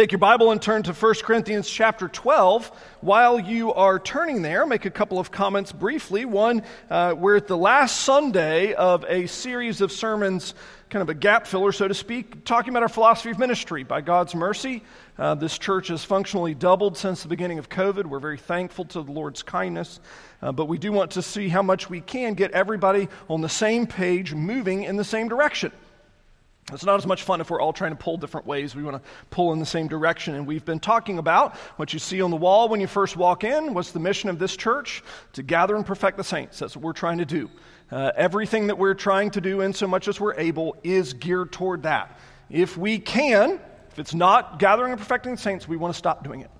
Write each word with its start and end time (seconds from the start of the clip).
Take 0.00 0.12
your 0.12 0.18
Bible 0.18 0.50
and 0.50 0.62
turn 0.62 0.82
to 0.84 0.94
1 0.94 1.14
Corinthians 1.24 1.68
chapter 1.68 2.08
12. 2.08 2.68
While 3.02 3.38
you 3.38 3.74
are 3.74 3.98
turning 3.98 4.40
there, 4.40 4.64
make 4.64 4.86
a 4.86 4.90
couple 4.90 5.18
of 5.18 5.30
comments 5.30 5.72
briefly. 5.72 6.24
One, 6.24 6.62
uh, 6.88 7.14
we're 7.18 7.36
at 7.36 7.46
the 7.46 7.58
last 7.58 8.00
Sunday 8.00 8.72
of 8.72 9.04
a 9.06 9.26
series 9.26 9.82
of 9.82 9.92
sermons, 9.92 10.54
kind 10.88 11.02
of 11.02 11.10
a 11.10 11.14
gap 11.14 11.46
filler, 11.46 11.70
so 11.70 11.86
to 11.86 11.92
speak, 11.92 12.46
talking 12.46 12.70
about 12.70 12.82
our 12.82 12.88
philosophy 12.88 13.28
of 13.28 13.38
ministry. 13.38 13.84
By 13.84 14.00
God's 14.00 14.34
mercy, 14.34 14.82
uh, 15.18 15.34
this 15.34 15.58
church 15.58 15.88
has 15.88 16.02
functionally 16.02 16.54
doubled 16.54 16.96
since 16.96 17.22
the 17.22 17.28
beginning 17.28 17.58
of 17.58 17.68
COVID. 17.68 18.06
We're 18.06 18.20
very 18.20 18.38
thankful 18.38 18.86
to 18.86 19.02
the 19.02 19.12
Lord's 19.12 19.42
kindness, 19.42 20.00
uh, 20.40 20.50
but 20.50 20.64
we 20.64 20.78
do 20.78 20.92
want 20.92 21.10
to 21.10 21.20
see 21.20 21.50
how 21.50 21.60
much 21.60 21.90
we 21.90 22.00
can 22.00 22.32
get 22.32 22.52
everybody 22.52 23.10
on 23.28 23.42
the 23.42 23.50
same 23.50 23.86
page, 23.86 24.32
moving 24.32 24.84
in 24.84 24.96
the 24.96 25.04
same 25.04 25.28
direction. 25.28 25.72
It's 26.72 26.84
not 26.84 26.96
as 26.96 27.06
much 27.06 27.22
fun 27.22 27.40
if 27.40 27.50
we're 27.50 27.60
all 27.60 27.72
trying 27.72 27.92
to 27.92 27.96
pull 27.96 28.16
different 28.16 28.46
ways. 28.46 28.74
We 28.74 28.82
want 28.82 29.02
to 29.02 29.10
pull 29.30 29.52
in 29.52 29.58
the 29.58 29.66
same 29.66 29.88
direction. 29.88 30.34
And 30.34 30.46
we've 30.46 30.64
been 30.64 30.80
talking 30.80 31.18
about 31.18 31.56
what 31.76 31.92
you 31.92 31.98
see 31.98 32.22
on 32.22 32.30
the 32.30 32.36
wall 32.36 32.68
when 32.68 32.80
you 32.80 32.86
first 32.86 33.16
walk 33.16 33.44
in. 33.44 33.74
What's 33.74 33.92
the 33.92 34.00
mission 34.00 34.30
of 34.30 34.38
this 34.38 34.56
church? 34.56 35.02
To 35.34 35.42
gather 35.42 35.76
and 35.76 35.84
perfect 35.84 36.16
the 36.16 36.24
saints. 36.24 36.58
That's 36.58 36.76
what 36.76 36.84
we're 36.84 36.92
trying 36.92 37.18
to 37.18 37.24
do. 37.24 37.50
Uh, 37.90 38.12
everything 38.16 38.68
that 38.68 38.78
we're 38.78 38.94
trying 38.94 39.30
to 39.32 39.40
do, 39.40 39.62
in 39.62 39.72
so 39.72 39.86
much 39.86 40.06
as 40.06 40.20
we're 40.20 40.34
able, 40.34 40.76
is 40.84 41.12
geared 41.12 41.52
toward 41.52 41.82
that. 41.82 42.18
If 42.48 42.76
we 42.76 42.98
can, 42.98 43.60
if 43.90 43.98
it's 43.98 44.14
not 44.14 44.58
gathering 44.58 44.92
and 44.92 45.00
perfecting 45.00 45.32
the 45.32 45.40
saints, 45.40 45.66
we 45.66 45.76
want 45.76 45.92
to 45.92 45.98
stop 45.98 46.22
doing 46.22 46.40
it. 46.40 46.50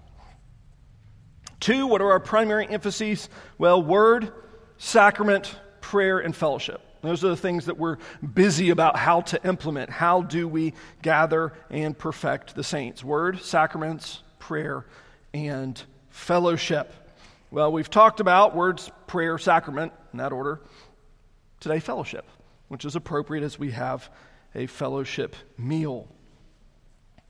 Two, 1.60 1.86
what 1.86 2.00
are 2.00 2.10
our 2.10 2.20
primary 2.20 2.66
emphases? 2.66 3.28
Well, 3.58 3.82
word, 3.82 4.32
sacrament, 4.78 5.54
prayer, 5.80 6.18
and 6.18 6.34
fellowship. 6.34 6.80
Those 7.02 7.24
are 7.24 7.28
the 7.28 7.36
things 7.36 7.66
that 7.66 7.78
we're 7.78 7.96
busy 8.34 8.70
about 8.70 8.96
how 8.96 9.22
to 9.22 9.42
implement. 9.46 9.90
How 9.90 10.22
do 10.22 10.46
we 10.46 10.74
gather 11.02 11.52
and 11.70 11.96
perfect 11.96 12.54
the 12.54 12.64
saints? 12.64 13.02
Word, 13.02 13.40
sacraments, 13.40 14.22
prayer, 14.38 14.84
and 15.32 15.82
fellowship. 16.10 16.92
Well, 17.50 17.72
we've 17.72 17.90
talked 17.90 18.20
about 18.20 18.54
words, 18.54 18.90
prayer, 19.06 19.38
sacrament, 19.38 19.92
in 20.12 20.18
that 20.18 20.32
order. 20.32 20.60
Today, 21.58 21.80
fellowship, 21.80 22.26
which 22.68 22.84
is 22.84 22.96
appropriate 22.96 23.44
as 23.44 23.58
we 23.58 23.70
have 23.70 24.10
a 24.54 24.66
fellowship 24.66 25.36
meal 25.56 26.08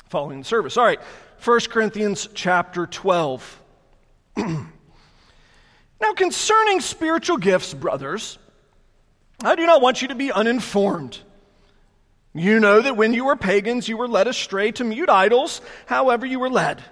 following 0.08 0.40
the 0.40 0.44
service. 0.44 0.76
All 0.76 0.84
right, 0.84 1.00
1 1.44 1.60
Corinthians 1.70 2.28
chapter 2.34 2.86
12. 2.86 3.62
now, 4.36 4.66
concerning 6.16 6.80
spiritual 6.80 7.36
gifts, 7.36 7.72
brothers, 7.72 8.38
I 9.42 9.54
do 9.54 9.66
not 9.66 9.80
want 9.80 10.02
you 10.02 10.08
to 10.08 10.14
be 10.14 10.30
uninformed. 10.30 11.18
You 12.34 12.60
know 12.60 12.80
that 12.80 12.96
when 12.96 13.12
you 13.12 13.24
were 13.24 13.36
pagans, 13.36 13.88
you 13.88 13.96
were 13.96 14.08
led 14.08 14.28
astray 14.28 14.70
to 14.72 14.84
mute 14.84 15.08
idols, 15.08 15.60
however, 15.86 16.26
you 16.26 16.38
were 16.38 16.50
led. 16.50 16.82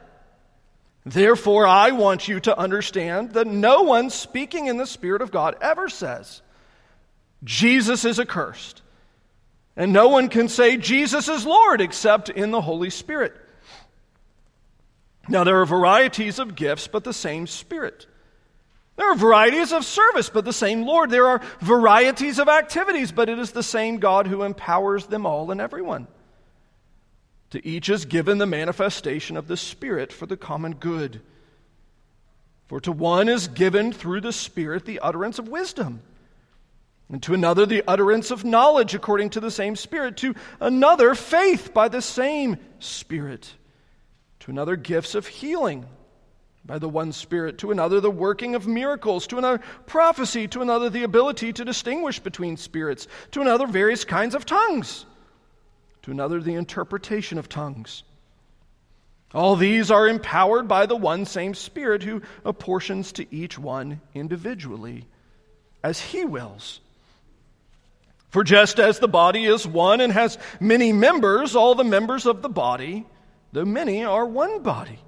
Therefore, 1.06 1.66
I 1.66 1.92
want 1.92 2.28
you 2.28 2.40
to 2.40 2.58
understand 2.58 3.32
that 3.32 3.46
no 3.46 3.82
one 3.82 4.10
speaking 4.10 4.66
in 4.66 4.76
the 4.76 4.86
Spirit 4.86 5.22
of 5.22 5.30
God 5.30 5.56
ever 5.60 5.88
says, 5.88 6.42
Jesus 7.44 8.04
is 8.04 8.18
accursed. 8.18 8.82
And 9.76 9.92
no 9.92 10.08
one 10.08 10.28
can 10.28 10.48
say, 10.48 10.76
Jesus 10.76 11.28
is 11.28 11.46
Lord, 11.46 11.80
except 11.80 12.28
in 12.28 12.50
the 12.50 12.60
Holy 12.60 12.90
Spirit. 12.90 13.32
Now, 15.28 15.44
there 15.44 15.60
are 15.60 15.66
varieties 15.66 16.40
of 16.40 16.56
gifts, 16.56 16.88
but 16.88 17.04
the 17.04 17.12
same 17.12 17.46
Spirit. 17.46 18.06
There 18.98 19.12
are 19.12 19.14
varieties 19.14 19.70
of 19.72 19.84
service, 19.84 20.28
but 20.28 20.44
the 20.44 20.52
same 20.52 20.82
Lord. 20.82 21.10
There 21.10 21.28
are 21.28 21.40
varieties 21.60 22.40
of 22.40 22.48
activities, 22.48 23.12
but 23.12 23.28
it 23.28 23.38
is 23.38 23.52
the 23.52 23.62
same 23.62 23.98
God 23.98 24.26
who 24.26 24.42
empowers 24.42 25.06
them 25.06 25.24
all 25.24 25.52
and 25.52 25.60
everyone. 25.60 26.08
To 27.50 27.64
each 27.64 27.88
is 27.90 28.06
given 28.06 28.38
the 28.38 28.46
manifestation 28.46 29.36
of 29.36 29.46
the 29.46 29.56
Spirit 29.56 30.12
for 30.12 30.26
the 30.26 30.36
common 30.36 30.74
good. 30.74 31.22
For 32.66 32.80
to 32.80 32.90
one 32.90 33.28
is 33.28 33.46
given 33.46 33.92
through 33.92 34.20
the 34.22 34.32
Spirit 34.32 34.84
the 34.84 34.98
utterance 34.98 35.38
of 35.38 35.46
wisdom, 35.46 36.02
and 37.08 37.22
to 37.22 37.34
another 37.34 37.66
the 37.66 37.84
utterance 37.86 38.32
of 38.32 38.44
knowledge 38.44 38.96
according 38.96 39.30
to 39.30 39.40
the 39.40 39.52
same 39.52 39.76
Spirit, 39.76 40.16
to 40.18 40.34
another 40.58 41.14
faith 41.14 41.72
by 41.72 41.86
the 41.86 42.02
same 42.02 42.56
Spirit, 42.80 43.54
to 44.40 44.50
another 44.50 44.74
gifts 44.74 45.14
of 45.14 45.28
healing 45.28 45.86
by 46.68 46.78
the 46.78 46.88
one 46.88 47.12
Spirit, 47.12 47.56
to 47.58 47.70
another 47.70 47.98
the 47.98 48.10
working 48.10 48.54
of 48.54 48.68
miracles, 48.68 49.26
to 49.26 49.38
another 49.38 49.60
prophecy, 49.86 50.46
to 50.48 50.60
another 50.60 50.90
the 50.90 51.02
ability 51.02 51.50
to 51.54 51.64
distinguish 51.64 52.20
between 52.20 52.58
spirits, 52.58 53.08
to 53.32 53.40
another 53.40 53.66
various 53.66 54.04
kinds 54.04 54.34
of 54.34 54.44
tongues, 54.44 55.06
to 56.02 56.10
another 56.10 56.40
the 56.40 56.54
interpretation 56.54 57.38
of 57.38 57.48
tongues. 57.48 58.04
All 59.32 59.56
these 59.56 59.90
are 59.90 60.06
empowered 60.06 60.68
by 60.68 60.84
the 60.84 60.94
one 60.94 61.24
same 61.24 61.54
Spirit 61.54 62.02
who 62.02 62.20
apportions 62.44 63.12
to 63.12 63.34
each 63.34 63.58
one 63.58 64.02
individually 64.14 65.06
as 65.82 65.98
he 65.98 66.26
wills. 66.26 66.80
For 68.28 68.44
just 68.44 68.78
as 68.78 68.98
the 68.98 69.08
body 69.08 69.46
is 69.46 69.66
one 69.66 70.02
and 70.02 70.12
has 70.12 70.36
many 70.60 70.92
members, 70.92 71.56
all 71.56 71.74
the 71.74 71.82
members 71.82 72.26
of 72.26 72.42
the 72.42 72.50
body, 72.50 73.06
though 73.52 73.64
many, 73.64 74.04
are 74.04 74.26
one 74.26 74.62
body 74.62 74.98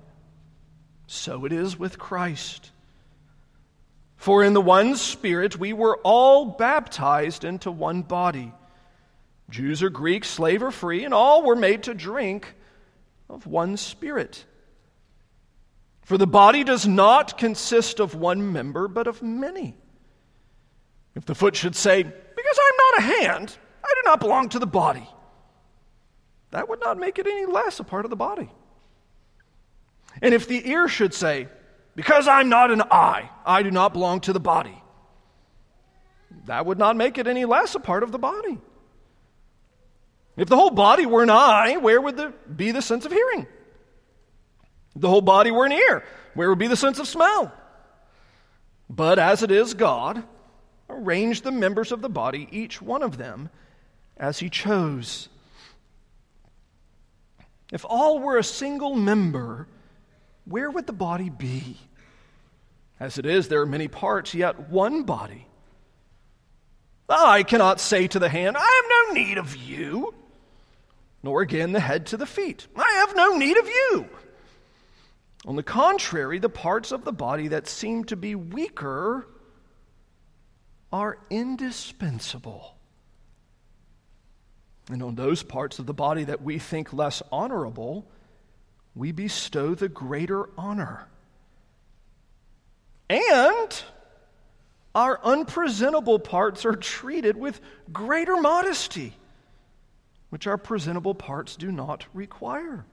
so 1.12 1.44
it 1.44 1.50
is 1.52 1.76
with 1.76 1.98
Christ. 1.98 2.70
For 4.14 4.44
in 4.44 4.52
the 4.52 4.60
one 4.60 4.94
Spirit 4.94 5.58
we 5.58 5.72
were 5.72 5.98
all 6.04 6.46
baptized 6.46 7.42
into 7.42 7.72
one 7.72 8.02
body. 8.02 8.52
Jews 9.50 9.82
or 9.82 9.90
Greeks, 9.90 10.30
slave 10.30 10.62
or 10.62 10.70
free, 10.70 11.04
and 11.04 11.12
all 11.12 11.42
were 11.42 11.56
made 11.56 11.82
to 11.84 11.94
drink 11.94 12.54
of 13.28 13.44
one 13.44 13.76
Spirit. 13.76 14.44
For 16.02 16.16
the 16.16 16.28
body 16.28 16.62
does 16.62 16.86
not 16.86 17.36
consist 17.36 17.98
of 17.98 18.14
one 18.14 18.52
member, 18.52 18.86
but 18.86 19.08
of 19.08 19.20
many. 19.20 19.74
If 21.16 21.24
the 21.24 21.34
foot 21.34 21.56
should 21.56 21.74
say, 21.74 22.04
Because 22.04 22.58
I'm 22.62 22.76
not 22.76 22.98
a 22.98 23.24
hand, 23.24 23.56
I 23.84 23.88
do 23.96 24.02
not 24.04 24.20
belong 24.20 24.48
to 24.50 24.60
the 24.60 24.66
body, 24.66 25.08
that 26.52 26.68
would 26.68 26.80
not 26.80 26.98
make 26.98 27.18
it 27.18 27.26
any 27.26 27.46
less 27.46 27.80
a 27.80 27.84
part 27.84 28.06
of 28.06 28.10
the 28.10 28.16
body. 28.16 28.48
And 30.22 30.34
if 30.34 30.46
the 30.46 30.68
ear 30.68 30.88
should 30.88 31.14
say, 31.14 31.48
Because 31.94 32.28
I'm 32.28 32.48
not 32.48 32.70
an 32.70 32.82
eye, 32.90 33.30
I 33.44 33.62
do 33.62 33.70
not 33.70 33.92
belong 33.92 34.20
to 34.22 34.32
the 34.32 34.40
body, 34.40 34.82
that 36.46 36.66
would 36.66 36.78
not 36.78 36.96
make 36.96 37.18
it 37.18 37.26
any 37.26 37.44
less 37.44 37.74
a 37.74 37.80
part 37.80 38.02
of 38.02 38.12
the 38.12 38.18
body. 38.18 38.58
If 40.36 40.48
the 40.48 40.56
whole 40.56 40.70
body 40.70 41.06
were 41.06 41.22
an 41.22 41.30
eye, 41.30 41.76
where 41.76 42.00
would 42.00 42.56
be 42.56 42.70
the 42.70 42.82
sense 42.82 43.04
of 43.04 43.12
hearing? 43.12 43.46
If 44.94 45.02
the 45.02 45.08
whole 45.08 45.20
body 45.20 45.50
were 45.50 45.66
an 45.66 45.72
ear, 45.72 46.04
where 46.34 46.48
would 46.48 46.58
be 46.58 46.66
the 46.66 46.76
sense 46.76 46.98
of 46.98 47.06
smell? 47.06 47.52
But 48.88 49.18
as 49.18 49.42
it 49.42 49.50
is, 49.50 49.74
God 49.74 50.24
arranged 50.88 51.44
the 51.44 51.52
members 51.52 51.92
of 51.92 52.00
the 52.00 52.08
body, 52.08 52.48
each 52.50 52.80
one 52.80 53.02
of 53.02 53.16
them, 53.16 53.50
as 54.16 54.38
He 54.38 54.48
chose. 54.48 55.28
If 57.72 57.84
all 57.88 58.18
were 58.18 58.38
a 58.38 58.44
single 58.44 58.94
member, 58.94 59.68
where 60.44 60.70
would 60.70 60.86
the 60.86 60.92
body 60.92 61.30
be? 61.30 61.76
As 62.98 63.18
it 63.18 63.26
is, 63.26 63.48
there 63.48 63.62
are 63.62 63.66
many 63.66 63.88
parts, 63.88 64.34
yet 64.34 64.68
one 64.68 65.04
body. 65.04 65.46
Ah, 67.08 67.32
I 67.32 67.42
cannot 67.42 67.80
say 67.80 68.06
to 68.06 68.18
the 68.18 68.28
hand, 68.28 68.56
I 68.56 68.60
have 68.60 69.08
no 69.08 69.20
need 69.20 69.38
of 69.38 69.56
you, 69.56 70.14
nor 71.22 71.42
again 71.42 71.72
the 71.72 71.80
head 71.80 72.06
to 72.06 72.16
the 72.16 72.26
feet, 72.26 72.66
I 72.76 73.04
have 73.06 73.16
no 73.16 73.36
need 73.36 73.56
of 73.56 73.66
you. 73.66 74.08
On 75.46 75.56
the 75.56 75.62
contrary, 75.62 76.38
the 76.38 76.50
parts 76.50 76.92
of 76.92 77.04
the 77.04 77.12
body 77.12 77.48
that 77.48 77.66
seem 77.66 78.04
to 78.04 78.16
be 78.16 78.34
weaker 78.34 79.26
are 80.92 81.18
indispensable. 81.30 82.76
And 84.90 85.02
on 85.02 85.14
those 85.14 85.42
parts 85.42 85.78
of 85.78 85.86
the 85.86 85.94
body 85.94 86.24
that 86.24 86.42
we 86.42 86.58
think 86.58 86.92
less 86.92 87.22
honorable, 87.32 88.10
we 88.94 89.12
bestow 89.12 89.74
the 89.74 89.88
greater 89.88 90.48
honor. 90.58 91.06
And 93.08 93.82
our 94.94 95.20
unpresentable 95.24 96.18
parts 96.18 96.64
are 96.64 96.76
treated 96.76 97.36
with 97.36 97.60
greater 97.92 98.36
modesty, 98.36 99.14
which 100.30 100.46
our 100.46 100.58
presentable 100.58 101.14
parts 101.14 101.56
do 101.56 101.70
not 101.70 102.06
require. 102.12 102.84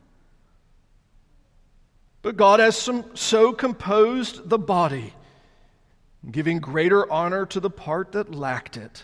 But 2.21 2.37
God 2.37 2.59
has 2.59 2.77
some, 2.77 3.05
so 3.15 3.53
composed 3.53 4.49
the 4.49 4.59
body, 4.59 5.13
giving 6.29 6.59
greater 6.59 7.09
honor 7.11 7.45
to 7.47 7.59
the 7.59 7.69
part 7.69 8.11
that 8.11 8.33
lacked 8.33 8.77
it, 8.77 9.03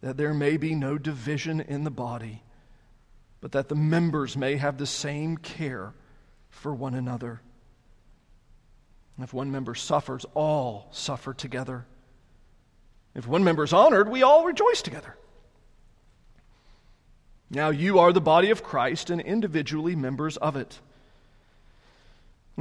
that 0.00 0.16
there 0.16 0.34
may 0.34 0.56
be 0.56 0.74
no 0.74 0.98
division 0.98 1.60
in 1.60 1.84
the 1.84 1.90
body 1.90 2.43
but 3.44 3.52
that 3.52 3.68
the 3.68 3.74
members 3.74 4.38
may 4.38 4.56
have 4.56 4.78
the 4.78 4.86
same 4.86 5.36
care 5.36 5.92
for 6.48 6.72
one 6.72 6.94
another. 6.94 7.42
If 9.20 9.34
one 9.34 9.52
member 9.52 9.74
suffers, 9.74 10.24
all 10.32 10.88
suffer 10.92 11.34
together. 11.34 11.84
If 13.14 13.26
one 13.26 13.44
member 13.44 13.62
is 13.62 13.74
honored, 13.74 14.08
we 14.08 14.22
all 14.22 14.46
rejoice 14.46 14.80
together. 14.80 15.14
Now 17.50 17.68
you 17.68 17.98
are 17.98 18.14
the 18.14 18.20
body 18.22 18.48
of 18.48 18.62
Christ 18.62 19.10
and 19.10 19.20
individually 19.20 19.94
members 19.94 20.38
of 20.38 20.56
it. 20.56 20.80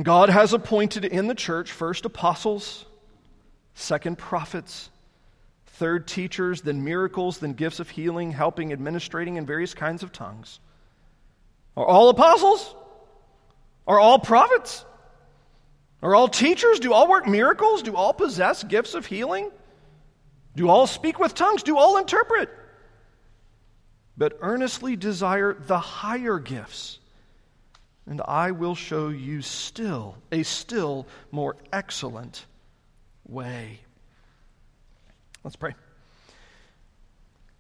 God 0.01 0.27
has 0.27 0.51
appointed 0.51 1.05
in 1.05 1.27
the 1.27 1.33
church 1.33 1.71
first 1.71 2.03
apostles, 2.03 2.83
second 3.73 4.17
prophets, 4.17 4.89
third 5.65 6.07
teachers, 6.09 6.63
then 6.63 6.83
miracles, 6.83 7.37
then 7.37 7.53
gifts 7.53 7.79
of 7.79 7.89
healing, 7.89 8.31
helping, 8.31 8.73
administrating, 8.73 9.37
and 9.37 9.47
various 9.47 9.73
kinds 9.73 10.03
of 10.03 10.11
tongues. 10.11 10.59
Are 11.75 11.85
all 11.85 12.09
apostles? 12.09 12.75
Are 13.87 13.99
all 13.99 14.19
prophets? 14.19 14.85
Are 16.01 16.13
all 16.13 16.27
teachers? 16.27 16.79
Do 16.79 16.93
all 16.93 17.07
work 17.07 17.27
miracles? 17.27 17.81
Do 17.81 17.95
all 17.95 18.13
possess 18.13 18.63
gifts 18.63 18.93
of 18.93 19.05
healing? 19.05 19.49
Do 20.55 20.69
all 20.69 20.85
speak 20.85 21.19
with 21.19 21.33
tongues? 21.33 21.63
Do 21.63 21.77
all 21.77 21.97
interpret? 21.97 22.49
But 24.15 24.37
earnestly 24.41 24.95
desire 24.95 25.53
the 25.53 25.79
higher 25.79 26.37
gifts, 26.37 26.99
and 28.05 28.21
I 28.21 28.51
will 28.51 28.75
show 28.75 29.09
you 29.09 29.41
still 29.41 30.17
a 30.31 30.43
still 30.43 31.07
more 31.31 31.55
excellent 31.71 32.45
way. 33.27 33.79
Let's 35.43 35.55
pray. 35.55 35.73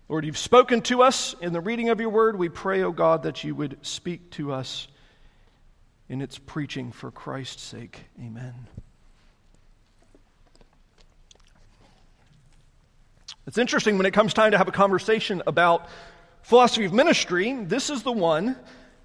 Lord, 0.09 0.25
you've 0.25 0.37
spoken 0.37 0.81
to 0.81 1.01
us 1.01 1.33
in 1.39 1.53
the 1.53 1.61
reading 1.61 1.89
of 1.89 1.99
your 1.99 2.09
word. 2.09 2.37
We 2.37 2.49
pray, 2.49 2.83
O 2.83 2.87
oh 2.87 2.91
God, 2.91 3.23
that 3.23 3.43
you 3.43 3.55
would 3.55 3.77
speak 3.83 4.31
to 4.31 4.51
us 4.51 4.87
in 6.09 6.21
its 6.21 6.37
preaching 6.37 6.91
for 6.91 7.09
Christ's 7.09 7.63
sake. 7.63 8.01
Amen. 8.19 8.67
It's 13.47 13.57
interesting 13.57 13.97
when 13.97 14.05
it 14.05 14.11
comes 14.11 14.33
time 14.33 14.51
to 14.51 14.57
have 14.57 14.67
a 14.67 14.73
conversation 14.73 15.41
about 15.47 15.87
philosophy 16.41 16.85
of 16.85 16.93
ministry, 16.93 17.53
this 17.63 17.89
is 17.89 18.03
the 18.03 18.11
one 18.11 18.57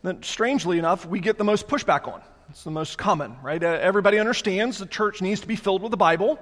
that, 0.02 0.24
strangely 0.24 0.78
enough, 0.78 1.06
we 1.06 1.20
get 1.20 1.38
the 1.38 1.44
most 1.44 1.68
pushback 1.68 2.12
on. 2.12 2.20
It's 2.50 2.64
the 2.64 2.70
most 2.70 2.98
common, 2.98 3.36
right? 3.42 3.62
Uh, 3.62 3.78
everybody 3.80 4.18
understands 4.18 4.78
the 4.78 4.86
church 4.86 5.22
needs 5.22 5.40
to 5.42 5.46
be 5.46 5.56
filled 5.56 5.82
with 5.82 5.90
the 5.92 5.96
Bible, 5.96 6.38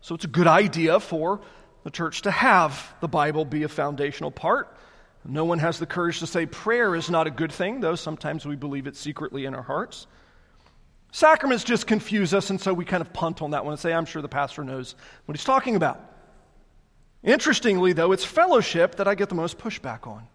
so 0.00 0.14
it's 0.14 0.24
a 0.24 0.28
good 0.28 0.46
idea 0.48 0.98
for 0.98 1.40
the 1.84 1.90
church 1.90 2.22
to 2.22 2.30
have 2.30 2.94
the 3.00 3.08
Bible 3.08 3.44
be 3.44 3.62
a 3.62 3.68
foundational 3.68 4.30
part. 4.30 4.76
No 5.24 5.44
one 5.44 5.60
has 5.60 5.78
the 5.78 5.86
courage 5.86 6.18
to 6.18 6.26
say 6.26 6.46
prayer 6.46 6.94
is 6.96 7.08
not 7.08 7.26
a 7.26 7.30
good 7.30 7.52
thing, 7.52 7.80
though 7.80 7.94
sometimes 7.94 8.44
we 8.44 8.56
believe 8.56 8.86
it 8.86 8.96
secretly 8.96 9.44
in 9.44 9.54
our 9.54 9.62
hearts. 9.62 10.06
Sacraments 11.12 11.62
just 11.62 11.86
confuse 11.86 12.32
us, 12.34 12.50
and 12.50 12.60
so 12.60 12.72
we 12.72 12.84
kind 12.84 13.02
of 13.02 13.12
punt 13.12 13.42
on 13.42 13.50
that 13.50 13.64
one 13.64 13.72
and 13.72 13.80
say, 13.80 13.92
I'm 13.92 14.06
sure 14.06 14.22
the 14.22 14.28
pastor 14.28 14.64
knows 14.64 14.94
what 15.26 15.36
he's 15.36 15.44
talking 15.44 15.76
about. 15.76 16.00
Interestingly, 17.22 17.92
though, 17.92 18.12
it's 18.12 18.24
fellowship 18.24 18.96
that 18.96 19.06
I 19.06 19.14
get 19.14 19.28
the 19.28 19.34
most 19.34 19.58
pushback 19.58 20.06
on. 20.06 20.26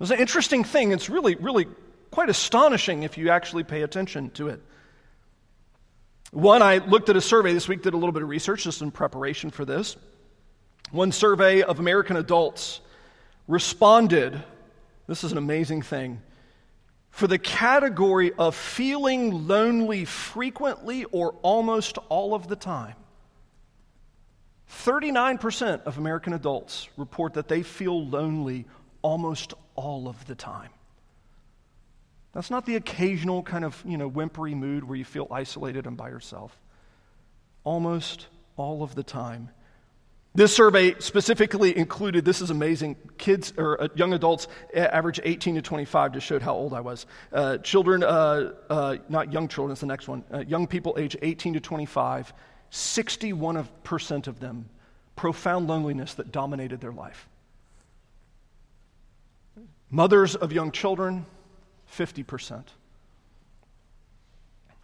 It's 0.00 0.10
an 0.10 0.18
interesting 0.18 0.64
thing. 0.64 0.92
It's 0.92 1.08
really, 1.08 1.36
really 1.36 1.66
quite 2.10 2.28
astonishing 2.28 3.04
if 3.04 3.16
you 3.16 3.30
actually 3.30 3.64
pay 3.64 3.82
attention 3.82 4.30
to 4.30 4.48
it. 4.48 4.60
One, 6.30 6.60
I 6.60 6.78
looked 6.78 7.08
at 7.08 7.16
a 7.16 7.20
survey 7.20 7.54
this 7.54 7.68
week, 7.68 7.82
did 7.82 7.94
a 7.94 7.96
little 7.96 8.12
bit 8.12 8.22
of 8.22 8.28
research 8.28 8.64
just 8.64 8.82
in 8.82 8.90
preparation 8.90 9.50
for 9.50 9.64
this. 9.64 9.96
One 10.90 11.12
survey 11.12 11.62
of 11.62 11.80
American 11.80 12.16
adults 12.16 12.80
responded, 13.46 14.42
this 15.06 15.24
is 15.24 15.32
an 15.32 15.38
amazing 15.38 15.82
thing, 15.82 16.20
for 17.10 17.26
the 17.26 17.38
category 17.38 18.32
of 18.38 18.54
feeling 18.54 19.48
lonely 19.48 20.04
frequently 20.04 21.04
or 21.04 21.32
almost 21.42 21.98
all 22.08 22.34
of 22.34 22.48
the 22.48 22.56
time. 22.56 22.94
39% 24.70 25.82
of 25.84 25.98
American 25.98 26.32
adults 26.32 26.88
report 26.96 27.34
that 27.34 27.48
they 27.48 27.62
feel 27.62 28.06
lonely 28.06 28.66
almost 29.02 29.54
all 29.74 30.08
of 30.08 30.26
the 30.26 30.34
time. 30.34 30.70
That's 32.32 32.50
not 32.50 32.66
the 32.66 32.76
occasional 32.76 33.42
kind 33.42 33.64
of, 33.64 33.82
you 33.86 33.96
know, 33.96 34.08
whimpery 34.08 34.54
mood 34.54 34.84
where 34.84 34.96
you 34.96 35.04
feel 35.04 35.26
isolated 35.30 35.86
and 35.86 35.96
by 35.96 36.08
yourself. 36.08 36.56
Almost 37.64 38.26
all 38.56 38.82
of 38.82 38.94
the 38.94 39.02
time. 39.02 39.48
This 40.38 40.54
survey 40.54 40.94
specifically 41.00 41.76
included, 41.76 42.24
this 42.24 42.40
is 42.40 42.50
amazing, 42.50 42.94
kids 43.18 43.52
or 43.56 43.82
uh, 43.82 43.88
young 43.96 44.12
adults, 44.12 44.46
average 44.72 45.18
18 45.24 45.56
to 45.56 45.62
25, 45.62 46.12
just 46.12 46.26
showed 46.28 46.42
how 46.42 46.54
old 46.54 46.74
I 46.74 46.80
was. 46.80 47.06
Uh, 47.32 47.58
children, 47.58 48.04
uh, 48.04 48.52
uh, 48.70 48.98
not 49.08 49.32
young 49.32 49.48
children, 49.48 49.72
it's 49.72 49.80
the 49.80 49.88
next 49.88 50.06
one. 50.06 50.22
Uh, 50.32 50.44
young 50.46 50.68
people 50.68 50.94
age 50.96 51.16
18 51.22 51.54
to 51.54 51.60
25, 51.60 52.32
61% 52.70 54.26
of 54.28 54.38
them, 54.38 54.68
profound 55.16 55.66
loneliness 55.66 56.14
that 56.14 56.30
dominated 56.30 56.80
their 56.80 56.92
life. 56.92 57.28
Mothers 59.90 60.36
of 60.36 60.52
young 60.52 60.70
children, 60.70 61.26
50%. 61.92 62.62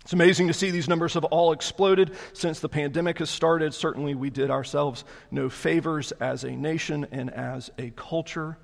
It's 0.05 0.13
amazing 0.13 0.49
to 0.49 0.53
see 0.53 0.71
these 0.71 0.89
numbers 0.89 1.15
have 1.15 1.25
all 1.25 1.53
exploded 1.53 2.15
since 2.35 2.61
the 2.61 2.69
pandemic 2.69 3.21
has 3.21 3.31
started. 3.31 3.73
Certainly, 3.73 4.15
we 4.15 4.29
did 4.29 4.51
ourselves 4.51 5.03
no 5.31 5.49
favors 5.49 6.13
as 6.13 6.45
a 6.45 6.51
nation 6.51 7.07
and 7.11 7.31
as 7.31 7.71
a 7.79 7.91
culture. 7.91 8.59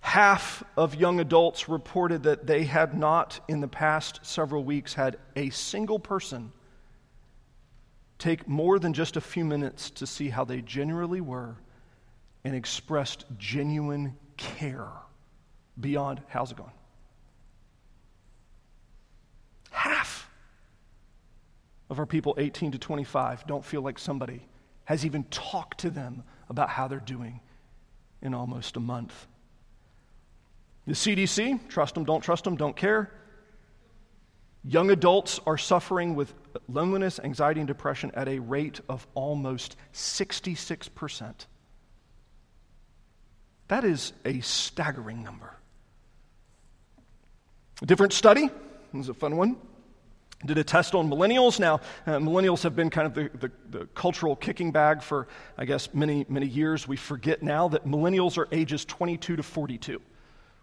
Half 0.00 0.64
of 0.74 0.94
young 0.94 1.20
adults 1.20 1.68
reported 1.68 2.22
that 2.22 2.46
they 2.46 2.64
had 2.64 2.96
not, 2.96 3.40
in 3.46 3.60
the 3.60 3.68
past 3.68 4.20
several 4.22 4.64
weeks, 4.64 4.94
had 4.94 5.18
a 5.36 5.50
single 5.50 5.98
person 5.98 6.50
take 8.18 8.48
more 8.48 8.78
than 8.78 8.94
just 8.94 9.16
a 9.16 9.20
few 9.20 9.44
minutes 9.44 9.90
to 9.90 10.06
see 10.06 10.30
how 10.30 10.44
they 10.44 10.62
genuinely 10.62 11.20
were 11.20 11.56
and 12.42 12.54
expressed 12.54 13.26
genuine 13.36 14.16
care 14.38 14.88
beyond, 15.78 16.22
how's 16.28 16.52
it 16.52 16.56
going? 16.56 16.72
Half 19.72 20.30
of 21.90 21.98
our 21.98 22.06
people 22.06 22.34
18 22.38 22.72
to 22.72 22.78
25 22.78 23.46
don't 23.46 23.64
feel 23.64 23.82
like 23.82 23.98
somebody 23.98 24.46
has 24.84 25.04
even 25.04 25.24
talked 25.24 25.80
to 25.80 25.90
them 25.90 26.22
about 26.48 26.68
how 26.68 26.88
they're 26.88 27.00
doing 27.00 27.40
in 28.20 28.34
almost 28.34 28.76
a 28.76 28.80
month. 28.80 29.26
The 30.86 30.94
CDC, 30.94 31.68
trust 31.68 31.94
them, 31.94 32.04
don't 32.04 32.20
trust 32.20 32.44
them, 32.44 32.56
don't 32.56 32.76
care. 32.76 33.10
Young 34.64 34.90
adults 34.90 35.40
are 35.46 35.58
suffering 35.58 36.14
with 36.14 36.32
loneliness, 36.68 37.18
anxiety, 37.22 37.60
and 37.60 37.66
depression 37.66 38.12
at 38.14 38.28
a 38.28 38.38
rate 38.38 38.80
of 38.88 39.06
almost 39.14 39.76
66%. 39.92 41.46
That 43.68 43.84
is 43.84 44.12
a 44.24 44.40
staggering 44.40 45.22
number. 45.22 45.56
A 47.80 47.86
different 47.86 48.12
study 48.12 48.50
it 48.92 48.96
was 48.96 49.08
a 49.08 49.14
fun 49.14 49.36
one. 49.36 49.56
Did 50.44 50.58
a 50.58 50.64
test 50.64 50.94
on 50.94 51.08
millennials. 51.08 51.60
Now, 51.60 51.80
uh, 52.04 52.18
millennials 52.18 52.62
have 52.64 52.74
been 52.74 52.90
kind 52.90 53.06
of 53.06 53.14
the, 53.14 53.30
the, 53.38 53.52
the, 53.78 53.86
cultural 53.94 54.34
kicking 54.34 54.72
bag 54.72 55.00
for, 55.00 55.28
I 55.56 55.64
guess, 55.64 55.94
many, 55.94 56.26
many 56.28 56.46
years. 56.46 56.88
We 56.88 56.96
forget 56.96 57.44
now 57.44 57.68
that 57.68 57.86
millennials 57.86 58.36
are 58.36 58.48
ages 58.50 58.84
22 58.84 59.36
to 59.36 59.42
42. 59.42 60.02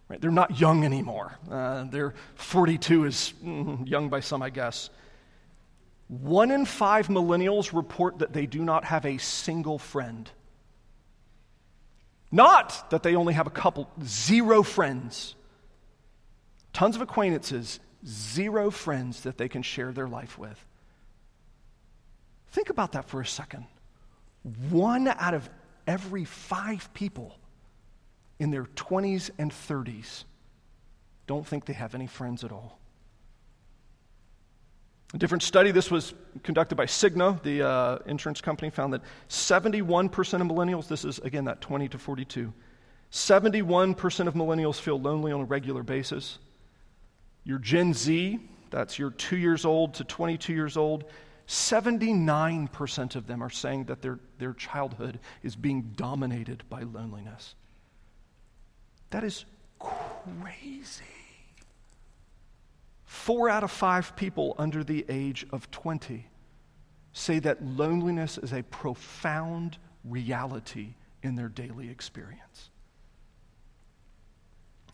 Right? 0.10 0.20
They're 0.20 0.32
not 0.32 0.60
young 0.60 0.84
anymore. 0.84 1.38
Uh, 1.50 1.86
they're 1.86 2.14
42 2.36 3.06
is 3.06 3.34
mm, 3.44 3.88
young 3.88 4.10
by 4.10 4.20
some, 4.20 4.42
I 4.42 4.50
guess. 4.50 4.90
One 6.10 6.52
in 6.52 6.66
five 6.66 7.08
millennials 7.08 7.72
report 7.74 8.20
that 8.20 8.34
they 8.34 8.48
do 8.48 8.64
not 8.66 8.84
have 8.84 9.06
a 9.06 9.18
single 9.18 9.78
friend. 9.78 10.30
Not 12.32 12.90
that 12.90 13.04
they 13.04 13.16
only 13.16 13.34
have 13.34 13.48
a 13.48 13.52
couple, 13.52 13.90
zero 14.04 14.62
friends. 14.64 15.36
Tons 16.74 16.96
of 16.96 17.02
acquaintances, 17.02 17.80
zero 18.06 18.72
friends 18.72 19.22
that 19.22 19.38
they 19.38 19.50
can 19.50 19.62
share 19.62 19.92
their 19.92 20.08
life 20.08 20.38
with. 20.38 20.64
Think 22.52 22.70
about 22.70 22.94
that 22.94 23.08
for 23.08 23.22
a 23.22 23.26
second. 23.26 23.66
One 24.70 25.08
out 25.08 25.34
of 25.34 25.50
every 25.86 26.26
five 26.26 26.92
people 26.94 27.36
in 28.40 28.52
their 28.52 28.64
20s 28.64 29.30
and 29.38 29.52
30s 29.52 30.24
don't 31.28 31.46
think 31.46 31.66
they 31.66 31.74
have 31.74 31.94
any 31.94 32.08
friends 32.08 32.44
at 32.44 32.52
all. 32.52 32.80
A 35.14 35.18
different 35.18 35.42
study, 35.42 35.72
this 35.72 35.90
was 35.90 36.14
conducted 36.44 36.76
by 36.76 36.86
Cigna, 36.86 37.42
the 37.42 37.68
uh, 37.68 37.98
insurance 38.06 38.42
company, 38.42 38.70
found 38.70 38.94
that 38.94 39.02
71% 39.28 40.08
of 40.08 40.48
millennials, 40.48 40.88
this 40.88 41.04
is 41.04 41.18
again 41.20 41.46
that 41.46 41.62
20 41.62 41.90
to 41.90 41.98
42, 41.98 42.54
71% 43.12 44.28
of 44.28 44.36
millennials 44.36 44.76
feel 44.80 45.00
lonely 45.00 45.32
on 45.32 45.42
a 45.42 45.46
regular 45.46 45.82
basis. 45.82 46.38
Your 47.50 47.58
Gen 47.58 47.96
Z, 47.96 48.38
that's 48.70 49.00
your 49.00 49.10
two 49.10 49.36
years 49.36 49.66
old 49.66 49.96
to 49.96 50.04
22 50.04 50.54
years 50.54 50.78
old, 50.78 51.06
79% 51.48 53.16
of 53.16 53.26
them 53.26 53.42
are 53.42 53.50
saying 53.50 53.86
that 53.86 54.04
their, 54.04 54.20
their 54.38 54.54
childhood 54.54 55.20
is 55.42 55.56
being 55.56 55.94
dominated 55.96 56.62
by 56.70 56.84
loneliness. 56.84 57.56
That 59.10 59.24
is 59.24 59.46
crazy. 59.80 61.06
Four 63.06 63.50
out 63.50 63.64
of 63.64 63.72
five 63.72 64.16
people 64.16 64.54
under 64.60 64.84
the 64.84 65.04
age 65.10 65.48
of 65.52 65.72
20 65.72 66.28
say 67.14 67.40
that 67.40 67.66
loneliness 67.66 68.38
is 68.38 68.54
a 68.54 68.62
profound 68.62 69.80
reality 70.04 70.94
in 71.24 71.34
their 71.34 71.50
daily 71.50 71.90
experience. 71.90 72.70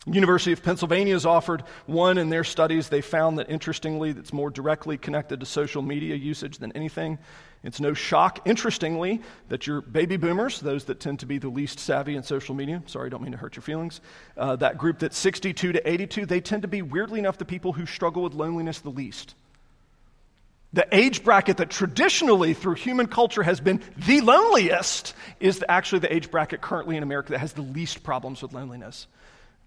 University 0.06 0.52
of 0.52 0.62
Pennsylvania 0.62 1.14
has 1.14 1.26
offered 1.26 1.64
one 1.86 2.16
in 2.16 2.30
their 2.30 2.44
studies. 2.44 2.88
They 2.88 3.00
found 3.00 3.38
that, 3.38 3.50
interestingly, 3.50 4.12
that's 4.12 4.32
more 4.32 4.50
directly 4.50 4.96
connected 4.96 5.40
to 5.40 5.46
social 5.46 5.82
media 5.82 6.14
usage 6.14 6.58
than 6.58 6.70
anything. 6.72 7.18
It's 7.64 7.80
no 7.80 7.92
shock, 7.92 8.46
interestingly, 8.46 9.20
that 9.48 9.66
your 9.66 9.80
baby 9.80 10.16
boomers, 10.16 10.60
those 10.60 10.84
that 10.84 11.00
tend 11.00 11.18
to 11.20 11.26
be 11.26 11.38
the 11.38 11.48
least 11.48 11.80
savvy 11.80 12.14
in 12.14 12.22
social 12.22 12.54
media, 12.54 12.82
sorry, 12.86 13.10
don't 13.10 13.22
mean 13.22 13.32
to 13.32 13.38
hurt 13.38 13.56
your 13.56 13.64
feelings, 13.64 14.00
uh, 14.36 14.54
that 14.56 14.78
group 14.78 15.00
that's 15.00 15.18
62 15.18 15.72
to 15.72 15.90
82, 15.90 16.26
they 16.26 16.40
tend 16.40 16.62
to 16.62 16.68
be, 16.68 16.82
weirdly 16.82 17.18
enough, 17.18 17.38
the 17.38 17.44
people 17.44 17.72
who 17.72 17.84
struggle 17.84 18.22
with 18.22 18.34
loneliness 18.34 18.78
the 18.78 18.90
least. 18.90 19.34
The 20.72 20.86
age 20.94 21.24
bracket 21.24 21.56
that 21.56 21.70
traditionally, 21.70 22.54
through 22.54 22.74
human 22.74 23.08
culture, 23.08 23.42
has 23.42 23.60
been 23.60 23.82
the 23.96 24.20
loneliest 24.20 25.14
is 25.40 25.64
actually 25.68 26.00
the 26.00 26.14
age 26.14 26.30
bracket 26.30 26.60
currently 26.60 26.96
in 26.96 27.02
America 27.02 27.32
that 27.32 27.38
has 27.38 27.54
the 27.54 27.62
least 27.62 28.04
problems 28.04 28.42
with 28.42 28.52
loneliness. 28.52 29.08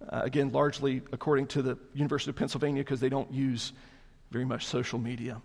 Uh, 0.08 0.22
again, 0.24 0.52
largely 0.52 1.02
according 1.12 1.48
to 1.48 1.62
the 1.62 1.78
University 1.94 2.30
of 2.30 2.36
Pennsylvania, 2.36 2.84
because 2.84 3.00
they 3.00 3.10
don't 3.10 3.32
use 3.34 3.74
very 4.32 4.46
much 4.46 4.66
social 4.66 4.98
media. 4.98 5.42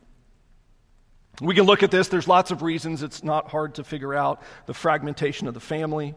We 1.41 1.55
can 1.55 1.65
look 1.65 1.83
at 1.83 1.91
this. 1.91 2.09
There's 2.09 2.29
lots 2.29 2.53
of 2.53 2.63
reasons. 2.63 3.03
It's 3.03 3.25
not 3.25 3.49
hard 3.49 3.75
to 3.77 3.85
figure 3.85 4.15
out 4.15 4.43
the 4.67 4.75
fragmentation 4.75 5.49
of 5.49 5.55
the 5.55 5.61
family. 5.61 6.15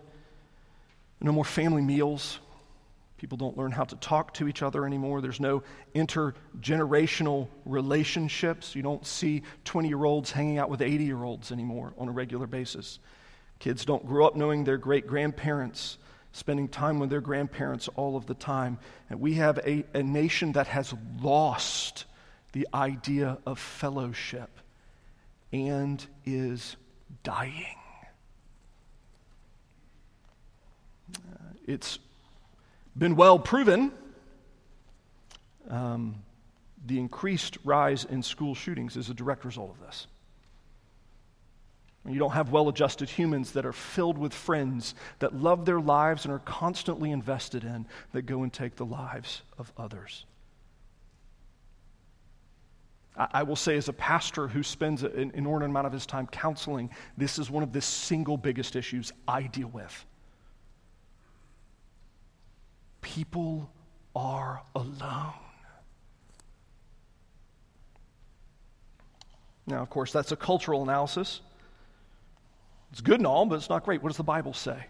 No 1.20 1.32
more 1.32 1.46
family 1.46 1.82
meals. 1.82 2.40
People 3.18 3.40
don't 3.40 3.58
learn 3.58 3.72
how 3.72 3.84
to 3.84 3.96
talk 3.96 4.36
to 4.36 4.48
each 4.48 4.62
other 4.62 4.86
anymore. 4.86 5.22
There's 5.22 5.40
no 5.40 5.64
intergenerational 5.96 7.48
relationships. 7.66 8.76
You 8.76 8.84
don't 8.84 9.04
see 9.08 9.42
20 9.66 9.88
year 9.88 10.06
olds 10.06 10.32
hanging 10.32 10.60
out 10.60 10.70
with 10.70 10.84
80 10.84 11.04
year 11.04 11.24
olds 11.24 11.52
anymore 11.52 11.94
on 11.98 12.08
a 12.08 12.12
regular 12.12 12.46
basis. 12.46 13.00
Kids 13.58 13.86
don't 13.86 14.06
grow 14.06 14.28
up 14.28 14.36
knowing 14.36 14.64
their 14.64 14.78
great 14.78 15.08
grandparents 15.08 15.98
spending 16.38 16.68
time 16.68 17.00
with 17.00 17.10
their 17.10 17.22
grandparents 17.22 17.88
all 17.96 18.16
of 18.16 18.28
the 18.28 18.34
time. 18.34 18.78
And 19.10 19.20
we 19.20 19.34
have 19.36 19.58
a, 19.60 19.84
a 19.94 20.04
nation 20.04 20.52
that 20.54 20.68
has 20.68 20.94
lost 21.20 22.06
the 22.54 22.68
idea 22.74 23.40
of 23.46 23.60
fellowship 23.60 24.50
and 25.52 26.06
is 26.26 26.76
dying. 27.24 27.76
Uh, 31.16 31.54
it's 31.66 32.00
been 32.96 33.16
well 33.16 33.40
proven 33.40 33.92
um, 35.70 36.24
the 36.86 37.00
increased 37.00 37.58
rise 37.64 38.06
in 38.06 38.24
school 38.24 38.56
shootings 38.56 38.96
is 38.96 39.10
a 39.10 39.14
direct 39.14 39.44
result 39.44 39.72
of 39.72 39.80
this. 39.86 40.08
You 42.08 42.20
don't 42.20 42.32
have 42.32 42.52
well 42.52 42.70
adjusted 42.70 43.10
humans 43.10 43.52
that 43.52 43.66
are 43.66 43.74
filled 43.74 44.18
with 44.18 44.34
friends 44.34 44.96
that 45.20 45.36
love 45.36 45.66
their 45.66 45.82
lives 45.82 46.24
and 46.24 46.34
are 46.34 46.40
constantly 46.40 47.12
invested 47.12 47.64
in 47.66 47.86
that 48.14 48.22
go 48.22 48.44
and 48.44 48.54
take 48.54 48.76
the 48.76 48.86
lives 48.86 49.42
of 49.58 49.72
others. 49.78 50.26
I 53.18 53.44
will 53.44 53.56
say, 53.56 53.76
as 53.78 53.90
a 53.90 53.94
pastor 53.94 54.48
who 54.48 54.62
spends 54.62 55.02
an 55.04 55.32
inordinate 55.34 55.72
amount 55.72 55.88
of 55.88 55.94
his 55.94 56.06
time 56.06 56.28
counseling, 56.28 56.92
this 57.18 57.40
is 57.40 57.50
one 57.50 57.64
of 57.64 57.74
the 57.74 57.82
single 57.82 58.38
biggest 58.38 58.76
issues 58.76 59.12
I 59.28 59.44
deal 59.44 59.70
with. 59.70 60.06
People 63.02 63.72
are 64.16 64.62
alone. 64.76 65.34
Now, 69.66 69.82
of 69.82 69.90
course, 69.90 70.14
that's 70.14 70.32
a 70.32 70.36
cultural 70.36 70.84
analysis. 70.84 71.42
It's 72.92 73.02
good 73.02 73.20
and 73.20 73.28
all, 73.28 73.46
but 73.46 73.56
it's 73.56 73.70
not 73.70 73.84
great. 73.84 74.02
What 74.02 74.10
does 74.10 74.18
the 74.18 74.24
Bible 74.24 74.54
say? 74.54 74.86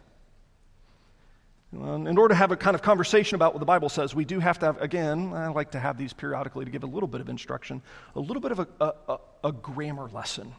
In 1.73 2.17
order 2.17 2.29
to 2.29 2.35
have 2.35 2.51
a 2.51 2.55
kind 2.55 2.75
of 2.75 2.81
conversation 2.81 3.35
about 3.35 3.53
what 3.53 3.59
the 3.59 3.65
Bible 3.65 3.89
says, 3.89 4.15
we 4.15 4.23
do 4.23 4.39
have 4.39 4.57
to 4.59 4.67
have, 4.67 4.81
again, 4.81 5.33
I 5.33 5.47
like 5.49 5.71
to 5.71 5.79
have 5.79 5.97
these 5.97 6.13
periodically 6.13 6.63
to 6.63 6.71
give 6.71 6.83
a 6.83 6.87
little 6.87 7.09
bit 7.09 7.19
of 7.19 7.27
instruction, 7.27 7.81
a 8.15 8.19
little 8.19 8.39
bit 8.41 8.53
of 8.53 8.59
a, 8.59 8.67
a, 8.79 8.93
a, 9.09 9.19
a 9.45 9.51
grammar 9.51 10.07
lesson. 10.09 10.53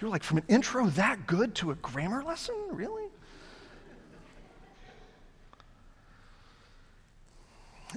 You're 0.00 0.10
like, 0.10 0.24
from 0.24 0.38
an 0.38 0.44
intro 0.48 0.86
that 0.90 1.26
good 1.26 1.54
to 1.56 1.70
a 1.70 1.76
grammar 1.76 2.24
lesson? 2.24 2.56
Really? 2.70 3.04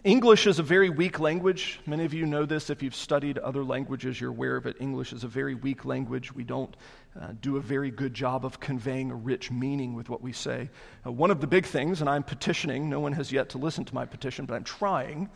English 0.06 0.48
is 0.48 0.58
a 0.58 0.64
very 0.64 0.90
weak 0.90 1.20
language. 1.20 1.82
Many 1.86 2.06
of 2.06 2.14
you 2.14 2.26
know 2.26 2.46
this. 2.46 2.70
If 2.70 2.82
you've 2.82 2.96
studied 2.96 3.38
other 3.40 3.62
languages, 3.62 4.22
you're 4.22 4.30
aware 4.30 4.56
of 4.56 4.66
it. 4.66 4.78
English 4.80 5.12
is 5.12 5.26
a 5.26 5.28
very 5.28 5.54
weak 5.54 5.84
language. 5.84 6.34
We 6.34 6.46
don't 6.46 6.74
uh, 7.20 7.34
do 7.42 7.58
a 7.58 7.62
very 7.62 7.92
good 7.92 8.14
job 8.14 8.46
of 8.46 8.58
conveying 8.62 9.12
a 9.12 9.16
rich 9.16 9.52
meaning 9.52 9.94
with 9.94 10.10
what 10.10 10.22
we 10.22 10.32
say. 10.32 10.70
Uh, 11.06 11.12
one 11.12 11.30
of 11.30 11.42
the 11.42 11.48
big 11.48 11.66
things, 11.66 12.00
and 12.00 12.10
I'm 12.10 12.24
petitioning, 12.24 12.90
no 12.90 13.02
one 13.02 13.12
has 13.12 13.34
yet 13.34 13.50
to 13.50 13.58
listen 13.58 13.84
to 13.84 13.94
my 13.94 14.06
petition, 14.06 14.46
but 14.46 14.54
I'm 14.54 14.64
trying 14.64 15.30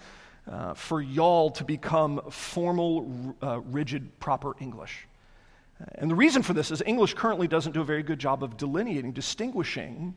uh, 0.49 0.73
for 0.73 1.01
y'all 1.01 1.49
to 1.49 1.65
become 1.65 2.21
formal, 2.31 3.35
uh, 3.43 3.59
rigid, 3.59 4.19
proper 4.19 4.55
English. 4.61 5.05
Uh, 5.81 5.85
and 5.95 6.09
the 6.09 6.15
reason 6.15 6.41
for 6.41 6.53
this 6.53 6.71
is 6.71 6.81
English 6.85 7.13
currently 7.13 7.49
doesn't 7.49 7.73
do 7.73 7.81
a 7.81 7.85
very 7.85 8.03
good 8.03 8.19
job 8.19 8.41
of 8.41 8.55
delineating, 8.55 9.11
distinguishing 9.11 10.15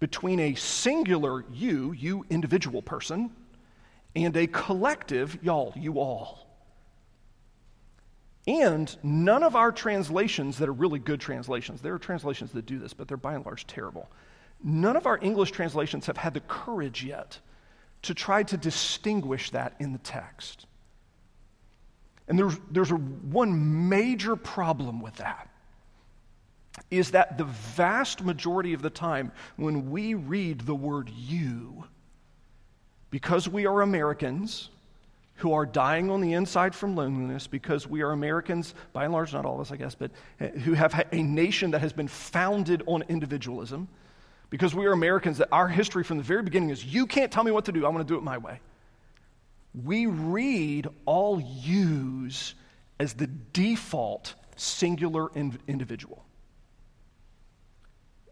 between 0.00 0.38
a 0.38 0.54
singular 0.54 1.46
you, 1.50 1.92
you 1.92 2.26
individual 2.28 2.82
person, 2.82 3.30
and 4.14 4.36
a 4.36 4.46
collective 4.46 5.38
y'all, 5.42 5.72
you 5.76 5.98
all. 5.98 6.46
And 8.46 8.94
none 9.02 9.42
of 9.42 9.54
our 9.54 9.70
translations 9.70 10.58
that 10.58 10.68
are 10.68 10.72
really 10.72 10.98
good 10.98 11.20
translations, 11.20 11.80
there 11.82 11.94
are 11.94 11.98
translations 11.98 12.52
that 12.52 12.66
do 12.66 12.78
this, 12.78 12.94
but 12.94 13.06
they're 13.06 13.16
by 13.16 13.34
and 13.34 13.44
large 13.44 13.66
terrible. 13.66 14.10
None 14.62 14.96
of 14.96 15.06
our 15.06 15.18
English 15.22 15.52
translations 15.52 16.06
have 16.06 16.16
had 16.16 16.34
the 16.34 16.40
courage 16.40 17.04
yet 17.04 17.38
to 18.02 18.14
try 18.14 18.42
to 18.42 18.56
distinguish 18.56 19.50
that 19.50 19.74
in 19.78 19.92
the 19.92 19.98
text. 19.98 20.66
And 22.28 22.38
there's, 22.38 22.56
there's 22.70 22.90
a, 22.90 22.96
one 22.96 23.88
major 23.88 24.36
problem 24.36 25.00
with 25.00 25.16
that 25.16 25.48
is 26.90 27.10
that 27.10 27.36
the 27.36 27.44
vast 27.44 28.22
majority 28.22 28.72
of 28.72 28.82
the 28.82 28.90
time 28.90 29.32
when 29.56 29.90
we 29.90 30.14
read 30.14 30.60
the 30.60 30.74
word 30.74 31.10
you, 31.10 31.84
because 33.10 33.48
we 33.48 33.66
are 33.66 33.82
Americans 33.82 34.70
who 35.36 35.54
are 35.54 35.64
dying 35.64 36.10
on 36.10 36.20
the 36.20 36.34
inside 36.34 36.74
from 36.74 36.94
loneliness, 36.94 37.46
because 37.46 37.86
we 37.86 38.02
are 38.02 38.10
Americans, 38.10 38.74
by 38.92 39.04
and 39.04 39.12
large, 39.12 39.32
not 39.32 39.46
all 39.46 39.54
of 39.54 39.60
us, 39.60 39.72
I 39.72 39.76
guess, 39.76 39.94
but 39.94 40.10
uh, 40.38 40.48
who 40.48 40.74
have 40.74 41.06
a 41.12 41.22
nation 41.22 41.70
that 41.70 41.80
has 41.80 41.94
been 41.94 42.08
founded 42.08 42.82
on 42.86 43.02
individualism, 43.08 43.88
because 44.50 44.74
we 44.74 44.84
are 44.84 44.92
Americans 44.92 45.38
that 45.38 45.48
our 45.50 45.66
history 45.66 46.04
from 46.04 46.18
the 46.18 46.22
very 46.22 46.42
beginning 46.42 46.68
is 46.68 46.84
you 46.84 47.06
can't 47.06 47.32
tell 47.32 47.42
me 47.42 47.52
what 47.52 47.64
to 47.64 47.72
do, 47.72 47.86
I 47.86 47.88
want 47.88 48.06
to 48.06 48.12
do 48.12 48.18
it 48.18 48.22
my 48.22 48.36
way. 48.36 48.60
We 49.84 50.06
read 50.06 50.88
all 51.06 51.40
yous 51.40 52.54
as 52.98 53.14
the 53.14 53.26
default 53.26 54.34
singular 54.56 55.30
individual. 55.34 56.22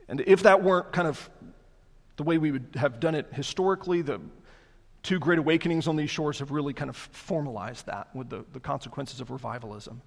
And 0.09 0.21
if 0.27 0.43
that 0.43 0.63
weren't 0.63 0.93
kind 0.93 1.09
of 1.09 1.31
the 2.17 2.23
way 2.23 2.37
we 2.37 2.51
would 2.51 2.69
have 2.75 3.01
done 3.01 3.15
it 3.15 3.29
historically, 3.33 4.03
the 4.03 4.21
two 5.03 5.19
great 5.19 5.39
awakenings 5.39 5.87
on 5.87 5.97
these 5.97 6.11
shores 6.11 6.39
have 6.41 6.51
really 6.51 6.73
kind 6.73 6.91
of 6.91 6.97
formalized 6.97 7.87
that 7.87 8.15
with 8.15 8.29
the, 8.29 8.45
the 8.53 8.61
consequences 8.61 9.21
of 9.21 9.31
revivalism. 9.31 10.03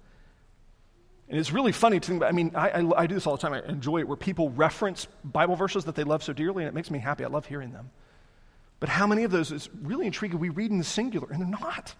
And 1.28 1.38
it's 1.40 1.52
really 1.52 1.72
funny 1.72 1.98
to 1.98 2.06
think 2.06 2.18
about. 2.18 2.28
I 2.28 2.32
mean, 2.32 2.52
I, 2.54 2.68
I, 2.70 3.02
I, 3.02 3.06
do 3.06 3.14
this 3.14 3.26
all 3.26 3.36
the 3.36 3.40
time. 3.40 3.54
I 3.54 3.62
enjoy 3.66 4.00
it 4.00 4.08
where 4.08 4.16
people 4.16 4.50
reference 4.50 5.06
Bible 5.24 5.56
verses 5.56 5.86
that 5.86 5.94
they 5.94 6.04
love 6.04 6.22
so 6.22 6.32
dearly, 6.32 6.62
and 6.64 6.68
it 6.68 6.74
makes 6.74 6.90
me 6.90 6.98
happy. 6.98 7.24
I 7.24 7.28
love 7.28 7.46
hearing 7.46 7.72
them. 7.72 7.90
But 8.80 8.88
how 8.88 9.06
many 9.06 9.24
of 9.24 9.30
those 9.30 9.50
is 9.50 9.70
really 9.82 10.06
intriguing? 10.06 10.40
We 10.40 10.50
read 10.50 10.70
in 10.70 10.78
the 10.78 10.84
singular, 10.84 11.28
and 11.30 11.40
they're 11.40 11.48
not. 11.48 11.94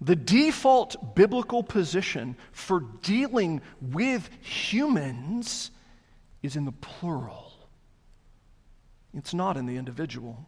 The 0.00 0.16
default 0.16 1.14
biblical 1.14 1.62
position 1.62 2.36
for 2.52 2.80
dealing 3.02 3.62
with 3.80 4.28
humans 4.40 5.70
is 6.42 6.56
in 6.56 6.64
the 6.64 6.72
plural, 6.72 7.52
it's 9.14 9.34
not 9.34 9.56
in 9.56 9.66
the 9.66 9.76
individual. 9.76 10.46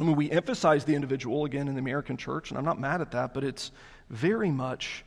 I 0.00 0.02
mean, 0.02 0.16
we 0.16 0.30
emphasize 0.30 0.84
the 0.84 0.94
individual 0.94 1.44
again 1.44 1.68
in 1.68 1.74
the 1.74 1.80
American 1.80 2.16
church, 2.16 2.50
and 2.50 2.56
I'm 2.56 2.64
not 2.64 2.80
mad 2.80 3.02
at 3.02 3.10
that, 3.10 3.34
but 3.34 3.44
it's 3.44 3.70
very 4.08 4.50
much 4.50 5.04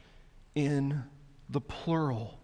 in 0.53 1.03
the 1.49 1.59
plural. 1.59 2.39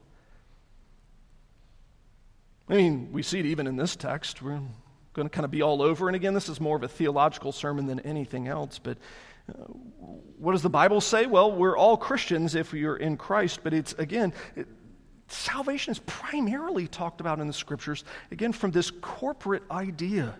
I 2.67 2.75
mean, 2.75 3.11
we 3.11 3.21
see 3.21 3.39
it 3.39 3.45
even 3.45 3.67
in 3.67 3.75
this 3.75 3.95
text. 3.95 4.41
We're 4.41 4.61
going 5.13 5.27
to 5.27 5.29
kind 5.29 5.45
of 5.45 5.51
be 5.51 5.61
all 5.61 5.83
over. 5.83 6.07
And 6.07 6.15
again, 6.15 6.33
this 6.33 6.49
is 6.49 6.59
more 6.59 6.75
of 6.75 6.81
a 6.81 6.87
theological 6.87 7.51
sermon 7.51 7.85
than 7.85 7.99
anything 7.99 8.47
else. 8.47 8.79
But 8.79 8.97
uh, 9.47 9.53
what 10.37 10.53
does 10.53 10.63
the 10.63 10.69
Bible 10.69 11.01
say? 11.01 11.27
Well, 11.27 11.51
we're 11.51 11.77
all 11.77 11.97
Christians 11.97 12.55
if 12.55 12.73
are 12.73 12.97
in 12.97 13.17
Christ. 13.17 13.59
But 13.63 13.75
it's, 13.75 13.93
again, 13.93 14.33
it, 14.55 14.67
salvation 15.27 15.91
is 15.91 15.99
primarily 15.99 16.87
talked 16.87 17.21
about 17.21 17.39
in 17.39 17.47
the 17.47 17.53
scriptures, 17.53 18.03
again, 18.31 18.53
from 18.53 18.71
this 18.71 18.89
corporate 18.89 19.63
idea 19.69 20.35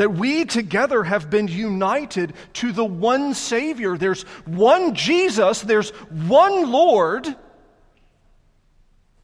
that 0.00 0.14
we 0.14 0.46
together 0.46 1.02
have 1.02 1.28
been 1.28 1.46
united 1.46 2.32
to 2.54 2.72
the 2.72 2.82
one 2.82 3.34
Savior. 3.34 3.98
There's 3.98 4.22
one 4.46 4.94
Jesus, 4.94 5.60
there's 5.60 5.90
one 5.90 6.72
Lord, 6.72 7.26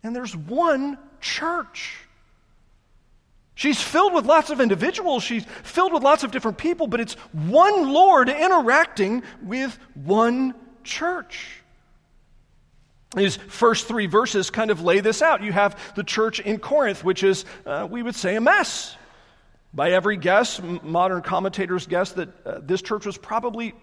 and 0.02 0.14
there's 0.14 0.37
one 0.37 0.99
church. 1.18 1.97
She's 3.54 3.80
filled 3.80 4.12
with 4.12 4.26
lots 4.26 4.50
of 4.50 4.61
individuals, 4.61 5.23
she's 5.23 5.47
filled 5.62 5.95
with 5.95 6.02
lots 6.02 6.25
of 6.25 6.30
different 6.30 6.59
people, 6.59 6.88
but 6.88 7.00
it's 7.00 7.14
one 7.33 7.90
Lord 7.90 8.28
interacting 8.28 9.23
with 9.42 9.78
one 9.95 10.54
church. 10.85 11.62
These 13.14 13.37
first 13.37 13.88
three 13.88 14.09
verses 14.09 14.50
kind 14.50 14.71
of 14.71 14.83
lay 14.83 15.00
this 15.00 15.23
out. 15.23 15.42
You 15.42 15.52
have 15.52 15.95
the 15.95 16.04
church 16.04 16.38
in 16.38 16.59
Corinth, 16.59 17.02
which 17.02 17.23
is, 17.23 17.47
uh, 17.64 17.88
we 17.90 18.02
would 18.02 18.14
say, 18.14 18.37
a 18.37 18.42
mess. 18.42 18.95
By 19.76 19.90
every 19.90 20.16
guess, 20.16 20.59
modern 20.83 21.21
commentators 21.21 21.87
guess 21.87 22.12
that 22.12 22.47
uh, 22.47 22.61
this 22.62 22.80
church 22.80 23.04
was 23.04 23.18
probably 23.18 23.75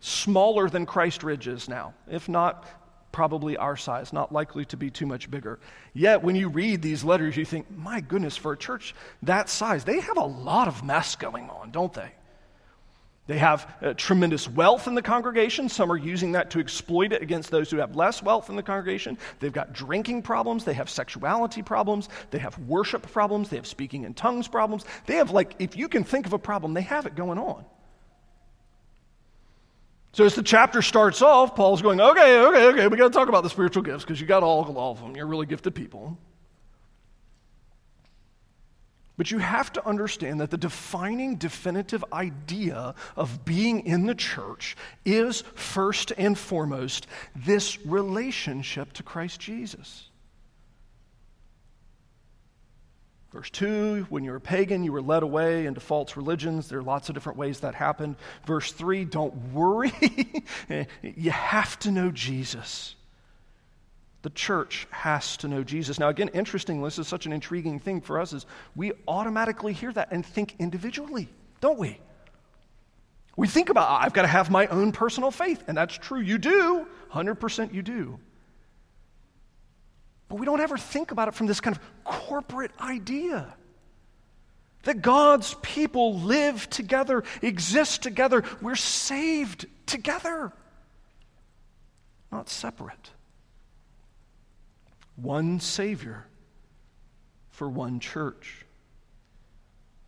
smaller 0.00 0.70
than 0.70 0.86
Christ 0.86 1.22
Ridge 1.22 1.46
is 1.46 1.68
now, 1.68 1.92
if 2.10 2.26
not 2.26 2.66
probably 3.12 3.58
our 3.58 3.76
size, 3.76 4.14
not 4.14 4.32
likely 4.32 4.64
to 4.64 4.78
be 4.78 4.88
too 4.88 5.04
much 5.04 5.30
bigger. 5.30 5.60
Yet, 5.92 6.22
when 6.22 6.36
you 6.36 6.48
read 6.48 6.80
these 6.80 7.04
letters, 7.04 7.36
you 7.36 7.44
think, 7.44 7.70
my 7.70 8.00
goodness, 8.00 8.34
for 8.34 8.52
a 8.52 8.56
church 8.56 8.94
that 9.24 9.50
size, 9.50 9.84
they 9.84 10.00
have 10.00 10.16
a 10.16 10.24
lot 10.24 10.68
of 10.68 10.82
mess 10.82 11.16
going 11.16 11.50
on, 11.50 11.70
don't 11.70 11.92
they? 11.92 12.12
They 13.28 13.38
have 13.38 13.72
uh, 13.80 13.94
tremendous 13.94 14.48
wealth 14.48 14.88
in 14.88 14.96
the 14.96 15.02
congregation. 15.02 15.68
Some 15.68 15.92
are 15.92 15.96
using 15.96 16.32
that 16.32 16.50
to 16.50 16.58
exploit 16.58 17.12
it 17.12 17.22
against 17.22 17.52
those 17.52 17.70
who 17.70 17.76
have 17.76 17.94
less 17.94 18.20
wealth 18.20 18.50
in 18.50 18.56
the 18.56 18.64
congregation. 18.64 19.16
They've 19.38 19.52
got 19.52 19.72
drinking 19.72 20.22
problems. 20.22 20.64
They 20.64 20.74
have 20.74 20.90
sexuality 20.90 21.62
problems. 21.62 22.08
They 22.32 22.38
have 22.38 22.58
worship 22.58 23.10
problems. 23.12 23.48
They 23.48 23.56
have 23.56 23.66
speaking 23.66 24.02
in 24.04 24.14
tongues 24.14 24.48
problems. 24.48 24.84
They 25.06 25.16
have, 25.16 25.30
like, 25.30 25.54
if 25.60 25.76
you 25.76 25.88
can 25.88 26.02
think 26.02 26.26
of 26.26 26.32
a 26.32 26.38
problem, 26.38 26.74
they 26.74 26.82
have 26.82 27.06
it 27.06 27.14
going 27.14 27.38
on. 27.38 27.64
So 30.14 30.24
as 30.26 30.34
the 30.34 30.42
chapter 30.42 30.82
starts 30.82 31.22
off, 31.22 31.54
Paul's 31.54 31.80
going, 31.80 32.00
okay, 32.00 32.40
okay, 32.40 32.66
okay, 32.66 32.88
we 32.88 32.96
got 32.96 33.12
to 33.12 33.18
talk 33.18 33.28
about 33.28 33.44
the 33.44 33.50
spiritual 33.50 33.82
gifts 33.82 34.04
because 34.04 34.20
you 34.20 34.26
got 34.26 34.42
all, 34.42 34.64
all 34.76 34.92
of 34.92 35.00
them. 35.00 35.16
You're 35.16 35.26
really 35.26 35.46
gifted 35.46 35.74
people. 35.74 36.18
But 39.22 39.30
you 39.30 39.38
have 39.38 39.72
to 39.74 39.86
understand 39.86 40.40
that 40.40 40.50
the 40.50 40.56
defining, 40.56 41.36
definitive 41.36 42.04
idea 42.12 42.96
of 43.14 43.44
being 43.44 43.86
in 43.86 44.06
the 44.06 44.16
church 44.16 44.76
is 45.04 45.42
first 45.54 46.12
and 46.18 46.36
foremost 46.36 47.06
this 47.36 47.78
relationship 47.86 48.92
to 48.94 49.04
Christ 49.04 49.38
Jesus. 49.38 50.08
Verse 53.30 53.48
2, 53.50 54.08
when 54.10 54.24
you 54.24 54.32
were 54.32 54.40
pagan, 54.40 54.82
you 54.82 54.90
were 54.90 55.00
led 55.00 55.22
away 55.22 55.66
into 55.66 55.78
false 55.78 56.16
religions. 56.16 56.68
There 56.68 56.80
are 56.80 56.82
lots 56.82 57.08
of 57.08 57.14
different 57.14 57.38
ways 57.38 57.60
that 57.60 57.76
happened. 57.76 58.16
Verse 58.44 58.72
3, 58.72 59.04
don't 59.04 59.52
worry. 59.52 59.92
you 61.00 61.30
have 61.30 61.78
to 61.78 61.92
know 61.92 62.10
Jesus. 62.10 62.96
The 64.22 64.30
church 64.30 64.86
has 64.90 65.36
to 65.38 65.48
know 65.48 65.64
Jesus. 65.64 65.98
Now, 65.98 66.08
again, 66.08 66.28
interestingly, 66.28 66.86
this 66.86 66.98
is 66.98 67.08
such 67.08 67.26
an 67.26 67.32
intriguing 67.32 67.80
thing 67.80 68.00
for 68.00 68.20
us 68.20 68.32
is 68.32 68.46
we 68.76 68.92
automatically 69.08 69.72
hear 69.72 69.92
that 69.92 70.08
and 70.12 70.24
think 70.24 70.54
individually, 70.60 71.28
don't 71.60 71.78
we? 71.78 71.98
We 73.36 73.48
think 73.48 73.68
about, 73.68 74.04
I've 74.04 74.12
got 74.12 74.22
to 74.22 74.28
have 74.28 74.50
my 74.50 74.68
own 74.68 74.92
personal 74.92 75.30
faith, 75.30 75.64
and 75.66 75.76
that's 75.76 75.94
true. 75.94 76.20
You 76.20 76.38
do, 76.38 76.86
100% 77.12 77.74
you 77.74 77.82
do. 77.82 78.20
But 80.28 80.38
we 80.38 80.46
don't 80.46 80.60
ever 80.60 80.78
think 80.78 81.10
about 81.10 81.28
it 81.28 81.34
from 81.34 81.46
this 81.46 81.60
kind 81.60 81.76
of 81.76 81.82
corporate 82.04 82.70
idea 82.80 83.54
that 84.84 85.02
God's 85.02 85.54
people 85.62 86.20
live 86.20 86.68
together, 86.70 87.24
exist 87.40 88.02
together, 88.02 88.44
we're 88.60 88.76
saved 88.76 89.66
together, 89.86 90.52
not 92.30 92.48
separate 92.48 93.10
one 95.22 95.60
Savior 95.60 96.26
for 97.50 97.68
one 97.68 98.00
church. 98.00 98.66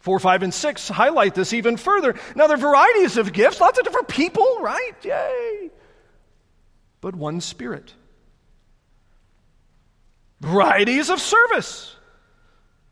4, 0.01 0.19
5, 0.19 0.43
and 0.43 0.53
6 0.53 0.89
highlight 0.89 1.35
this 1.35 1.55
even 1.55 1.79
further. 1.79 2.15
Now, 2.37 2.47
there 2.47 2.57
are 2.57 2.61
varieties 2.61 3.17
of 3.17 3.33
gifts, 3.33 3.61
lots 3.61 3.79
of 3.79 3.85
different 3.85 4.09
people, 4.09 4.59
right? 4.61 4.93
Yay! 5.03 5.71
But 7.01 7.15
one 7.15 7.41
Spirit. 7.41 7.95
Varieties 10.41 11.09
of 11.09 11.21
service, 11.21 11.97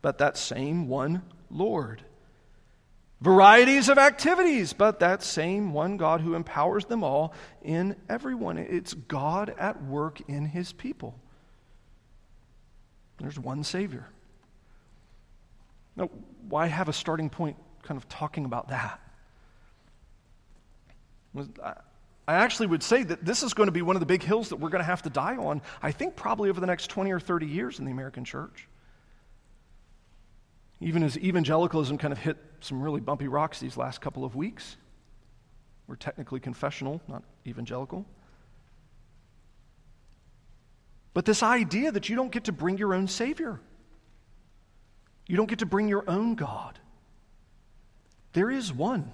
but 0.01 0.17
that 0.17 0.37
same 0.37 0.87
one 0.87 1.21
Lord. 1.51 2.01
Varieties 3.21 3.89
of 3.89 3.99
activities, 3.99 4.73
but 4.73 4.99
that 4.99 5.21
same 5.21 5.71
one 5.71 5.97
God 5.97 6.19
who 6.19 6.33
empowers 6.33 6.85
them 6.85 7.03
all 7.03 7.33
in 7.61 7.95
everyone. 8.09 8.57
It's 8.57 8.95
God 8.95 9.53
at 9.59 9.83
work 9.83 10.19
in 10.27 10.45
his 10.45 10.73
people. 10.73 11.19
There's 13.23 13.39
one 13.39 13.63
Savior. 13.63 14.05
Now, 15.95 16.09
why 16.49 16.67
have 16.67 16.89
a 16.89 16.93
starting 16.93 17.29
point 17.29 17.55
kind 17.81 17.97
of 17.97 18.09
talking 18.09 18.43
about 18.43 18.67
that? 18.67 18.99
I 21.65 22.35
actually 22.35 22.67
would 22.67 22.83
say 22.83 23.03
that 23.03 23.23
this 23.23 23.41
is 23.41 23.53
going 23.53 23.67
to 23.67 23.71
be 23.71 23.81
one 23.81 23.95
of 23.95 24.01
the 24.01 24.05
big 24.05 24.23
hills 24.23 24.49
that 24.49 24.57
we're 24.57 24.69
going 24.69 24.81
to 24.81 24.85
have 24.85 25.03
to 25.03 25.09
die 25.09 25.37
on, 25.37 25.61
I 25.81 25.91
think, 25.91 26.17
probably 26.17 26.49
over 26.49 26.59
the 26.59 26.67
next 26.67 26.87
20 26.87 27.11
or 27.11 27.19
30 27.19 27.45
years 27.45 27.79
in 27.79 27.85
the 27.85 27.91
American 27.91 28.25
church. 28.25 28.67
Even 30.81 31.01
as 31.01 31.17
evangelicalism 31.17 31.97
kind 31.97 32.11
of 32.11 32.19
hit 32.19 32.37
some 32.59 32.81
really 32.81 32.99
bumpy 32.99 33.29
rocks 33.29 33.61
these 33.61 33.77
last 33.77 34.01
couple 34.01 34.25
of 34.25 34.35
weeks, 34.35 34.75
we're 35.87 35.95
technically 35.95 36.41
confessional, 36.41 37.01
not 37.07 37.23
evangelical. 37.47 38.05
But 41.13 41.25
this 41.25 41.43
idea 41.43 41.91
that 41.91 42.09
you 42.09 42.15
don't 42.15 42.31
get 42.31 42.45
to 42.45 42.51
bring 42.51 42.77
your 42.77 42.93
own 42.93 43.07
Savior, 43.07 43.59
you 45.27 45.37
don't 45.37 45.49
get 45.49 45.59
to 45.59 45.65
bring 45.65 45.87
your 45.87 46.03
own 46.09 46.35
God. 46.35 46.79
There 48.33 48.49
is 48.49 48.73
one. 48.73 49.13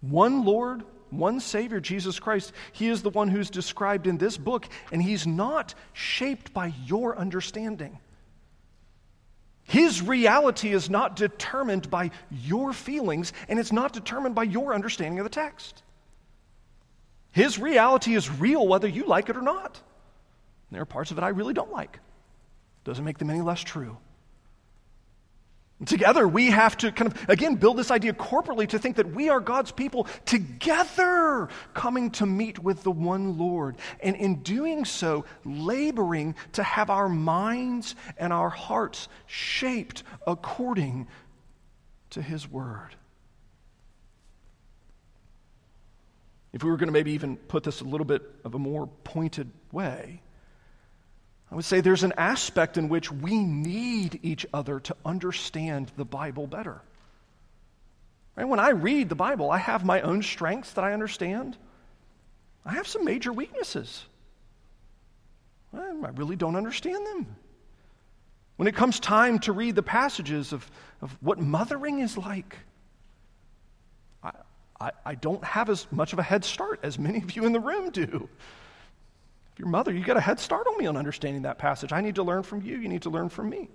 One 0.00 0.44
Lord, 0.44 0.82
one 1.10 1.40
Savior, 1.40 1.80
Jesus 1.80 2.18
Christ. 2.18 2.52
He 2.72 2.88
is 2.88 3.02
the 3.02 3.10
one 3.10 3.28
who's 3.28 3.50
described 3.50 4.06
in 4.06 4.18
this 4.18 4.36
book, 4.36 4.66
and 4.92 5.02
He's 5.02 5.26
not 5.26 5.74
shaped 5.92 6.52
by 6.52 6.72
your 6.86 7.16
understanding. 7.18 7.98
His 9.64 10.00
reality 10.00 10.72
is 10.72 10.88
not 10.88 11.16
determined 11.16 11.90
by 11.90 12.12
your 12.30 12.72
feelings, 12.72 13.32
and 13.48 13.58
it's 13.58 13.72
not 13.72 13.92
determined 13.92 14.34
by 14.34 14.44
your 14.44 14.74
understanding 14.74 15.18
of 15.18 15.24
the 15.24 15.30
text. 15.30 15.82
His 17.32 17.58
reality 17.58 18.14
is 18.14 18.30
real 18.30 18.66
whether 18.66 18.86
you 18.88 19.06
like 19.06 19.28
it 19.28 19.36
or 19.36 19.42
not. 19.42 19.80
There 20.70 20.82
are 20.82 20.86
parts 20.86 21.10
of 21.10 21.18
it 21.18 21.24
I 21.24 21.28
really 21.28 21.54
don't 21.54 21.72
like. 21.72 22.00
Doesn't 22.84 23.04
make 23.04 23.18
them 23.18 23.30
any 23.30 23.40
less 23.40 23.60
true. 23.60 23.98
Together, 25.84 26.26
we 26.26 26.50
have 26.50 26.74
to 26.78 26.90
kind 26.90 27.12
of, 27.12 27.28
again, 27.28 27.56
build 27.56 27.76
this 27.76 27.90
idea 27.90 28.14
corporately 28.14 28.66
to 28.66 28.78
think 28.78 28.96
that 28.96 29.14
we 29.14 29.28
are 29.28 29.40
God's 29.40 29.70
people 29.70 30.06
together 30.24 31.50
coming 31.74 32.10
to 32.12 32.24
meet 32.24 32.58
with 32.58 32.82
the 32.82 32.90
one 32.90 33.36
Lord. 33.36 33.76
And 34.00 34.16
in 34.16 34.36
doing 34.36 34.86
so, 34.86 35.26
laboring 35.44 36.34
to 36.52 36.62
have 36.62 36.88
our 36.88 37.10
minds 37.10 37.94
and 38.16 38.32
our 38.32 38.48
hearts 38.48 39.08
shaped 39.26 40.02
according 40.26 41.08
to 42.10 42.22
His 42.22 42.48
Word. 42.50 42.96
If 46.54 46.64
we 46.64 46.70
were 46.70 46.78
going 46.78 46.88
to 46.88 46.92
maybe 46.92 47.12
even 47.12 47.36
put 47.36 47.64
this 47.64 47.82
a 47.82 47.84
little 47.84 48.06
bit 48.06 48.22
of 48.44 48.54
a 48.54 48.58
more 48.58 48.86
pointed 49.04 49.50
way, 49.72 50.22
I 51.50 51.54
would 51.54 51.64
say 51.64 51.80
there's 51.80 52.02
an 52.02 52.14
aspect 52.16 52.76
in 52.76 52.88
which 52.88 53.10
we 53.10 53.38
need 53.38 54.18
each 54.22 54.46
other 54.52 54.80
to 54.80 54.96
understand 55.04 55.92
the 55.96 56.04
Bible 56.04 56.46
better. 56.46 56.80
Right? 58.34 58.48
When 58.48 58.60
I 58.60 58.70
read 58.70 59.08
the 59.08 59.14
Bible, 59.14 59.50
I 59.50 59.58
have 59.58 59.84
my 59.84 60.00
own 60.00 60.22
strengths 60.22 60.72
that 60.72 60.84
I 60.84 60.92
understand. 60.92 61.56
I 62.64 62.72
have 62.72 62.88
some 62.88 63.04
major 63.04 63.32
weaknesses. 63.32 64.04
I 65.72 66.10
really 66.14 66.36
don't 66.36 66.56
understand 66.56 67.06
them. 67.06 67.36
When 68.56 68.66
it 68.66 68.74
comes 68.74 68.98
time 68.98 69.38
to 69.40 69.52
read 69.52 69.74
the 69.74 69.82
passages 69.82 70.52
of, 70.52 70.68
of 71.02 71.16
what 71.20 71.38
mothering 71.38 72.00
is 72.00 72.16
like, 72.16 72.56
I, 74.22 74.32
I, 74.80 74.90
I 75.04 75.14
don't 75.14 75.44
have 75.44 75.68
as 75.68 75.86
much 75.92 76.12
of 76.12 76.18
a 76.18 76.22
head 76.22 76.44
start 76.44 76.80
as 76.82 76.98
many 76.98 77.18
of 77.18 77.36
you 77.36 77.44
in 77.44 77.52
the 77.52 77.60
room 77.60 77.90
do 77.90 78.28
your 79.58 79.68
mother, 79.68 79.92
you 79.92 80.04
got 80.04 80.16
a 80.16 80.20
head 80.20 80.38
start 80.38 80.66
on 80.66 80.76
me 80.78 80.86
on 80.86 80.96
understanding 80.96 81.42
that 81.42 81.58
passage. 81.58 81.92
I 81.92 82.00
need 82.00 82.16
to 82.16 82.22
learn 82.22 82.42
from 82.42 82.62
you. 82.62 82.76
You 82.76 82.88
need 82.88 83.02
to 83.02 83.10
learn 83.10 83.28
from 83.28 83.48
me. 83.48 83.68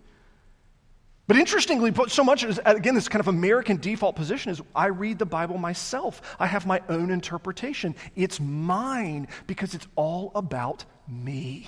But 1.28 1.38
interestingly, 1.38 1.94
so 2.08 2.24
much 2.24 2.44
is, 2.44 2.60
again, 2.66 2.94
this 2.94 3.08
kind 3.08 3.22
of 3.22 3.28
American 3.28 3.78
default 3.78 4.16
position 4.16 4.52
is 4.52 4.62
I 4.76 4.88
read 4.88 5.18
the 5.18 5.26
Bible 5.26 5.58
myself. 5.58 6.22
I 6.40 6.46
have 6.46 6.66
my 6.66 6.82
own 6.90 7.10
interpretation. 7.10 7.96
It's 8.16 8.40
mine 8.40 9.28
because 9.48 9.74
it's 9.74 9.88
all 9.96 10.32
about 10.36 10.84
me. 11.08 11.68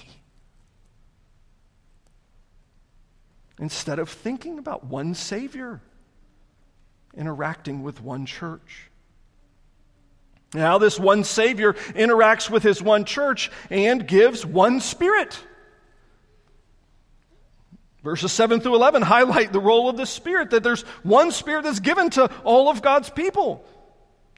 Instead 3.60 3.99
of 3.99 4.10
thinking 4.10 4.60
about 4.60 4.86
one 4.86 5.13
Savior 5.13 5.82
interacting 7.15 7.84
with 7.84 8.02
one 8.02 8.26
church. 8.26 8.89
Now, 10.54 10.78
this 10.78 11.00
one 11.00 11.24
Savior 11.24 11.74
interacts 11.74 12.50
with 12.50 12.63
his 12.63 12.82
one 12.82 13.06
church 13.06 13.50
and 13.70 14.08
gives 14.08 14.46
one 14.46 14.80
Spirit. 14.82 15.38
Verses 18.04 18.32
7 18.32 18.60
through 18.60 18.76
11 18.76 19.02
highlight 19.02 19.54
the 19.54 19.60
role 19.60 19.89
of 19.89 19.98
the 19.98 20.06
Spirit, 20.06 20.52
that 20.52 20.62
there's 20.62 20.82
one 21.04 21.32
Spirit 21.32 21.63
that's 21.63 21.80
given 21.80 22.10
to 22.12 22.30
all 22.44 22.70
of 22.70 22.82
God's 22.82 23.10
people. 23.10 23.66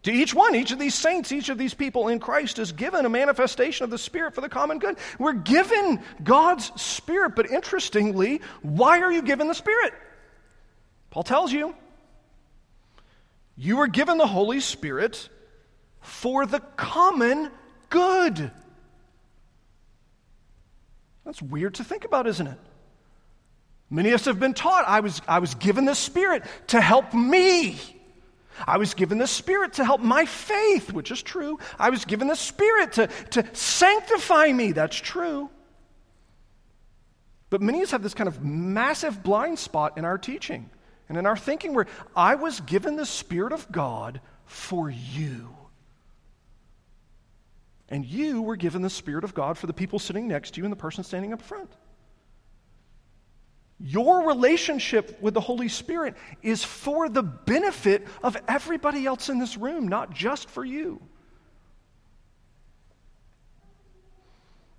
To 0.03 0.11
each 0.11 0.35
one, 0.35 0.53
each 0.53 0.71
of 0.71 0.77
these 0.77 0.93
saints, 0.93 1.31
each 1.31 1.49
of 1.49 1.57
these 1.57 1.73
people 1.73 2.09
in 2.09 2.19
Christ 2.19 2.59
is 2.59 2.71
given 2.71 3.07
a 3.07 3.09
manifestation 3.09 3.83
of 3.83 3.89
the 3.89 3.97
Spirit 3.97 4.35
for 4.35 4.41
the 4.41 4.49
common 4.49 4.77
good. 4.77 4.97
We're 5.17 5.33
given 5.33 5.99
God's 6.23 6.71
Spirit, 6.79 7.35
but 7.35 7.49
interestingly, 7.49 8.41
why 8.61 9.01
are 9.01 9.11
you 9.11 9.23
given 9.23 9.47
the 9.47 9.55
Spirit? 9.55 9.93
Paul 11.09 11.23
tells 11.23 11.51
you. 11.51 11.75
You 13.57 13.77
were 13.77 13.87
given 13.87 14.17
the 14.17 14.27
Holy 14.27 14.59
Spirit 14.59 15.29
for 16.05 16.45
the 16.45 16.59
common 16.77 17.49
good. 17.89 18.51
That's 21.25 21.41
weird 21.41 21.75
to 21.75 21.83
think 21.83 22.05
about, 22.05 22.27
isn't 22.27 22.45
it? 22.45 22.59
Many 23.89 24.09
of 24.09 24.15
us 24.15 24.25
have 24.25 24.39
been 24.39 24.53
taught 24.53 24.85
I 24.87 24.99
was, 24.99 25.21
I 25.27 25.39
was 25.39 25.55
given 25.55 25.85
the 25.85 25.95
Spirit 25.95 26.43
to 26.67 26.79
help 26.79 27.13
me. 27.13 27.79
I 28.65 28.77
was 28.77 28.93
given 28.93 29.17
the 29.17 29.27
Spirit 29.27 29.73
to 29.73 29.85
help 29.85 30.01
my 30.01 30.25
faith, 30.25 30.93
which 30.93 31.11
is 31.11 31.21
true. 31.21 31.59
I 31.77 31.89
was 31.89 32.05
given 32.05 32.27
the 32.27 32.35
Spirit 32.35 32.93
to, 32.93 33.07
to 33.31 33.45
sanctify 33.53 34.51
me, 34.51 34.71
that's 34.71 34.95
true. 34.95 35.49
But 37.49 37.61
many 37.61 37.79
of 37.79 37.85
us 37.85 37.91
have 37.91 38.03
this 38.03 38.13
kind 38.13 38.27
of 38.27 38.43
massive 38.43 39.23
blind 39.23 39.59
spot 39.59 39.97
in 39.97 40.05
our 40.05 40.17
teaching 40.17 40.69
and 41.09 41.17
in 41.17 41.25
our 41.25 41.37
thinking 41.37 41.73
where 41.73 41.87
I 42.15 42.35
was 42.35 42.59
given 42.59 42.95
the 42.95 43.05
Spirit 43.05 43.53
of 43.53 43.71
God 43.71 44.21
for 44.45 44.89
you. 44.89 45.54
And 47.89 48.05
you 48.05 48.41
were 48.41 48.55
given 48.55 48.81
the 48.81 48.89
Spirit 48.89 49.23
of 49.23 49.33
God 49.33 49.57
for 49.57 49.67
the 49.67 49.73
people 49.73 49.99
sitting 49.99 50.27
next 50.27 50.55
to 50.55 50.59
you 50.59 50.65
and 50.65 50.71
the 50.71 50.77
person 50.77 51.03
standing 51.03 51.33
up 51.33 51.41
front. 51.41 51.71
Your 53.79 54.27
relationship 54.27 55.21
with 55.21 55.33
the 55.33 55.41
Holy 55.41 55.67
Spirit 55.67 56.15
is 56.41 56.63
for 56.63 57.09
the 57.09 57.23
benefit 57.23 58.07
of 58.23 58.37
everybody 58.47 59.05
else 59.05 59.29
in 59.29 59.37
this 59.37 59.57
room, 59.57 59.87
not 59.87 60.11
just 60.11 60.49
for 60.49 60.63
you. 60.63 61.01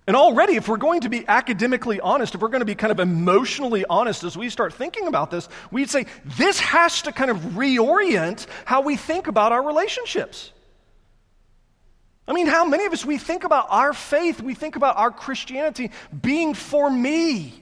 And 0.07 0.15
already, 0.15 0.55
if 0.55 0.69
we're 0.69 0.77
going 0.77 1.01
to 1.01 1.09
be 1.09 1.27
academically 1.27 1.99
honest, 1.99 2.33
if 2.33 2.41
we're 2.41 2.47
going 2.47 2.61
to 2.61 2.65
be 2.65 2.75
kind 2.75 2.91
of 2.91 2.99
emotionally 3.01 3.83
honest 3.89 4.23
as 4.23 4.37
we 4.37 4.49
start 4.49 4.73
thinking 4.73 5.07
about 5.07 5.29
this, 5.29 5.49
we'd 5.69 5.89
say 5.89 6.05
this 6.37 6.59
has 6.61 7.01
to 7.03 7.11
kind 7.11 7.29
of 7.29 7.37
reorient 7.37 8.47
how 8.63 8.81
we 8.81 8.95
think 8.95 9.27
about 9.27 9.51
our 9.51 9.61
relationships. 9.61 10.53
I 12.27 12.33
mean, 12.33 12.47
how 12.47 12.65
many 12.65 12.85
of 12.85 12.93
us, 12.93 13.05
we 13.05 13.17
think 13.17 13.45
about 13.45 13.67
our 13.69 13.93
faith, 13.93 14.41
we 14.41 14.53
think 14.53 14.75
about 14.75 14.97
our 14.97 15.11
Christianity 15.11 15.91
being 16.21 16.53
for 16.53 16.89
me. 16.89 17.53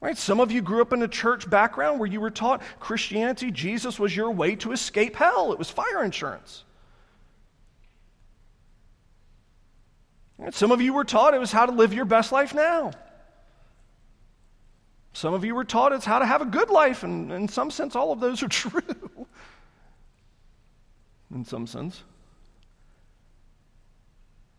Right? 0.00 0.16
Some 0.16 0.40
of 0.40 0.50
you 0.50 0.62
grew 0.62 0.80
up 0.80 0.92
in 0.92 1.02
a 1.02 1.08
church 1.08 1.48
background 1.48 1.98
where 1.98 2.08
you 2.08 2.20
were 2.20 2.30
taught 2.30 2.62
Christianity, 2.80 3.50
Jesus 3.50 3.98
was 3.98 4.14
your 4.14 4.30
way 4.30 4.56
to 4.56 4.72
escape 4.72 5.16
hell. 5.16 5.52
It 5.52 5.58
was 5.58 5.70
fire 5.70 6.02
insurance. 6.02 6.64
Some 10.50 10.72
of 10.72 10.80
you 10.80 10.92
were 10.92 11.04
taught 11.04 11.32
it 11.32 11.38
was 11.38 11.52
how 11.52 11.64
to 11.66 11.72
live 11.72 11.94
your 11.94 12.04
best 12.04 12.32
life 12.32 12.54
now. 12.54 12.90
Some 15.12 15.32
of 15.32 15.44
you 15.44 15.54
were 15.54 15.64
taught 15.64 15.92
it's 15.92 16.04
how 16.04 16.18
to 16.18 16.26
have 16.26 16.42
a 16.42 16.46
good 16.46 16.70
life, 16.70 17.02
and 17.02 17.30
in 17.30 17.48
some 17.48 17.70
sense, 17.70 17.94
all 17.94 18.12
of 18.12 18.20
those 18.20 18.42
are 18.42 18.48
true. 18.50 18.82
in 21.32 21.44
some 21.44 21.66
sense. 21.66 22.02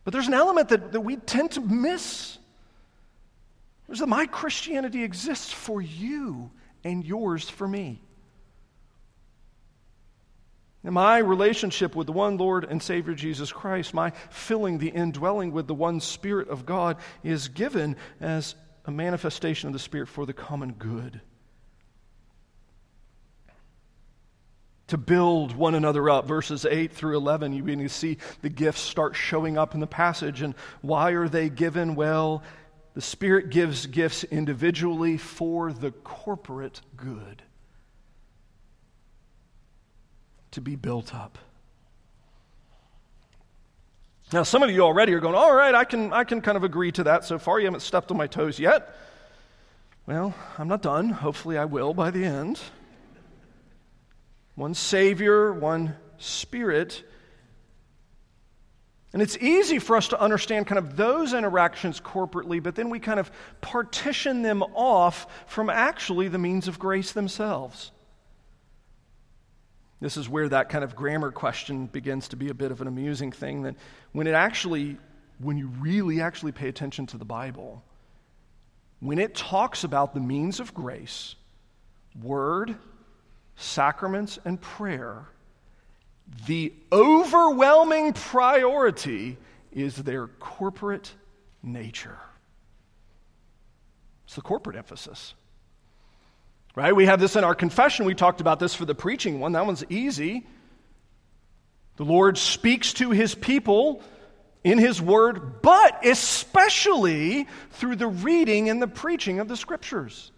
But 0.06 0.14
there's 0.14 0.28
an 0.28 0.34
element 0.34 0.70
that, 0.70 0.94
that 0.94 1.02
we 1.02 1.18
tend 1.18 1.52
to 1.52 1.62
miss 1.62 2.38
is 3.90 4.00
that 4.00 4.08
my 4.08 4.26
Christianity 4.28 5.04
exists 5.04 5.52
for 5.52 5.82
you 5.82 6.52
and 6.84 7.04
yours 7.04 7.50
for 7.50 7.68
me. 7.68 8.02
And 10.84 10.94
my 10.94 11.18
relationship 11.18 11.96
with 11.96 12.06
the 12.06 12.14
one 12.14 12.38
Lord 12.38 12.66
and 12.66 12.82
Savior 12.82 13.16
Jesus 13.16 13.52
Christ, 13.52 13.94
my 13.94 14.12
filling 14.30 14.78
the 14.78 14.90
indwelling 14.90 15.52
with 15.52 15.66
the 15.66 15.74
one 15.74 16.00
Spirit 16.00 16.50
of 16.50 16.66
God, 16.66 16.98
is 17.24 17.48
given 17.48 17.96
as 18.22 18.56
a 18.86 18.92
manifestation 18.92 19.68
of 19.68 19.74
the 19.74 19.80
Spirit 19.80 20.08
for 20.08 20.28
the 20.28 20.34
common 20.34 20.74
good. 20.74 21.22
To 24.90 24.98
build 24.98 25.56
one 25.56 25.74
another 25.74 26.10
up. 26.10 26.28
Verses 26.28 26.66
8 26.66 26.92
through 26.92 27.18
11, 27.18 27.54
you 27.54 27.64
begin 27.64 27.80
to 27.80 27.90
see 27.90 28.18
the 28.42 28.50
gifts 28.50 28.82
start 28.82 29.16
showing 29.16 29.58
up 29.58 29.74
in 29.74 29.80
the 29.80 29.88
passage. 29.88 30.42
And 30.42 30.54
why 30.82 31.12
are 31.12 31.28
they 31.28 31.50
given? 31.50 31.96
Well, 31.96 32.44
the 32.94 33.02
Spirit 33.02 33.50
gives 33.50 33.88
gifts 33.88 34.24
individually 34.24 35.18
for 35.18 35.74
the 35.74 35.92
corporate 35.92 36.82
good 36.96 37.42
to 40.52 40.62
be 40.62 40.76
built 40.76 41.14
up. 41.14 41.38
Now, 44.32 44.44
some 44.44 44.64
of 44.64 44.72
you 44.72 44.82
already 44.82 45.14
are 45.14 45.20
going, 45.20 45.36
all 45.36 45.54
right, 45.54 45.76
I 45.76 45.84
can, 45.84 46.12
I 46.12 46.24
can 46.24 46.42
kind 46.42 46.58
of 46.58 46.64
agree 46.64 46.92
to 46.94 47.04
that 47.04 47.26
so 47.26 47.38
far. 47.38 47.60
You 47.60 47.66
haven't 47.66 47.82
stepped 47.82 48.10
on 48.10 48.18
my 48.18 48.28
toes 48.28 48.58
yet. 48.58 48.96
Well, 50.08 50.34
I'm 50.58 50.68
not 50.68 50.82
done. 50.82 51.10
Hopefully, 51.10 51.58
I 51.58 51.66
will 51.66 51.94
by 51.94 52.12
the 52.12 52.24
end. 52.24 52.60
One 54.56 54.74
Savior, 54.74 55.54
one 55.54 55.96
Spirit 56.18 57.04
and 59.16 59.22
it's 59.22 59.38
easy 59.38 59.80
for 59.80 59.96
us 59.96 60.10
to 60.10 60.20
understand 60.20 60.68
kind 60.68 60.78
of 60.78 60.98
those 60.98 61.34
interactions 61.34 62.02
corporately, 62.02 62.62
but 62.62 62.76
then 62.76 62.90
we 62.90 63.00
kind 63.00 63.18
of 63.18 63.32
partition 63.62 64.42
them 64.42 64.62
off 64.62 65.46
from 65.48 65.70
actually 65.70 66.28
the 66.28 66.38
means 66.38 66.68
of 66.68 66.80
grace 66.80 67.14
themselves. 67.14 67.92
This 70.02 70.18
is 70.18 70.28
where 70.28 70.50
that 70.50 70.68
kind 70.68 70.84
of 70.84 70.98
grammar 70.98 71.32
question 71.32 71.86
begins 71.86 72.28
to 72.28 72.36
be 72.36 72.50
a 72.50 72.54
bit 72.54 72.72
of 72.72 72.82
an 72.82 72.88
amusing 72.88 73.32
thing 73.32 73.62
that 73.62 73.76
when 74.12 74.28
it 74.28 74.34
actually, 74.34 74.98
when 75.40 75.58
you 75.58 75.68
really 75.80 76.20
actually 76.20 76.52
pay 76.52 76.68
attention 76.68 77.06
to 77.08 77.18
the 77.18 77.24
Bible, 77.24 77.82
when 79.00 79.18
it 79.18 79.34
talks 79.34 79.86
about 79.86 80.14
the 80.14 80.20
means 80.20 80.60
of 80.60 80.74
grace, 80.74 81.36
word, 82.22 82.76
sacraments, 83.56 84.40
and 84.46 84.60
prayer, 84.60 85.26
the 86.48 86.74
overwhelming 86.92 88.14
priority 88.14 89.38
is 89.72 89.96
their 89.96 90.28
corporate 90.28 91.12
nature. 91.62 92.18
It's 94.26 94.36
the 94.36 94.42
corporate 94.42 94.76
emphasis. 94.76 95.34
Right? 96.76 96.96
We 96.96 97.06
have 97.06 97.20
this 97.20 97.36
in 97.36 97.44
our 97.44 97.56
confession. 97.56 98.06
We 98.06 98.16
talked 98.16 98.42
about 98.42 98.60
this 98.60 98.76
for 98.76 98.86
the 98.86 98.96
preaching 98.96 99.40
one. 99.40 99.54
That 99.54 99.66
one's 99.66 99.84
easy. 99.90 100.46
The 101.98 102.04
Lord 102.04 102.38
speaks 102.38 102.94
to 102.94 103.12
his 103.12 103.34
people 103.34 104.02
in 104.64 104.78
his 104.78 105.02
word, 105.02 105.62
but 105.62 106.06
especially 106.06 107.48
through 107.72 107.96
the 107.96 108.08
reading 108.08 108.70
and 108.70 108.82
the 108.82 108.88
preaching 108.88 109.40
of 109.40 109.48
the 109.48 109.56
scriptures. 109.56 110.32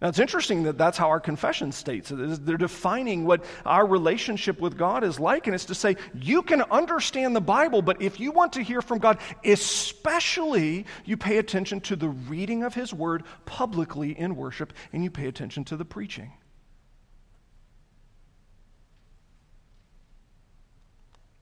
Now, 0.00 0.08
it's 0.08 0.18
interesting 0.18 0.64
that 0.64 0.76
that's 0.76 0.98
how 0.98 1.08
our 1.08 1.20
confession 1.20 1.72
states. 1.72 2.12
They're 2.14 2.58
defining 2.58 3.24
what 3.24 3.44
our 3.64 3.86
relationship 3.86 4.60
with 4.60 4.76
God 4.76 5.02
is 5.02 5.18
like, 5.18 5.46
and 5.46 5.54
it's 5.54 5.64
to 5.66 5.74
say, 5.74 5.96
you 6.14 6.42
can 6.42 6.60
understand 6.60 7.34
the 7.34 7.40
Bible, 7.40 7.80
but 7.80 8.02
if 8.02 8.20
you 8.20 8.30
want 8.30 8.52
to 8.54 8.62
hear 8.62 8.82
from 8.82 8.98
God, 8.98 9.18
especially 9.42 10.84
you 11.06 11.16
pay 11.16 11.38
attention 11.38 11.80
to 11.82 11.96
the 11.96 12.10
reading 12.10 12.62
of 12.62 12.74
His 12.74 12.92
Word 12.92 13.22
publicly 13.46 14.10
in 14.18 14.36
worship, 14.36 14.74
and 14.92 15.02
you 15.02 15.10
pay 15.10 15.28
attention 15.28 15.64
to 15.64 15.78
the 15.78 15.84
preaching. 15.86 16.30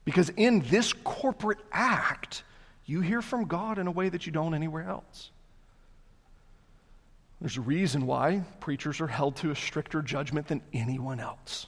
Because 0.05 0.29
in 0.29 0.61
this 0.61 0.93
corporate 0.93 1.59
act, 1.73 2.43
you 2.85 3.01
hear 3.01 3.21
from 3.21 3.45
God 3.45 3.79
in 3.79 3.87
a 3.87 3.91
way 3.91 4.07
that 4.07 4.25
you 4.25 4.31
don't 4.31 4.53
anywhere 4.53 4.87
else. 4.87 5.31
There's 7.41 7.57
a 7.57 7.61
reason 7.61 8.05
why 8.05 8.43
preachers 8.59 9.01
are 9.01 9.07
held 9.07 9.35
to 9.37 9.51
a 9.51 9.55
stricter 9.55 10.01
judgment 10.01 10.47
than 10.47 10.61
anyone 10.73 11.19
else. 11.19 11.67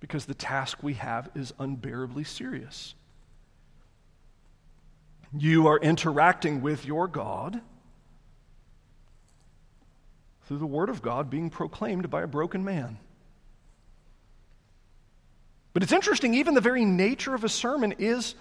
Because 0.00 0.26
the 0.26 0.34
task 0.34 0.82
we 0.82 0.94
have 0.94 1.30
is 1.34 1.54
unbearably 1.58 2.24
serious. 2.24 2.94
You 5.36 5.66
are 5.68 5.78
interacting 5.78 6.60
with 6.60 6.84
your 6.84 7.08
God 7.08 7.60
through 10.46 10.58
the 10.58 10.66
Word 10.66 10.90
of 10.90 11.00
God 11.00 11.30
being 11.30 11.50
proclaimed 11.50 12.10
by 12.10 12.22
a 12.22 12.26
broken 12.26 12.64
man. 12.64 12.98
But 15.72 15.82
it's 15.82 15.92
interesting, 15.92 16.34
even 16.34 16.54
the 16.54 16.60
very 16.60 16.84
nature 16.84 17.34
of 17.34 17.42
a 17.42 17.48
sermon 17.48 17.94
is, 17.98 18.34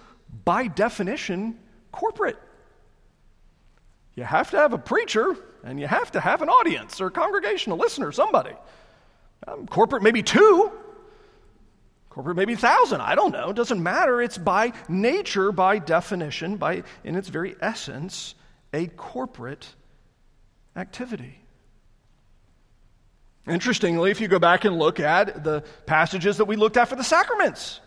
by 0.45 0.67
definition, 0.67 1.57
corporate. 1.91 2.37
You 4.15 4.23
have 4.23 4.51
to 4.51 4.57
have 4.57 4.73
a 4.73 4.77
preacher 4.77 5.35
and 5.63 5.79
you 5.79 5.87
have 5.87 6.11
to 6.11 6.19
have 6.19 6.41
an 6.41 6.49
audience 6.49 7.01
or 7.01 7.07
a 7.07 7.11
congregation, 7.11 7.71
a 7.71 7.75
listener, 7.75 8.11
somebody. 8.11 8.53
Um, 9.47 9.67
corporate, 9.67 10.03
maybe 10.03 10.21
two. 10.21 10.71
Corporate, 12.09 12.37
maybe 12.37 12.53
a 12.53 12.57
thousand. 12.57 13.01
I 13.01 13.15
don't 13.15 13.31
know. 13.31 13.49
It 13.49 13.55
doesn't 13.55 13.81
matter. 13.81 14.21
It's 14.21 14.37
by 14.37 14.73
nature, 14.87 15.51
by 15.51 15.79
definition, 15.79 16.57
by 16.57 16.83
in 17.03 17.15
its 17.15 17.27
very 17.29 17.55
essence, 17.59 18.35
a 18.71 18.87
corporate 18.87 19.67
activity. 20.75 21.39
Interestingly, 23.47 24.11
if 24.11 24.21
you 24.21 24.27
go 24.27 24.39
back 24.39 24.63
and 24.63 24.77
look 24.77 24.99
at 24.99 25.43
the 25.43 25.63
passages 25.85 26.37
that 26.37 26.45
we 26.45 26.55
looked 26.55 26.77
at 26.77 26.87
for 26.87 26.95
the 26.95 27.03
sacraments, 27.03 27.81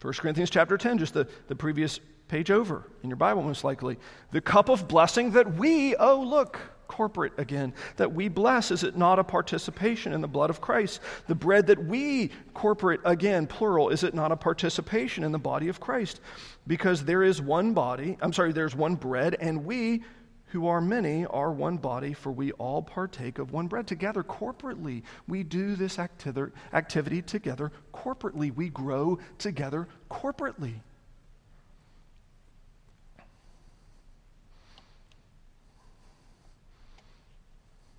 1 0.00 0.14
Corinthians 0.14 0.50
chapter 0.50 0.78
10, 0.78 0.98
just 0.98 1.14
the, 1.14 1.28
the 1.48 1.54
previous 1.54 2.00
page 2.30 2.50
over 2.50 2.86
in 3.02 3.10
your 3.10 3.16
Bible, 3.16 3.42
most 3.42 3.64
likely. 3.64 3.98
The 4.30 4.40
cup 4.40 4.68
of 4.68 4.86
blessing 4.86 5.32
that 5.32 5.54
we, 5.56 5.96
oh, 5.96 6.22
look, 6.22 6.58
corporate 6.86 7.32
again, 7.38 7.72
that 7.96 8.12
we 8.12 8.28
bless, 8.28 8.70
is 8.70 8.84
it 8.84 8.96
not 8.96 9.18
a 9.18 9.24
participation 9.24 10.12
in 10.12 10.20
the 10.20 10.28
blood 10.28 10.50
of 10.50 10.60
Christ? 10.60 11.00
The 11.26 11.34
bread 11.34 11.66
that 11.66 11.84
we, 11.84 12.30
corporate 12.54 13.00
again, 13.04 13.46
plural, 13.46 13.90
is 13.90 14.02
it 14.04 14.14
not 14.14 14.32
a 14.32 14.36
participation 14.36 15.24
in 15.24 15.32
the 15.32 15.38
body 15.38 15.68
of 15.68 15.80
Christ? 15.80 16.20
Because 16.66 17.04
there 17.04 17.22
is 17.22 17.40
one 17.42 17.74
body, 17.74 18.16
I'm 18.20 18.32
sorry, 18.32 18.52
there's 18.52 18.74
one 18.74 18.94
bread, 18.94 19.36
and 19.40 19.64
we, 19.64 20.02
who 20.46 20.66
are 20.66 20.80
many 20.80 21.26
are 21.26 21.52
one 21.52 21.76
body, 21.76 22.12
for 22.12 22.32
we 22.32 22.50
all 22.52 22.82
partake 22.82 23.38
of 23.38 23.52
one 23.52 23.68
bread. 23.68 23.86
Together, 23.86 24.24
corporately, 24.24 25.02
we 25.28 25.44
do 25.44 25.76
this 25.76 25.98
activity 25.98 27.22
together 27.22 27.70
corporately. 27.94 28.52
We 28.52 28.68
grow 28.68 29.20
together 29.38 29.86
corporately. 30.10 30.80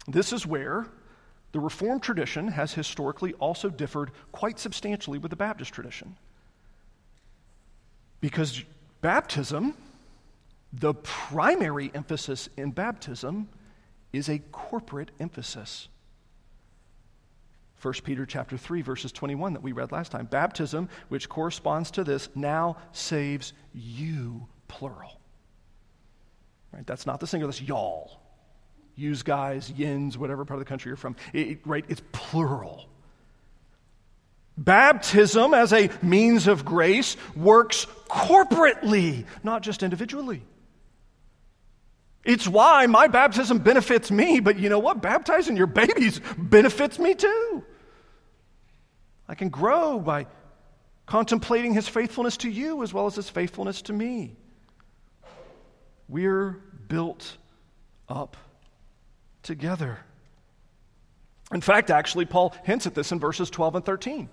This 0.08 0.34
is 0.34 0.46
where 0.46 0.88
the 1.52 1.60
Reformed 1.60 2.02
tradition 2.02 2.48
has 2.48 2.74
historically 2.74 3.34
also 3.34 3.70
differed 3.70 4.12
quite 4.32 4.60
substantially 4.60 5.18
with 5.18 5.30
the 5.30 5.36
Baptist 5.36 5.74
tradition. 5.74 6.16
Because 8.22 8.64
baptism, 9.02 9.74
the 10.72 10.94
primary 10.94 11.92
emphasis 11.94 12.50
in 12.56 12.72
baptism, 12.72 13.50
is 14.14 14.30
a 14.30 14.40
corporate 14.52 15.12
emphasis. 15.20 15.88
1 17.82 17.94
Peter 18.04 18.28
chapter 18.28 18.58
3 18.58 18.84
verses 18.84 19.12
21 19.12 19.54
that 19.54 19.64
we 19.64 19.72
read 19.72 19.92
last 19.92 20.12
time. 20.12 20.28
Baptism, 20.28 20.88
which 21.10 21.28
corresponds 21.28 21.90
to 21.92 22.04
this, 22.04 22.30
now 22.36 22.78
saves 22.92 23.54
you 23.74 24.48
plural. 24.68 25.20
Right? 26.72 26.86
That's 26.86 27.08
not 27.08 27.20
the 27.20 27.28
singular, 27.28 27.52
that's 27.52 27.62
y'all 27.62 28.21
use 28.96 29.24
guys, 29.24 29.70
yins, 29.72 30.18
whatever 30.18 30.46
part 30.46 30.60
of 30.60 30.66
the 30.66 30.70
country 30.70 30.90
you're 30.90 30.98
from, 30.98 31.16
it, 31.34 31.60
right? 31.66 31.86
It's 31.88 32.02
plural. 32.12 32.88
Baptism 34.58 35.54
as 35.54 35.74
a 35.74 35.90
means 36.02 36.48
of 36.48 36.66
grace 36.66 37.18
works 37.36 37.88
corporately, 38.08 39.26
not 39.44 39.64
just 39.64 39.82
individually. 39.82 40.44
It's 42.24 42.48
why 42.48 42.86
my 42.86 43.08
baptism 43.08 43.60
benefits 43.60 44.12
me, 44.12 44.40
but 44.40 44.60
you 44.60 44.70
know 44.70 44.80
what? 44.80 45.02
Baptizing 45.02 45.58
your 45.58 45.68
babies 45.68 46.22
benefits 46.38 47.00
me 47.00 47.16
too. 47.16 47.64
I 49.28 49.36
can 49.36 49.50
grow 49.50 50.00
by 50.00 50.28
contemplating 51.08 51.74
his 51.74 51.88
faithfulness 51.88 52.38
to 52.38 52.50
you 52.50 52.84
as 52.84 52.94
well 52.94 53.08
as 53.08 53.16
his 53.16 53.30
faithfulness 53.30 53.82
to 53.84 53.94
me. 53.94 54.36
We're 56.08 56.62
built 56.88 57.38
up 58.08 58.38
together. 59.44 60.00
In 61.54 61.62
fact, 61.62 61.90
actually, 61.90 62.26
Paul 62.26 62.54
hints 62.64 62.88
at 62.88 62.96
this 62.96 63.12
in 63.12 63.20
verses 63.20 63.50
12 63.50 63.76
and 63.76 63.86
13. 63.86 64.30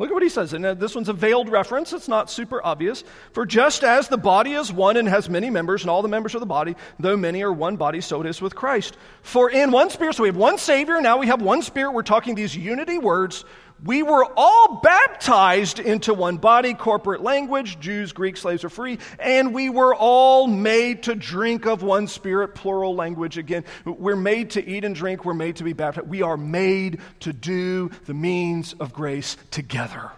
Look 0.00 0.08
at 0.08 0.14
what 0.14 0.22
he 0.22 0.30
says. 0.30 0.54
And 0.54 0.64
uh, 0.64 0.72
this 0.72 0.94
one's 0.94 1.10
a 1.10 1.12
veiled 1.12 1.50
reference. 1.50 1.92
It's 1.92 2.08
not 2.08 2.30
super 2.30 2.64
obvious. 2.64 3.04
For 3.32 3.44
just 3.44 3.84
as 3.84 4.08
the 4.08 4.16
body 4.16 4.52
is 4.52 4.72
one 4.72 4.96
and 4.96 5.06
has 5.06 5.28
many 5.28 5.50
members, 5.50 5.82
and 5.82 5.90
all 5.90 6.00
the 6.00 6.08
members 6.08 6.34
of 6.34 6.40
the 6.40 6.46
body, 6.46 6.74
though 6.98 7.18
many 7.18 7.42
are 7.42 7.52
one 7.52 7.76
body, 7.76 8.00
so 8.00 8.22
it 8.22 8.26
is 8.26 8.40
with 8.40 8.54
Christ. 8.54 8.96
For 9.20 9.50
in 9.50 9.70
one 9.70 9.90
spirit, 9.90 10.14
so 10.14 10.22
we 10.22 10.30
have 10.30 10.38
one 10.38 10.56
Savior, 10.56 11.02
now 11.02 11.18
we 11.18 11.26
have 11.26 11.42
one 11.42 11.60
spirit. 11.60 11.92
We're 11.92 12.02
talking 12.02 12.34
these 12.34 12.56
unity 12.56 12.96
words. 12.96 13.44
We 13.82 14.02
were 14.02 14.26
all 14.36 14.80
baptized 14.82 15.78
into 15.78 16.12
one 16.12 16.36
body, 16.36 16.74
corporate 16.74 17.22
language, 17.22 17.80
Jews, 17.80 18.12
Greeks, 18.12 18.42
slaves 18.42 18.62
are 18.62 18.68
free, 18.68 18.98
and 19.18 19.54
we 19.54 19.70
were 19.70 19.94
all 19.94 20.46
made 20.46 21.04
to 21.04 21.14
drink 21.14 21.66
of 21.66 21.82
one 21.82 22.06
spirit, 22.06 22.54
plural 22.54 22.94
language 22.94 23.38
again. 23.38 23.64
We're 23.86 24.16
made 24.16 24.50
to 24.50 24.66
eat 24.66 24.84
and 24.84 24.94
drink, 24.94 25.24
we're 25.24 25.32
made 25.32 25.56
to 25.56 25.64
be 25.64 25.72
baptized. 25.72 26.08
We 26.08 26.20
are 26.20 26.36
made 26.36 27.00
to 27.20 27.32
do 27.32 27.90
the 28.04 28.12
means 28.12 28.74
of 28.74 28.92
grace 28.92 29.38
together. 29.50 30.10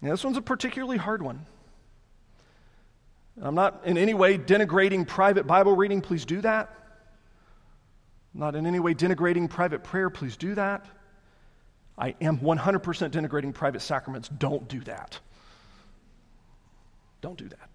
Now, 0.00 0.12
this 0.12 0.24
one's 0.24 0.38
a 0.38 0.42
particularly 0.42 0.96
hard 0.96 1.20
one. 1.20 1.44
I'm 3.42 3.54
not 3.54 3.82
in 3.84 3.96
any 3.96 4.14
way 4.14 4.36
denigrating 4.36 5.06
private 5.06 5.46
Bible 5.46 5.74
reading, 5.74 6.00
please 6.00 6.24
do 6.24 6.40
that. 6.42 6.74
I'm 8.34 8.40
not 8.40 8.54
in 8.54 8.66
any 8.66 8.80
way 8.80 8.94
denigrating 8.94 9.48
private 9.48 9.82
prayer, 9.82 10.10
please 10.10 10.36
do 10.36 10.54
that. 10.54 10.84
I 11.96 12.14
am 12.20 12.38
100% 12.38 12.80
denigrating 13.10 13.52
private 13.52 13.80
sacraments, 13.80 14.28
don't 14.28 14.68
do 14.68 14.80
that. 14.80 15.18
Don't 17.20 17.36
do 17.36 17.48
that. 17.48 17.70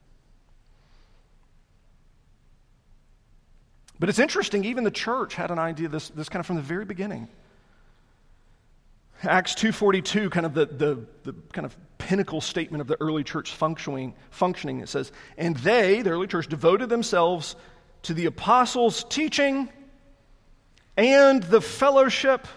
But 4.00 4.10
it's 4.10 4.20
interesting, 4.20 4.66
even 4.66 4.84
the 4.84 4.92
church 4.92 5.36
had 5.36 5.52
an 5.52 5.60
idea 5.60 5.88
this, 5.88 6.10
this 6.10 6.28
kind 6.30 6.42
of 6.42 6.46
from 6.46 6.58
the 6.58 6.62
very 6.62 6.86
beginning. 6.86 7.28
Acts 9.26 9.54
2.42, 9.56 10.32
kind 10.32 10.46
of 10.46 10.54
the, 10.54 10.66
the, 10.66 11.06
the 11.24 11.34
kind 11.54 11.66
of 11.66 11.76
pinnacle 11.98 12.42
statement 12.42 12.82
of 12.82 12.88
the 12.88 12.98
early 13.02 13.24
church 13.24 13.52
functioning, 13.52 14.14
functioning. 14.30 14.80
It 14.80 14.90
says, 14.90 15.12
And 15.38 15.56
they, 15.58 16.02
the 16.02 16.12
early 16.12 16.28
church, 16.28 16.48
devoted 16.48 16.90
themselves 16.90 17.56
to 18.04 18.14
the 18.14 18.26
apostles' 18.26 19.04
teaching 19.04 19.70
and 20.98 21.44
the 21.44 21.62
fellowship, 21.62 22.48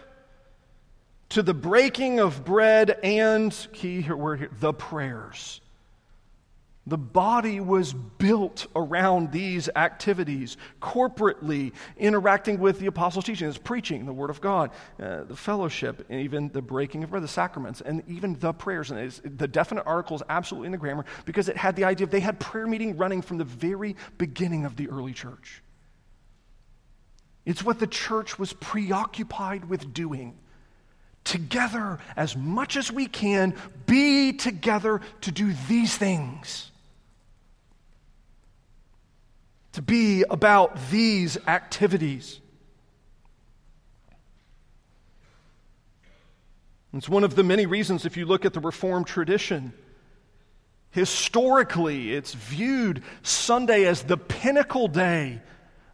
to 1.31 1.43
the 1.43 1.55
breaking 1.55 2.21
of 2.21 2.45
bread 2.45 2.91
and, 3.03 3.55
key 3.73 4.03
word 4.03 4.39
here, 4.41 4.51
the 4.61 4.73
prayers. 4.73 5.61
The 6.89 6.97
body 6.97 7.61
was 7.61 7.93
built 7.93 8.67
around 8.75 9.31
these 9.31 9.69
activities, 9.77 10.57
corporately 10.81 11.73
interacting 11.99 12.59
with 12.59 12.79
the 12.79 12.87
apostles' 12.87 13.27
teachings, 13.27 13.59
preaching 13.59 14.07
the 14.07 14.13
Word 14.15 14.31
of 14.31 14.41
God, 14.41 14.71
uh, 14.99 15.25
the 15.25 15.37
fellowship, 15.37 16.07
and 16.09 16.23
even 16.23 16.49
the 16.49 16.63
breaking 16.63 17.05
of 17.05 17.11
bread, 17.11 17.23
the 17.23 17.29
sacraments, 17.29 17.83
and 17.83 18.03
even 18.09 18.39
the 18.41 18.55
prayers. 18.55 18.91
And 18.91 19.13
the 19.37 19.47
definite 19.47 19.83
article 19.85 20.17
is 20.17 20.23
absolutely 20.31 20.67
in 20.67 20.73
the 20.73 20.79
grammar 20.79 21.05
because 21.27 21.51
it 21.51 21.59
had 21.59 21.77
the 21.77 21.85
idea 21.85 22.07
of 22.07 22.11
they 22.11 22.21
had 22.21 22.41
prayer 22.41 22.67
meeting 22.67 22.97
running 22.97 23.21
from 23.21 23.37
the 23.37 23.45
very 23.45 23.95
beginning 24.17 24.65
of 24.65 24.77
the 24.77 24.89
early 24.89 25.13
church. 25.13 25.63
It's 27.45 27.63
what 27.63 27.81
the 27.81 27.87
church 27.87 28.39
was 28.39 28.55
preoccupied 28.55 29.67
with 29.67 29.93
doing. 29.93 30.39
Together, 31.25 31.99
as 32.17 32.35
much 32.35 32.79
as 32.79 32.91
we 32.91 33.07
can, 33.07 33.55
be 33.85 34.33
together 34.33 35.03
to 35.21 35.31
do 35.31 35.53
these 35.69 35.95
things. 35.95 36.71
To 39.73 39.83
be 39.83 40.25
about 40.29 40.91
these 40.91 41.37
activities. 41.47 42.41
It's 46.95 47.09
one 47.09 47.23
of 47.23 47.35
the 47.35 47.45
many 47.45 47.67
reasons, 47.67 48.07
if 48.07 48.17
you 48.17 48.25
look 48.25 48.45
at 48.45 48.55
the 48.55 48.61
Reformed 48.61 49.07
tradition, 49.07 49.75
historically, 50.91 52.15
it's 52.15 52.33
viewed 52.33 53.03
Sunday 53.23 53.85
as 53.85 54.03
the 54.03 54.17
pinnacle 54.17 54.89
day 54.89 55.43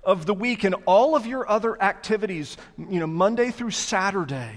of 0.05 0.25
the 0.25 0.35
week, 0.35 0.65
and 0.65 0.77
all 0.87 1.17
of 1.17 1.27
your 1.27 1.49
other 1.49 1.83
activities, 1.83 2.57
you 2.79 3.01
know, 3.01 3.07
Monday 3.07 3.51
through 3.51 3.73
Saturday, 3.73 4.55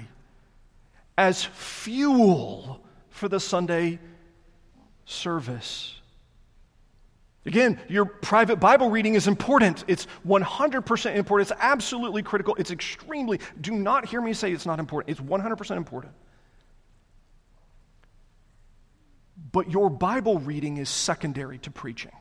as 1.18 1.44
fuel 1.44 2.82
for 3.10 3.28
the 3.28 3.40
Sunday 3.40 3.98
service. 5.06 5.97
Again, 7.48 7.80
your 7.88 8.04
private 8.04 8.58
Bible 8.58 8.90
reading 8.90 9.16
is 9.16 9.26
important. 9.26 9.86
It's 9.88 10.06
100% 10.28 11.16
important. 11.16 11.50
It's 11.50 11.60
absolutely 11.62 12.22
critical. 12.22 12.56
It's 12.56 12.72
extremely, 12.72 13.40
do 13.62 13.72
not 13.72 14.06
hear 14.06 14.20
me 14.20 14.34
say 14.34 14.52
it's 14.52 14.66
not 14.66 14.80
important. 14.80 15.18
It's 15.18 15.26
100% 15.26 15.78
important. 15.78 16.14
But 19.54 19.72
your 19.72 19.90
Bible 19.90 20.40
reading 20.40 20.76
is 20.76 20.90
secondary 20.90 21.58
to 21.60 21.72
preaching. 21.72 22.12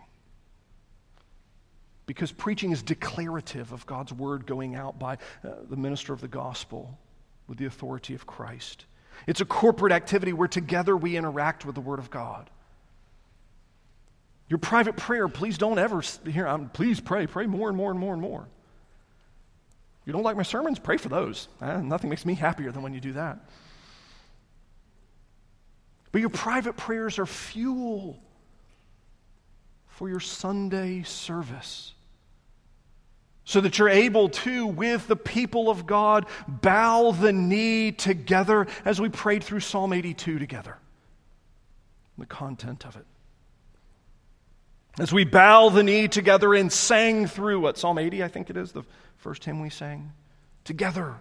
Because 2.06 2.30
preaching 2.30 2.70
is 2.70 2.84
declarative 2.84 3.72
of 3.72 3.84
God's 3.84 4.12
word 4.12 4.46
going 4.46 4.76
out 4.76 4.96
by 4.96 5.14
uh, 5.44 5.54
the 5.68 5.76
minister 5.76 6.12
of 6.12 6.20
the 6.20 6.28
gospel 6.28 6.96
with 7.48 7.58
the 7.58 7.66
authority 7.66 8.14
of 8.14 8.28
Christ. 8.28 8.84
It's 9.26 9.40
a 9.40 9.44
corporate 9.44 9.92
activity 9.92 10.32
where 10.32 10.46
together 10.46 10.96
we 10.96 11.16
interact 11.16 11.66
with 11.66 11.74
the 11.74 11.80
word 11.80 11.98
of 11.98 12.10
God. 12.10 12.48
Your 14.48 14.58
private 14.58 14.96
prayer, 14.96 15.28
please 15.28 15.58
don't 15.58 15.78
ever 15.78 16.02
hear, 16.24 16.46
um, 16.46 16.68
please 16.68 17.00
pray, 17.00 17.26
pray 17.26 17.46
more 17.46 17.68
and 17.68 17.76
more 17.76 17.90
and 17.90 17.98
more 17.98 18.12
and 18.12 18.22
more. 18.22 18.46
You 20.04 20.12
don't 20.12 20.22
like 20.22 20.36
my 20.36 20.44
sermons? 20.44 20.78
Pray 20.78 20.98
for 20.98 21.08
those. 21.08 21.48
Uh, 21.60 21.78
nothing 21.78 22.10
makes 22.10 22.24
me 22.24 22.34
happier 22.34 22.70
than 22.70 22.82
when 22.82 22.94
you 22.94 23.00
do 23.00 23.14
that. 23.14 23.38
But 26.12 26.20
your 26.20 26.30
private 26.30 26.76
prayers 26.76 27.18
are 27.18 27.26
fuel 27.26 28.22
for 29.88 30.08
your 30.08 30.20
Sunday 30.20 31.02
service. 31.02 31.92
So 33.44 33.60
that 33.60 33.78
you're 33.78 33.88
able 33.88 34.28
to, 34.28 34.66
with 34.66 35.08
the 35.08 35.16
people 35.16 35.68
of 35.68 35.86
God, 35.86 36.26
bow 36.46 37.12
the 37.12 37.32
knee 37.32 37.92
together 37.92 38.66
as 38.84 39.00
we 39.00 39.08
prayed 39.08 39.42
through 39.42 39.60
Psalm 39.60 39.92
82 39.92 40.38
together. 40.38 40.78
The 42.18 42.26
content 42.26 42.86
of 42.86 42.96
it. 42.96 43.04
As 44.98 45.12
we 45.12 45.24
bow 45.24 45.68
the 45.68 45.82
knee 45.82 46.08
together 46.08 46.54
and 46.54 46.72
sang 46.72 47.26
through 47.26 47.60
what, 47.60 47.76
Psalm 47.76 47.98
80, 47.98 48.24
I 48.24 48.28
think 48.28 48.48
it 48.48 48.56
is, 48.56 48.72
the 48.72 48.82
first 49.18 49.44
hymn 49.44 49.60
we 49.60 49.68
sang, 49.68 50.12
together. 50.64 51.16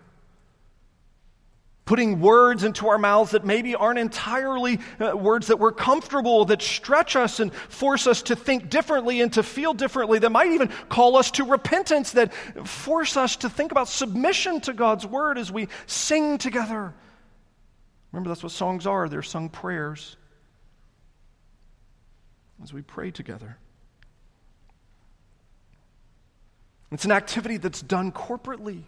Putting 1.84 2.22
words 2.22 2.64
into 2.64 2.88
our 2.88 2.98
mouths 2.98 3.32
that 3.32 3.46
maybe 3.46 3.76
aren't 3.76 4.00
entirely 4.00 4.80
uh, 5.00 5.16
words 5.16 5.48
that 5.48 5.60
we're 5.60 5.74
comfortable, 5.74 6.46
that 6.46 6.62
stretch 6.62 7.18
us 7.18 7.42
and 7.42 7.54
force 7.54 8.08
us 8.08 8.22
to 8.24 8.36
think 8.36 8.70
differently 8.70 9.20
and 9.20 9.34
to 9.34 9.44
feel 9.44 9.74
differently, 9.74 10.20
that 10.20 10.32
might 10.32 10.52
even 10.52 10.70
call 10.88 11.18
us 11.18 11.30
to 11.32 11.44
repentance, 11.44 12.12
that 12.12 12.34
force 12.66 13.18
us 13.18 13.36
to 13.36 13.50
think 13.50 13.74
about 13.74 13.90
submission 13.90 14.62
to 14.62 14.74
God's 14.74 15.06
word 15.06 15.38
as 15.38 15.52
we 15.52 15.68
sing 15.86 16.38
together. 16.38 16.94
Remember, 18.14 18.30
that's 18.30 18.42
what 18.42 18.54
songs 18.54 18.88
are 18.88 19.10
they're 19.10 19.22
sung 19.22 19.50
prayers 19.50 20.16
as 22.64 22.72
we 22.72 22.82
pray 22.82 23.12
together. 23.12 23.58
It's 26.92 27.06
an 27.06 27.12
activity 27.12 27.58
that's 27.58 27.82
done 27.82 28.12
corporately. 28.12 28.84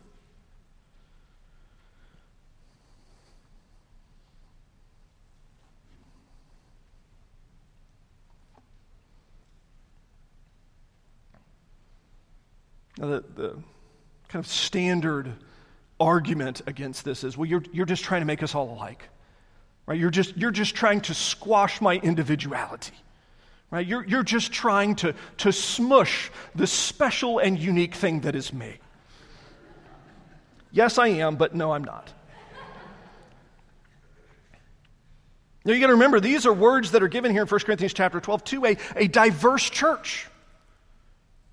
Now, 13.00 13.08
the, 13.08 13.24
the 13.36 13.50
kind 14.28 14.44
of 14.44 14.48
standard 14.48 15.32
argument 16.00 16.62
against 16.68 17.06
this 17.06 17.24
is 17.24 17.38
well, 17.38 17.46
you're, 17.46 17.64
you're 17.72 17.86
just 17.86 18.04
trying 18.04 18.22
to 18.22 18.26
make 18.26 18.44
us 18.44 18.56
all 18.56 18.72
alike. 18.72 19.10
Right? 19.86 20.00
You're 20.00 20.10
just, 20.10 20.36
you're 20.36 20.52
just 20.52 20.76
trying 20.76 21.02
to 21.02 21.14
squash 21.14 21.80
my 21.80 21.96
individuality. 21.96 22.94
Right? 23.70 23.86
You're, 23.86 24.06
you're 24.06 24.24
just 24.24 24.52
trying 24.52 24.96
to, 24.98 25.14
to 25.38 25.52
smush 25.52 26.32
the 26.56 26.68
special 26.68 27.40
and 27.40 27.60
unique 27.60 27.96
thing 27.96 28.22
that 28.22 28.36
is 28.36 28.54
me. 28.54 28.78
Yes, 30.72 30.98
I 30.98 31.08
am, 31.08 31.36
but 31.36 31.54
no, 31.54 31.74
I'm 31.74 31.84
not. 31.84 32.14
Now 35.66 35.74
you 35.74 35.82
got 35.82 35.88
to 35.88 35.94
remember, 35.94 36.22
these 36.22 36.46
are 36.46 36.54
words 36.54 36.92
that 36.92 37.04
are 37.04 37.10
given 37.10 37.32
here 37.32 37.42
in 37.42 37.48
1 37.48 37.60
Corinthians 37.62 37.94
chapter 37.94 38.22
12 38.22 38.44
to 38.46 38.66
a, 38.66 38.78
a 38.96 39.08
diverse 39.08 39.70
church. 39.70 40.28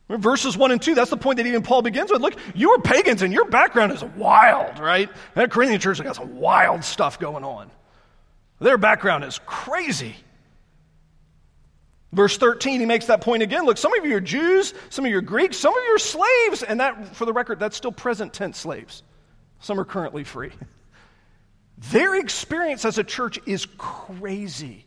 Verses 0.09 0.57
1 0.57 0.71
and 0.71 0.81
2, 0.81 0.95
that's 0.95 1.11
the 1.11 1.17
point 1.17 1.39
that 1.39 1.47
even 1.47 1.63
Paul 1.63 1.83
begins 1.83 2.13
with. 2.13 2.21
Look, 2.21 2.35
you 2.55 2.71
are 2.73 2.79
pagans 2.79 3.23
and 3.23 3.33
your 3.33 3.47
background 3.47 3.91
is 3.91 4.05
wild, 4.05 4.79
right? 4.79 5.11
That 5.35 5.51
Corinthian 5.51 5.81
church 5.81 5.99
has 5.99 6.05
got 6.05 6.15
some 6.15 6.37
wild 6.37 6.85
stuff 6.85 7.19
going 7.19 7.43
on. 7.43 7.71
Their 8.61 8.79
background 8.79 9.25
is 9.25 9.41
crazy. 9.47 10.15
Verse 12.15 12.37
13, 12.37 12.79
he 12.79 12.87
makes 12.87 13.07
that 13.07 13.21
point 13.21 13.43
again. 13.43 13.67
Look, 13.67 13.77
some 13.77 13.93
of 13.99 14.07
you 14.07 14.17
are 14.17 14.21
Jews, 14.21 14.73
some 14.89 15.05
of 15.05 15.11
you 15.11 15.19
are 15.19 15.23
Greeks, 15.23 15.57
some 15.57 15.77
of 15.77 15.83
you 15.85 15.97
are 15.97 15.99
slaves. 15.99 16.63
And 16.63 16.79
that, 16.79 17.17
for 17.17 17.25
the 17.25 17.33
record, 17.33 17.59
that's 17.59 17.77
still 17.77 17.91
present 17.91 18.33
tense 18.33 18.57
slaves. 18.57 19.03
Some 19.59 19.81
are 19.81 19.85
currently 19.85 20.23
free. 20.23 20.53
Their 21.91 22.15
experience 22.15 22.85
as 22.85 22.99
a 22.99 23.05
church 23.05 23.41
is 23.47 23.67
crazy. 23.79 24.87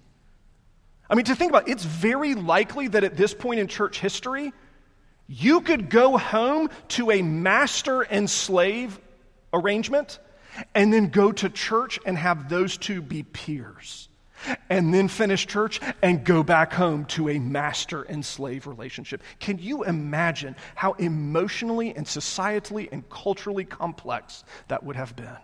I 1.10 1.16
mean, 1.16 1.26
to 1.26 1.36
think 1.36 1.52
about 1.52 1.68
it, 1.68 1.72
it's 1.74 1.84
very 1.84 2.34
likely 2.34 2.88
that 2.88 3.04
at 3.04 3.18
this 3.18 3.34
point 3.34 3.60
in 3.60 3.68
church 3.68 4.00
history, 4.00 4.54
you 5.28 5.60
could 5.60 5.90
go 5.90 6.18
home 6.18 6.70
to 6.90 7.12
a 7.12 7.22
master 7.22 8.04
and 8.04 8.30
slave 8.30 8.98
arrangement 9.52 10.20
and 10.74 10.94
then 10.94 11.10
go 11.10 11.34
to 11.34 11.50
church 11.50 12.00
and 12.06 12.18
have 12.18 12.48
those 12.48 12.78
two 12.78 13.02
be 13.02 13.24
peers 13.24 14.08
and 14.69 14.93
then 14.93 15.08
finish 15.08 15.47
church 15.47 15.80
and 16.02 16.23
go 16.23 16.43
back 16.43 16.73
home 16.73 17.06
to 17.06 17.30
a 17.30 17.39
master 17.39 18.04
and 18.04 18.26
slave 18.26 18.67
relationship. 18.67 19.21
Can 19.39 19.60
you 19.60 19.84
imagine 19.84 20.56
how 20.76 20.93
emotionally 20.93 21.95
and 21.95 22.06
societally 22.06 22.89
and 22.91 23.08
culturally 23.10 23.65
complex 23.65 24.43
that 24.67 24.84
would 24.84 24.95
have 24.95 25.15
been? 25.15 25.38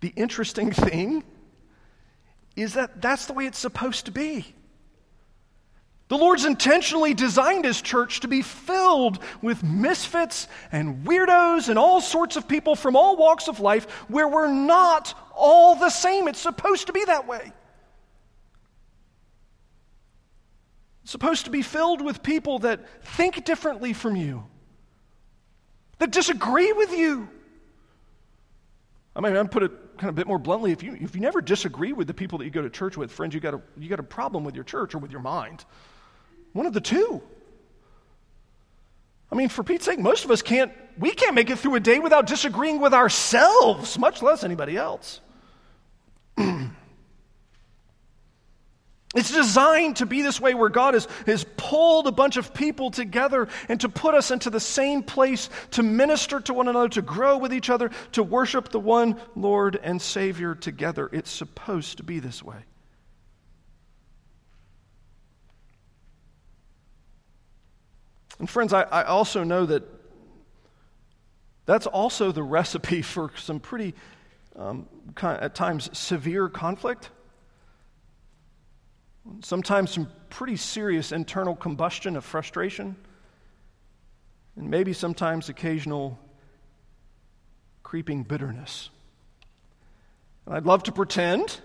The 0.00 0.12
interesting 0.16 0.72
thing 0.72 1.24
is 2.56 2.74
that 2.74 3.00
that's 3.00 3.26
the 3.26 3.32
way 3.32 3.46
it's 3.46 3.58
supposed 3.58 4.06
to 4.06 4.12
be. 4.12 4.54
The 6.12 6.18
Lord's 6.18 6.44
intentionally 6.44 7.14
designed 7.14 7.64
His 7.64 7.80
church 7.80 8.20
to 8.20 8.28
be 8.28 8.42
filled 8.42 9.18
with 9.40 9.62
misfits 9.62 10.46
and 10.70 11.06
weirdos 11.06 11.70
and 11.70 11.78
all 11.78 12.02
sorts 12.02 12.36
of 12.36 12.46
people 12.46 12.76
from 12.76 12.96
all 12.96 13.16
walks 13.16 13.48
of 13.48 13.60
life 13.60 13.90
where 14.08 14.28
we're 14.28 14.52
not 14.52 15.18
all 15.34 15.74
the 15.74 15.88
same. 15.88 16.28
It's 16.28 16.38
supposed 16.38 16.88
to 16.88 16.92
be 16.92 17.02
that 17.06 17.26
way. 17.26 17.50
It's 21.02 21.12
supposed 21.12 21.46
to 21.46 21.50
be 21.50 21.62
filled 21.62 22.02
with 22.02 22.22
people 22.22 22.58
that 22.58 22.86
think 23.16 23.46
differently 23.46 23.94
from 23.94 24.14
you, 24.14 24.44
that 25.96 26.10
disagree 26.10 26.72
with 26.72 26.92
you. 26.92 27.26
I 29.16 29.22
mean, 29.22 29.34
I'd 29.34 29.50
put 29.50 29.62
it 29.62 29.72
kind 29.96 30.10
of 30.10 30.14
a 30.14 30.20
bit 30.20 30.26
more 30.26 30.38
bluntly 30.38 30.72
if 30.72 30.82
you, 30.82 30.94
if 31.00 31.14
you 31.14 31.22
never 31.22 31.40
disagree 31.40 31.94
with 31.94 32.06
the 32.06 32.12
people 32.12 32.36
that 32.40 32.44
you 32.44 32.50
go 32.50 32.60
to 32.60 32.68
church 32.68 32.98
with, 32.98 33.10
friends, 33.10 33.32
you 33.32 33.40
got, 33.40 33.54
a, 33.54 33.62
you 33.78 33.88
got 33.88 33.98
a 33.98 34.02
problem 34.02 34.44
with 34.44 34.54
your 34.54 34.64
church 34.64 34.94
or 34.94 34.98
with 34.98 35.10
your 35.10 35.22
mind. 35.22 35.64
One 36.52 36.66
of 36.66 36.72
the 36.72 36.80
two. 36.80 37.22
I 39.30 39.34
mean, 39.34 39.48
for 39.48 39.62
Pete's 39.62 39.84
sake, 39.84 39.98
most 39.98 40.24
of 40.24 40.30
us 40.30 40.42
can't, 40.42 40.72
we 40.98 41.10
can't 41.12 41.34
make 41.34 41.48
it 41.48 41.58
through 41.58 41.76
a 41.76 41.80
day 41.80 41.98
without 41.98 42.26
disagreeing 42.26 42.80
with 42.80 42.92
ourselves, 42.92 43.98
much 43.98 44.22
less 44.22 44.44
anybody 44.44 44.76
else. 44.76 45.20
It's 49.14 49.30
designed 49.30 49.96
to 49.96 50.06
be 50.06 50.22
this 50.22 50.40
way 50.40 50.54
where 50.54 50.70
God 50.70 50.94
has, 50.94 51.06
has 51.26 51.44
pulled 51.56 52.06
a 52.06 52.12
bunch 52.12 52.38
of 52.38 52.54
people 52.54 52.90
together 52.90 53.48
and 53.68 53.78
to 53.80 53.90
put 53.90 54.14
us 54.14 54.30
into 54.30 54.48
the 54.48 54.60
same 54.60 55.02
place 55.02 55.50
to 55.72 55.82
minister 55.82 56.40
to 56.40 56.54
one 56.54 56.68
another, 56.68 56.88
to 56.90 57.02
grow 57.02 57.36
with 57.36 57.52
each 57.52 57.68
other, 57.68 57.90
to 58.12 58.22
worship 58.22 58.70
the 58.70 58.80
one 58.80 59.20
Lord 59.36 59.78
and 59.82 60.00
Savior 60.00 60.54
together. 60.54 61.10
It's 61.12 61.30
supposed 61.30 61.98
to 61.98 62.02
be 62.02 62.20
this 62.20 62.42
way. 62.42 62.56
And 68.42 68.50
friends, 68.50 68.72
I, 68.72 68.82
I 68.82 69.04
also 69.04 69.44
know 69.44 69.66
that 69.66 69.84
that's 71.64 71.86
also 71.86 72.32
the 72.32 72.42
recipe 72.42 73.00
for 73.02 73.30
some 73.36 73.60
pretty, 73.60 73.94
um, 74.56 74.88
at 75.22 75.54
times, 75.54 75.96
severe 75.96 76.48
conflict. 76.48 77.10
Sometimes 79.44 79.92
some 79.92 80.08
pretty 80.28 80.56
serious 80.56 81.12
internal 81.12 81.54
combustion 81.54 82.16
of 82.16 82.24
frustration. 82.24 82.96
And 84.56 84.68
maybe 84.68 84.92
sometimes 84.92 85.48
occasional 85.48 86.18
creeping 87.84 88.24
bitterness. 88.24 88.90
And 90.46 90.56
I'd 90.56 90.66
love 90.66 90.82
to 90.82 90.90
pretend 90.90 91.60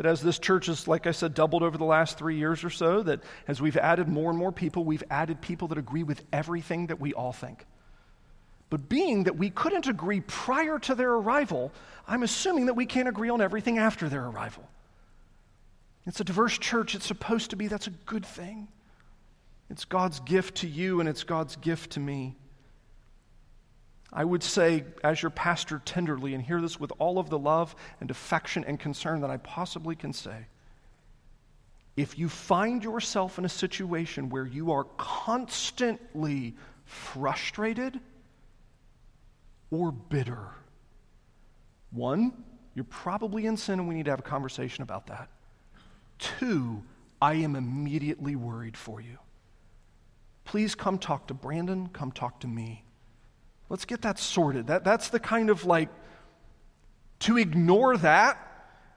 that 0.00 0.08
as 0.08 0.22
this 0.22 0.38
church 0.38 0.64
has, 0.64 0.88
like 0.88 1.06
I 1.06 1.10
said, 1.10 1.34
doubled 1.34 1.62
over 1.62 1.76
the 1.76 1.84
last 1.84 2.16
three 2.16 2.38
years 2.38 2.64
or 2.64 2.70
so, 2.70 3.02
that 3.02 3.20
as 3.46 3.60
we've 3.60 3.76
added 3.76 4.08
more 4.08 4.30
and 4.30 4.38
more 4.38 4.50
people, 4.50 4.82
we've 4.82 5.04
added 5.10 5.42
people 5.42 5.68
that 5.68 5.76
agree 5.76 6.04
with 6.04 6.24
everything 6.32 6.86
that 6.86 6.98
we 6.98 7.12
all 7.12 7.34
think. 7.34 7.66
But 8.70 8.88
being 8.88 9.24
that 9.24 9.36
we 9.36 9.50
couldn't 9.50 9.88
agree 9.88 10.22
prior 10.22 10.78
to 10.78 10.94
their 10.94 11.12
arrival, 11.12 11.70
I'm 12.08 12.22
assuming 12.22 12.64
that 12.64 12.74
we 12.76 12.86
can't 12.86 13.08
agree 13.08 13.28
on 13.28 13.42
everything 13.42 13.76
after 13.76 14.08
their 14.08 14.24
arrival. 14.24 14.66
It's 16.06 16.18
a 16.18 16.24
diverse 16.24 16.56
church. 16.56 16.94
It's 16.94 17.06
supposed 17.06 17.50
to 17.50 17.56
be. 17.56 17.66
That's 17.66 17.86
a 17.86 17.90
good 18.06 18.24
thing. 18.24 18.68
It's 19.68 19.84
God's 19.84 20.20
gift 20.20 20.54
to 20.62 20.66
you, 20.66 21.00
and 21.00 21.10
it's 21.10 21.24
God's 21.24 21.56
gift 21.56 21.90
to 21.90 22.00
me. 22.00 22.38
I 24.12 24.24
would 24.24 24.42
say, 24.42 24.84
as 25.04 25.22
your 25.22 25.30
pastor, 25.30 25.80
tenderly, 25.84 26.34
and 26.34 26.42
hear 26.42 26.60
this 26.60 26.80
with 26.80 26.92
all 26.98 27.18
of 27.18 27.30
the 27.30 27.38
love 27.38 27.76
and 28.00 28.10
affection 28.10 28.64
and 28.64 28.78
concern 28.78 29.20
that 29.20 29.30
I 29.30 29.36
possibly 29.36 29.94
can 29.94 30.12
say. 30.12 30.46
If 31.96 32.18
you 32.18 32.28
find 32.28 32.82
yourself 32.82 33.38
in 33.38 33.44
a 33.44 33.48
situation 33.48 34.28
where 34.28 34.46
you 34.46 34.72
are 34.72 34.84
constantly 34.96 36.56
frustrated 36.84 38.00
or 39.70 39.92
bitter, 39.92 40.48
one, 41.92 42.44
you're 42.74 42.84
probably 42.84 43.46
in 43.46 43.56
sin 43.56 43.78
and 43.78 43.88
we 43.88 43.94
need 43.94 44.06
to 44.06 44.10
have 44.10 44.20
a 44.20 44.22
conversation 44.22 44.82
about 44.82 45.06
that. 45.08 45.28
Two, 46.18 46.82
I 47.20 47.34
am 47.34 47.54
immediately 47.54 48.34
worried 48.36 48.76
for 48.76 49.00
you. 49.00 49.18
Please 50.44 50.74
come 50.74 50.98
talk 50.98 51.28
to 51.28 51.34
Brandon, 51.34 51.88
come 51.92 52.10
talk 52.10 52.40
to 52.40 52.48
me. 52.48 52.84
Let's 53.70 53.84
get 53.84 54.02
that 54.02 54.18
sorted. 54.18 54.66
That, 54.66 54.84
that's 54.84 55.08
the 55.08 55.20
kind 55.20 55.48
of 55.48 55.64
like, 55.64 55.88
to 57.20 57.38
ignore 57.38 57.96
that 57.98 58.36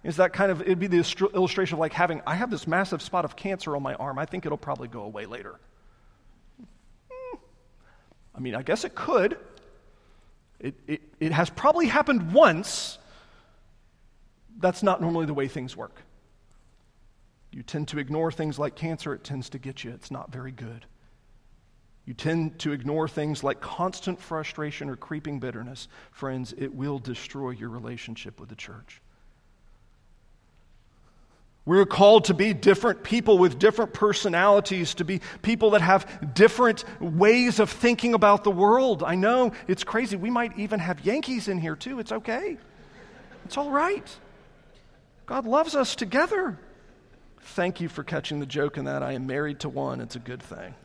is 0.03 0.17
that 0.17 0.33
kind 0.33 0.51
of, 0.51 0.61
it'd 0.61 0.79
be 0.79 0.87
the 0.87 1.05
illustration 1.33 1.75
of 1.75 1.79
like 1.79 1.93
having, 1.93 2.21
I 2.27 2.35
have 2.35 2.49
this 2.49 2.67
massive 2.67 3.01
spot 3.01 3.23
of 3.23 3.35
cancer 3.35 3.75
on 3.75 3.83
my 3.83 3.93
arm. 3.93 4.19
I 4.19 4.25
think 4.25 4.45
it'll 4.45 4.57
probably 4.57 4.87
go 4.87 5.03
away 5.03 5.27
later. 5.27 5.59
Hmm. 7.09 7.37
I 8.35 8.39
mean, 8.39 8.55
I 8.55 8.63
guess 8.63 8.83
it 8.83 8.95
could. 8.95 9.37
It, 10.59 10.75
it, 10.87 11.01
it 11.19 11.31
has 11.31 11.49
probably 11.51 11.85
happened 11.85 12.33
once. 12.33 12.97
That's 14.59 14.81
not 14.81 15.01
normally 15.01 15.27
the 15.27 15.33
way 15.35 15.47
things 15.47 15.77
work. 15.77 16.01
You 17.51 17.61
tend 17.61 17.89
to 17.89 17.99
ignore 17.99 18.31
things 18.31 18.57
like 18.57 18.75
cancer, 18.75 19.13
it 19.13 19.23
tends 19.23 19.49
to 19.51 19.59
get 19.59 19.83
you. 19.83 19.91
It's 19.91 20.09
not 20.09 20.31
very 20.31 20.51
good. 20.51 20.87
You 22.05 22.13
tend 22.13 22.59
to 22.59 22.73
ignore 22.73 23.07
things 23.07 23.43
like 23.43 23.61
constant 23.61 24.19
frustration 24.19 24.89
or 24.89 24.95
creeping 24.95 25.39
bitterness. 25.39 25.87
Friends, 26.11 26.53
it 26.57 26.73
will 26.73 26.99
destroy 26.99 27.51
your 27.51 27.69
relationship 27.69 28.39
with 28.39 28.49
the 28.49 28.55
church. 28.55 29.01
We're 31.65 31.85
called 31.85 32.25
to 32.25 32.33
be 32.33 32.53
different 32.53 33.03
people 33.03 33.37
with 33.37 33.57
different 33.57 33.93
personalities, 33.93 34.95
to 34.95 35.05
be 35.05 35.21
people 35.41 35.71
that 35.71 35.81
have 35.81 36.33
different 36.33 36.83
ways 36.99 37.59
of 37.59 37.69
thinking 37.69 38.13
about 38.13 38.43
the 38.43 38.51
world. 38.51 39.01
I 39.01 39.15
know 39.15 39.53
it's 39.69 39.85
crazy. 39.85 40.17
We 40.17 40.29
might 40.29 40.57
even 40.59 40.81
have 40.81 41.05
Yankees 41.05 41.47
in 41.47 41.57
here 41.57 41.77
too. 41.77 41.99
It's 41.99 42.11
okay, 42.11 42.57
it's 43.45 43.57
all 43.57 43.71
right. 43.71 44.13
God 45.25 45.45
loves 45.45 45.73
us 45.73 45.95
together. 45.95 46.59
Thank 47.39 47.79
you 47.79 47.87
for 47.87 48.03
catching 48.03 48.41
the 48.41 48.45
joke 48.45 48.77
in 48.77 48.83
that. 48.85 49.01
I 49.01 49.13
am 49.13 49.25
married 49.25 49.61
to 49.61 49.69
one. 49.69 50.01
It's 50.01 50.17
a 50.17 50.19
good 50.19 50.43
thing. 50.43 50.75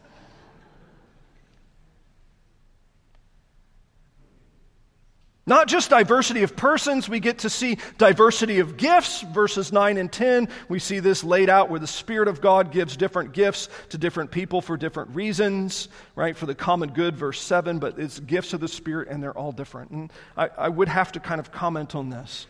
Not 5.49 5.67
just 5.67 5.89
diversity 5.89 6.43
of 6.43 6.55
persons, 6.57 7.09
we 7.09 7.21
get 7.21 7.39
to 7.39 7.49
see 7.49 7.79
diversity 7.97 8.59
of 8.59 8.77
gifts. 8.77 9.23
Verses 9.23 9.73
9 9.73 9.97
and 9.97 10.13
10, 10.13 10.51
we 10.69 10.79
see 10.79 11.01
this 11.01 11.25
laid 11.25 11.49
out 11.49 11.71
where 11.71 11.81
the 11.81 11.87
Spirit 11.87 12.29
of 12.29 12.43
God 12.43 12.71
gives 12.71 12.99
different 12.99 13.33
gifts 13.33 13.71
to 13.89 13.97
different 13.97 14.31
people 14.31 14.61
for 14.61 14.77
different 14.77 15.15
reasons, 15.15 15.89
right? 16.15 16.37
For 16.37 16.45
the 16.45 16.55
common 16.55 16.91
good, 16.91 17.17
verse 17.17 17.41
7, 17.41 17.79
but 17.79 17.99
it's 17.99 18.21
gifts 18.21 18.53
of 18.53 18.61
the 18.61 18.69
Spirit 18.69 19.09
and 19.09 19.23
they're 19.23 19.37
all 19.37 19.51
different. 19.51 19.91
And 19.91 20.13
I, 20.37 20.51
I 20.55 20.69
would 20.69 20.89
have 20.89 21.13
to 21.13 21.21
kind 21.21 21.41
of 21.41 21.51
comment 21.51 21.95
on 21.95 22.11
this. 22.11 22.47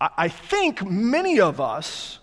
I, 0.00 0.10
I 0.16 0.28
think 0.28 0.84
many 0.84 1.38
of 1.38 1.60
us 1.60 2.18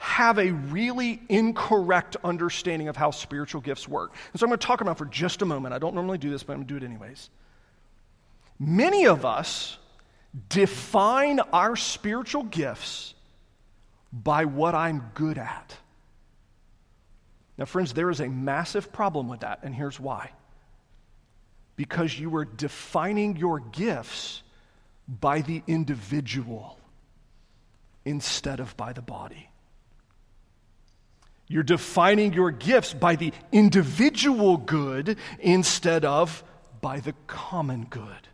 have 0.00 0.36
a 0.40 0.50
really 0.50 1.22
incorrect 1.28 2.16
understanding 2.24 2.88
of 2.88 2.96
how 2.96 3.12
spiritual 3.12 3.60
gifts 3.60 3.86
work. 3.86 4.12
And 4.32 4.40
so 4.40 4.46
I'm 4.46 4.50
going 4.50 4.58
to 4.58 4.66
talk 4.66 4.80
about 4.80 4.98
for 4.98 5.06
just 5.06 5.42
a 5.42 5.46
moment. 5.46 5.74
I 5.74 5.78
don't 5.78 5.94
normally 5.94 6.18
do 6.18 6.28
this, 6.28 6.42
but 6.42 6.54
I'm 6.54 6.64
going 6.64 6.66
to 6.66 6.80
do 6.80 6.84
it 6.84 6.88
anyways. 6.88 7.30
Many 8.58 9.06
of 9.06 9.24
us 9.24 9.78
define 10.48 11.40
our 11.40 11.76
spiritual 11.76 12.42
gifts 12.42 13.14
by 14.12 14.44
what 14.44 14.74
I'm 14.74 15.10
good 15.14 15.38
at. 15.38 15.76
Now, 17.58 17.64
friends, 17.64 17.92
there 17.92 18.10
is 18.10 18.20
a 18.20 18.28
massive 18.28 18.92
problem 18.92 19.28
with 19.28 19.40
that, 19.40 19.60
and 19.62 19.74
here's 19.74 19.98
why. 19.98 20.30
Because 21.76 22.18
you 22.18 22.34
are 22.36 22.44
defining 22.44 23.36
your 23.36 23.60
gifts 23.60 24.42
by 25.08 25.40
the 25.40 25.62
individual 25.66 26.78
instead 28.04 28.60
of 28.60 28.76
by 28.76 28.92
the 28.92 29.02
body. 29.02 29.48
You're 31.48 31.62
defining 31.62 32.32
your 32.32 32.50
gifts 32.50 32.92
by 32.92 33.16
the 33.16 33.32
individual 33.52 34.56
good 34.56 35.16
instead 35.38 36.04
of 36.04 36.42
by 36.80 37.00
the 37.00 37.14
common 37.26 37.84
good. 37.84 38.28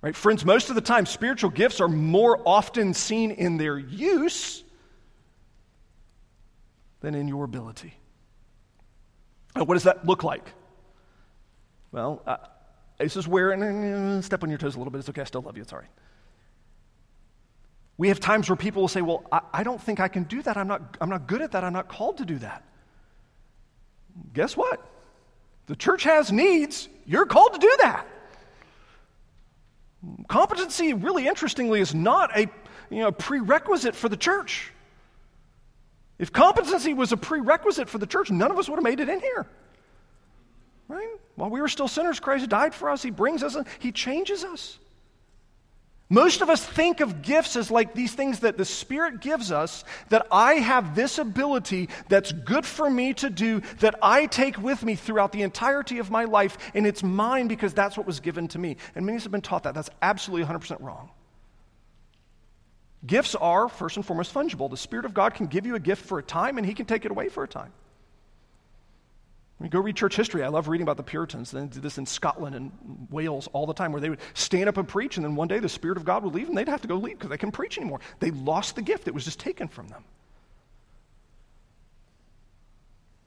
Right? 0.00 0.14
Friends, 0.14 0.44
most 0.44 0.68
of 0.68 0.76
the 0.76 0.80
time, 0.80 1.06
spiritual 1.06 1.50
gifts 1.50 1.80
are 1.80 1.88
more 1.88 2.40
often 2.46 2.94
seen 2.94 3.32
in 3.32 3.56
their 3.56 3.78
use 3.78 4.62
than 7.00 7.14
in 7.14 7.26
your 7.26 7.44
ability. 7.44 7.94
Now, 9.56 9.64
what 9.64 9.74
does 9.74 9.84
that 9.84 10.06
look 10.06 10.22
like? 10.22 10.52
Well, 11.90 12.22
uh, 12.26 12.36
this 12.98 13.16
is 13.16 13.26
where, 13.26 13.50
and 13.50 14.24
step 14.24 14.42
on 14.42 14.50
your 14.50 14.58
toes 14.58 14.76
a 14.76 14.78
little 14.78 14.92
bit. 14.92 14.98
It's 14.98 15.08
okay. 15.08 15.22
I 15.22 15.24
still 15.24 15.42
love 15.42 15.56
you. 15.56 15.62
It's 15.62 15.72
all 15.72 15.80
right. 15.80 15.88
We 17.96 18.08
have 18.08 18.20
times 18.20 18.48
where 18.48 18.56
people 18.56 18.82
will 18.82 18.88
say, 18.88 19.02
Well, 19.02 19.24
I, 19.32 19.40
I 19.52 19.62
don't 19.64 19.82
think 19.82 19.98
I 19.98 20.06
can 20.06 20.22
do 20.24 20.42
that. 20.42 20.56
I'm 20.56 20.68
not, 20.68 20.96
I'm 21.00 21.08
not 21.08 21.26
good 21.26 21.42
at 21.42 21.52
that. 21.52 21.64
I'm 21.64 21.72
not 21.72 21.88
called 21.88 22.18
to 22.18 22.24
do 22.24 22.38
that. 22.38 22.62
Guess 24.32 24.56
what? 24.56 24.84
The 25.66 25.74
church 25.74 26.04
has 26.04 26.30
needs. 26.30 26.88
You're 27.04 27.26
called 27.26 27.54
to 27.54 27.58
do 27.58 27.76
that. 27.80 28.06
Competency, 30.28 30.94
really 30.94 31.26
interestingly, 31.26 31.80
is 31.80 31.94
not 31.94 32.36
a 32.36 32.48
you 32.90 33.00
know, 33.00 33.12
prerequisite 33.12 33.94
for 33.94 34.08
the 34.08 34.16
church. 34.16 34.72
If 36.18 36.32
competency 36.32 36.94
was 36.94 37.12
a 37.12 37.16
prerequisite 37.16 37.88
for 37.88 37.98
the 37.98 38.06
church, 38.06 38.30
none 38.30 38.50
of 38.50 38.58
us 38.58 38.68
would 38.68 38.76
have 38.76 38.84
made 38.84 39.00
it 39.00 39.08
in 39.08 39.20
here. 39.20 39.46
Right? 40.88 41.08
While 41.36 41.50
we 41.50 41.60
were 41.60 41.68
still 41.68 41.88
sinners, 41.88 42.18
Christ 42.18 42.48
died 42.48 42.74
for 42.74 42.90
us. 42.90 43.02
He 43.02 43.10
brings 43.10 43.42
us, 43.42 43.56
He 43.78 43.92
changes 43.92 44.44
us. 44.44 44.78
Most 46.10 46.40
of 46.40 46.48
us 46.48 46.64
think 46.64 47.00
of 47.00 47.20
gifts 47.20 47.54
as 47.54 47.70
like 47.70 47.92
these 47.92 48.14
things 48.14 48.40
that 48.40 48.56
the 48.56 48.64
Spirit 48.64 49.20
gives 49.20 49.52
us, 49.52 49.84
that 50.08 50.26
I 50.32 50.54
have 50.54 50.94
this 50.94 51.18
ability 51.18 51.90
that's 52.08 52.32
good 52.32 52.64
for 52.64 52.88
me 52.88 53.12
to 53.14 53.28
do, 53.28 53.60
that 53.80 53.94
I 54.00 54.24
take 54.26 54.56
with 54.56 54.82
me 54.82 54.94
throughout 54.94 55.32
the 55.32 55.42
entirety 55.42 55.98
of 55.98 56.10
my 56.10 56.24
life, 56.24 56.56
and 56.74 56.86
it's 56.86 57.02
mine 57.02 57.46
because 57.46 57.74
that's 57.74 57.98
what 57.98 58.06
was 58.06 58.20
given 58.20 58.48
to 58.48 58.58
me. 58.58 58.78
And 58.94 59.04
many 59.04 59.18
have 59.20 59.30
been 59.30 59.42
taught 59.42 59.64
that. 59.64 59.74
That's 59.74 59.90
absolutely 60.00 60.46
100% 60.46 60.80
wrong. 60.80 61.10
Gifts 63.06 63.34
are, 63.34 63.68
first 63.68 63.96
and 63.96 64.04
foremost, 64.04 64.32
fungible. 64.32 64.70
The 64.70 64.78
Spirit 64.78 65.04
of 65.04 65.12
God 65.12 65.34
can 65.34 65.46
give 65.46 65.66
you 65.66 65.74
a 65.74 65.80
gift 65.80 66.06
for 66.06 66.18
a 66.18 66.22
time, 66.22 66.56
and 66.56 66.66
He 66.66 66.72
can 66.72 66.86
take 66.86 67.04
it 67.04 67.10
away 67.10 67.28
for 67.28 67.44
a 67.44 67.48
time. 67.48 67.72
We 69.60 69.68
go 69.68 69.80
read 69.80 69.96
church 69.96 70.14
history. 70.14 70.44
I 70.44 70.48
love 70.48 70.68
reading 70.68 70.84
about 70.84 70.96
the 70.96 71.02
Puritans. 71.02 71.50
They 71.50 71.60
did 71.60 71.82
this 71.82 71.98
in 71.98 72.06
Scotland 72.06 72.54
and 72.54 73.08
Wales 73.10 73.48
all 73.52 73.66
the 73.66 73.74
time, 73.74 73.90
where 73.90 74.00
they 74.00 74.08
would 74.10 74.20
stand 74.34 74.68
up 74.68 74.76
and 74.76 74.86
preach, 74.86 75.16
and 75.16 75.24
then 75.24 75.34
one 75.34 75.48
day 75.48 75.58
the 75.58 75.68
Spirit 75.68 75.96
of 75.96 76.04
God 76.04 76.22
would 76.22 76.34
leave, 76.34 76.48
and 76.48 76.56
they'd 76.56 76.68
have 76.68 76.82
to 76.82 76.88
go 76.88 76.94
leave 76.94 77.18
because 77.18 77.30
they 77.30 77.38
couldn't 77.38 77.52
preach 77.52 77.76
anymore. 77.76 77.98
They 78.20 78.30
lost 78.30 78.76
the 78.76 78.82
gift, 78.82 79.08
it 79.08 79.14
was 79.14 79.24
just 79.24 79.40
taken 79.40 79.66
from 79.66 79.88
them. 79.88 80.04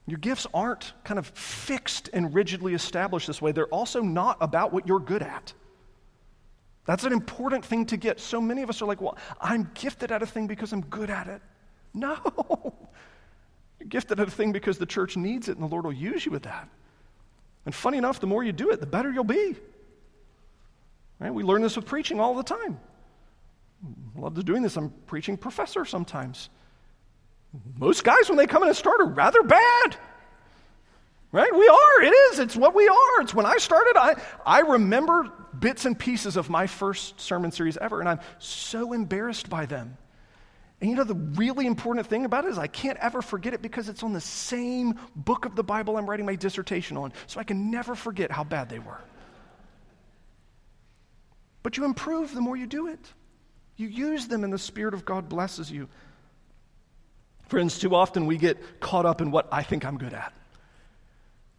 Your 0.06 0.18
gifts 0.18 0.46
aren't 0.52 0.94
kind 1.04 1.18
of 1.18 1.26
fixed 1.28 2.10
and 2.12 2.34
rigidly 2.34 2.74
established 2.74 3.26
this 3.26 3.40
way. 3.40 3.52
They're 3.52 3.66
also 3.66 4.02
not 4.02 4.36
about 4.40 4.72
what 4.72 4.88
you're 4.88 5.00
good 5.00 5.22
at. 5.22 5.52
That's 6.84 7.04
an 7.04 7.12
important 7.12 7.64
thing 7.64 7.86
to 7.86 7.96
get. 7.96 8.18
So 8.18 8.40
many 8.40 8.62
of 8.62 8.70
us 8.70 8.82
are 8.82 8.86
like, 8.86 9.00
well, 9.00 9.16
I'm 9.40 9.70
gifted 9.74 10.10
at 10.10 10.22
a 10.22 10.26
thing 10.26 10.48
because 10.48 10.72
I'm 10.72 10.80
good 10.82 11.10
at 11.10 11.28
it. 11.28 11.42
No. 11.94 12.16
Gifted 13.88 14.20
at 14.20 14.28
a 14.28 14.30
thing 14.30 14.52
because 14.52 14.78
the 14.78 14.86
church 14.86 15.16
needs 15.16 15.48
it 15.48 15.56
and 15.56 15.62
the 15.62 15.70
Lord 15.70 15.84
will 15.84 15.92
use 15.92 16.24
you 16.24 16.32
with 16.32 16.44
that. 16.44 16.68
And 17.64 17.74
funny 17.74 17.98
enough, 17.98 18.20
the 18.20 18.26
more 18.26 18.42
you 18.42 18.52
do 18.52 18.70
it, 18.70 18.80
the 18.80 18.86
better 18.86 19.10
you'll 19.10 19.24
be. 19.24 19.56
Right? 21.18 21.32
We 21.32 21.42
learn 21.42 21.62
this 21.62 21.76
with 21.76 21.86
preaching 21.86 22.20
all 22.20 22.34
the 22.34 22.42
time. 22.42 22.80
I 24.16 24.20
love 24.20 24.44
doing 24.44 24.62
this. 24.62 24.76
I'm 24.76 24.90
preaching 25.06 25.36
professor 25.36 25.84
sometimes. 25.84 26.48
Most 27.76 28.02
guys, 28.04 28.28
when 28.28 28.38
they 28.38 28.46
come 28.46 28.62
in 28.62 28.68
and 28.68 28.76
start, 28.76 29.00
are 29.00 29.06
rather 29.06 29.42
bad. 29.42 29.96
Right? 31.30 31.54
We 31.54 31.68
are. 31.68 32.02
It 32.02 32.14
is. 32.32 32.38
It's 32.40 32.56
what 32.56 32.74
we 32.74 32.88
are. 32.88 33.20
It's 33.20 33.34
when 33.34 33.46
I 33.46 33.56
started, 33.56 33.94
I, 33.96 34.16
I 34.44 34.60
remember 34.60 35.30
bits 35.58 35.84
and 35.84 35.98
pieces 35.98 36.36
of 36.36 36.50
my 36.50 36.66
first 36.66 37.20
sermon 37.20 37.52
series 37.52 37.76
ever, 37.76 38.00
and 38.00 38.08
I'm 38.08 38.20
so 38.38 38.92
embarrassed 38.92 39.48
by 39.48 39.66
them. 39.66 39.96
And 40.82 40.90
you 40.90 40.96
know, 40.96 41.04
the 41.04 41.14
really 41.14 41.66
important 41.66 42.08
thing 42.08 42.24
about 42.24 42.44
it 42.44 42.48
is 42.48 42.58
I 42.58 42.66
can't 42.66 42.98
ever 42.98 43.22
forget 43.22 43.54
it 43.54 43.62
because 43.62 43.88
it's 43.88 44.02
on 44.02 44.12
the 44.12 44.20
same 44.20 44.98
book 45.14 45.44
of 45.44 45.54
the 45.54 45.62
Bible 45.62 45.96
I'm 45.96 46.10
writing 46.10 46.26
my 46.26 46.34
dissertation 46.34 46.96
on. 46.96 47.12
So 47.28 47.38
I 47.38 47.44
can 47.44 47.70
never 47.70 47.94
forget 47.94 48.32
how 48.32 48.42
bad 48.42 48.68
they 48.68 48.80
were. 48.80 49.00
But 51.62 51.76
you 51.76 51.84
improve 51.84 52.34
the 52.34 52.40
more 52.40 52.56
you 52.56 52.66
do 52.66 52.88
it. 52.88 52.98
You 53.76 53.86
use 53.86 54.26
them, 54.26 54.42
and 54.42 54.52
the 54.52 54.58
Spirit 54.58 54.92
of 54.92 55.04
God 55.04 55.28
blesses 55.28 55.70
you. 55.70 55.88
Friends, 57.46 57.78
too 57.78 57.94
often 57.94 58.26
we 58.26 58.36
get 58.36 58.80
caught 58.80 59.06
up 59.06 59.20
in 59.20 59.30
what 59.30 59.46
I 59.52 59.62
think 59.62 59.84
I'm 59.84 59.98
good 59.98 60.12
at. 60.12 60.32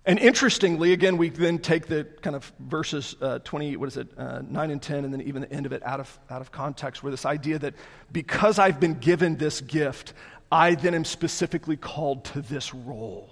And 0.06 0.20
interestingly, 0.20 0.92
again, 0.92 1.16
we 1.16 1.30
then 1.30 1.60
take 1.60 1.88
the 1.88 2.04
kind 2.22 2.36
of 2.36 2.52
verses 2.60 3.16
uh, 3.22 3.40
20, 3.40 3.78
what 3.78 3.88
is 3.88 3.96
it, 3.96 4.10
uh, 4.18 4.42
9 4.42 4.72
and 4.72 4.82
10, 4.82 5.06
and 5.06 5.14
then 5.14 5.22
even 5.22 5.44
the 5.44 5.52
end 5.52 5.66
of 5.66 5.72
it 5.72 5.82
out 5.84 6.02
of, 6.02 6.20
out 6.30 6.42
of 6.42 6.52
context, 6.52 7.04
where 7.04 7.12
this 7.12 7.26
idea 7.26 7.58
that 7.60 7.74
because 8.12 8.60
I've 8.60 8.82
been 8.82 8.96
given 8.96 9.38
this 9.38 9.62
gift, 9.62 10.14
I 10.52 10.76
then 10.76 10.94
am 10.94 11.06
specifically 11.06 11.78
called 11.78 12.26
to 12.26 12.42
this 12.42 12.74
role. 12.74 13.30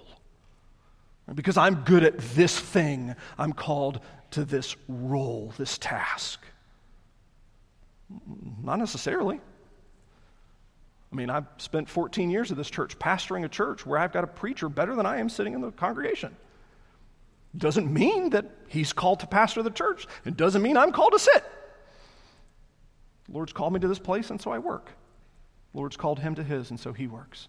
Because 1.34 1.58
I'm 1.58 1.76
good 1.84 2.04
at 2.04 2.18
this 2.18 2.58
thing, 2.58 3.14
I'm 3.38 3.52
called 3.52 4.00
to 4.32 4.44
this 4.44 4.74
role, 4.88 5.52
this 5.58 5.76
task. 5.76 6.40
Not 8.62 8.78
necessarily. 8.78 9.40
I 11.12 11.14
mean, 11.14 11.28
I've 11.28 11.46
spent 11.58 11.90
14 11.90 12.30
years 12.30 12.50
at 12.50 12.56
this 12.56 12.70
church 12.70 12.98
pastoring 12.98 13.44
a 13.44 13.48
church 13.48 13.84
where 13.84 13.98
I've 13.98 14.12
got 14.12 14.24
a 14.24 14.26
preacher 14.26 14.70
better 14.70 14.96
than 14.96 15.04
I 15.04 15.18
am 15.18 15.28
sitting 15.28 15.52
in 15.52 15.60
the 15.60 15.70
congregation. 15.70 16.34
Doesn't 17.56 17.92
mean 17.92 18.30
that 18.30 18.46
he's 18.68 18.92
called 18.92 19.20
to 19.20 19.26
pastor 19.26 19.62
the 19.62 19.70
church. 19.70 20.06
It 20.24 20.36
doesn't 20.36 20.62
mean 20.62 20.76
I'm 20.76 20.92
called 20.92 21.12
to 21.12 21.18
sit. 21.18 21.44
The 23.26 23.32
Lord's 23.32 23.52
called 23.52 23.72
me 23.72 23.80
to 23.80 23.88
this 23.88 23.98
place, 23.98 24.30
and 24.30 24.40
so 24.40 24.50
I 24.50 24.58
work. 24.58 24.86
The 25.72 25.78
Lord's 25.78 25.96
called 25.96 26.20
him 26.20 26.34
to 26.36 26.42
his, 26.42 26.70
and 26.70 26.80
so 26.80 26.92
he 26.92 27.06
works. 27.06 27.48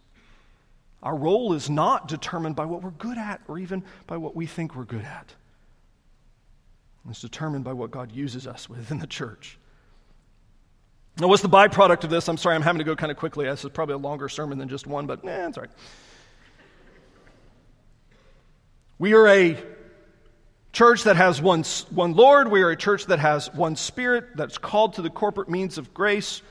Our 1.01 1.15
role 1.15 1.53
is 1.53 1.69
not 1.69 2.07
determined 2.07 2.55
by 2.55 2.65
what 2.65 2.81
we're 2.81 2.91
good 2.91 3.17
at 3.17 3.41
or 3.47 3.59
even 3.59 3.83
by 4.07 4.17
what 4.17 4.35
we 4.35 4.45
think 4.45 4.75
we're 4.75 4.85
good 4.85 5.03
at. 5.03 5.33
It's 7.09 7.21
determined 7.21 7.65
by 7.65 7.73
what 7.73 7.91
God 7.91 8.11
uses 8.13 8.47
us 8.47 8.69
with 8.69 8.91
in 8.91 8.99
the 8.99 9.07
church. 9.07 9.57
Now, 11.19 11.27
what's 11.27 11.41
the 11.41 11.49
byproduct 11.49 12.05
of 12.05 12.09
this? 12.09 12.27
I'm 12.27 12.37
sorry, 12.37 12.55
I'm 12.55 12.61
having 12.61 12.79
to 12.79 12.85
go 12.85 12.95
kind 12.95 13.11
of 13.11 13.17
quickly. 13.17 13.45
This 13.45 13.63
is 13.63 13.69
probably 13.69 13.95
a 13.95 13.99
longer 13.99 14.29
sermon 14.29 14.57
than 14.57 14.69
just 14.69 14.87
one, 14.87 15.05
but 15.05 15.23
eh, 15.25 15.47
it's 15.47 15.57
all 15.57 15.63
right. 15.63 15.71
We 18.97 19.13
are 19.13 19.27
a 19.27 19.57
church 20.73 21.03
that 21.03 21.15
has 21.15 21.39
one, 21.41 21.63
one 21.91 22.13
Lord. 22.13 22.49
We 22.49 22.63
are 22.63 22.71
a 22.71 22.75
church 22.75 23.05
that 23.05 23.19
has 23.19 23.53
one 23.53 23.75
Spirit 23.75 24.35
that's 24.35 24.57
called 24.57 24.95
to 24.95 25.03
the 25.03 25.09
corporate 25.09 25.47
means 25.47 25.77
of 25.77 25.93
grace. 25.93 26.41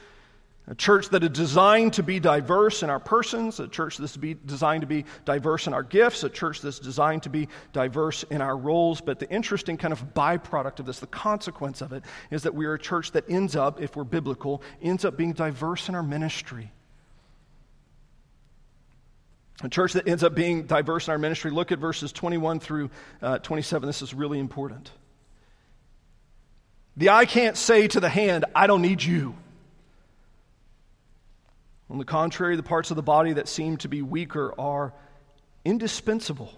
A 0.68 0.76
church 0.76 1.08
that 1.08 1.24
is 1.24 1.30
designed 1.30 1.94
to 1.94 2.04
be 2.04 2.20
diverse 2.20 2.84
in 2.84 2.88
our 2.88 3.00
persons, 3.00 3.58
a 3.58 3.66
church 3.66 3.98
that's 3.98 4.16
be 4.16 4.34
designed 4.34 4.82
to 4.82 4.86
be 4.86 5.04
diverse 5.24 5.66
in 5.66 5.74
our 5.74 5.82
gifts, 5.82 6.22
a 6.22 6.30
church 6.30 6.60
that's 6.60 6.78
designed 6.78 7.24
to 7.24 7.30
be 7.30 7.48
diverse 7.72 8.22
in 8.30 8.40
our 8.40 8.56
roles. 8.56 9.00
But 9.00 9.18
the 9.18 9.28
interesting 9.28 9.76
kind 9.76 9.90
of 9.90 10.14
byproduct 10.14 10.78
of 10.78 10.86
this, 10.86 11.00
the 11.00 11.08
consequence 11.08 11.80
of 11.80 11.92
it, 11.92 12.04
is 12.30 12.44
that 12.44 12.54
we 12.54 12.64
are 12.66 12.74
a 12.74 12.78
church 12.78 13.10
that 13.12 13.28
ends 13.28 13.56
up, 13.56 13.82
if 13.82 13.96
we're 13.96 14.04
biblical, 14.04 14.62
ends 14.80 15.04
up 15.04 15.16
being 15.16 15.32
diverse 15.32 15.88
in 15.88 15.96
our 15.96 16.02
ministry. 16.02 16.70
A 19.62 19.68
church 19.68 19.92
that 19.92 20.08
ends 20.08 20.24
up 20.24 20.34
being 20.34 20.64
diverse 20.64 21.06
in 21.06 21.12
our 21.12 21.18
ministry, 21.18 21.50
look 21.50 21.70
at 21.70 21.78
verses 21.78 22.10
21 22.12 22.58
through 22.60 22.90
uh, 23.20 23.38
27. 23.38 23.86
This 23.86 24.02
is 24.02 24.12
really 24.12 24.38
important. 24.38 24.90
The 26.96 27.10
eye 27.10 27.26
can't 27.26 27.56
say 27.56 27.86
to 27.88 28.00
the 28.00 28.08
hand, 28.08 28.44
I 28.54 28.66
don't 28.66 28.82
need 28.82 29.02
you. 29.02 29.34
On 31.88 31.98
the 31.98 32.04
contrary, 32.04 32.56
the 32.56 32.62
parts 32.62 32.90
of 32.90 32.96
the 32.96 33.02
body 33.02 33.34
that 33.34 33.48
seem 33.48 33.76
to 33.78 33.88
be 33.88 34.02
weaker 34.02 34.52
are 34.58 34.92
indispensable. 35.64 36.52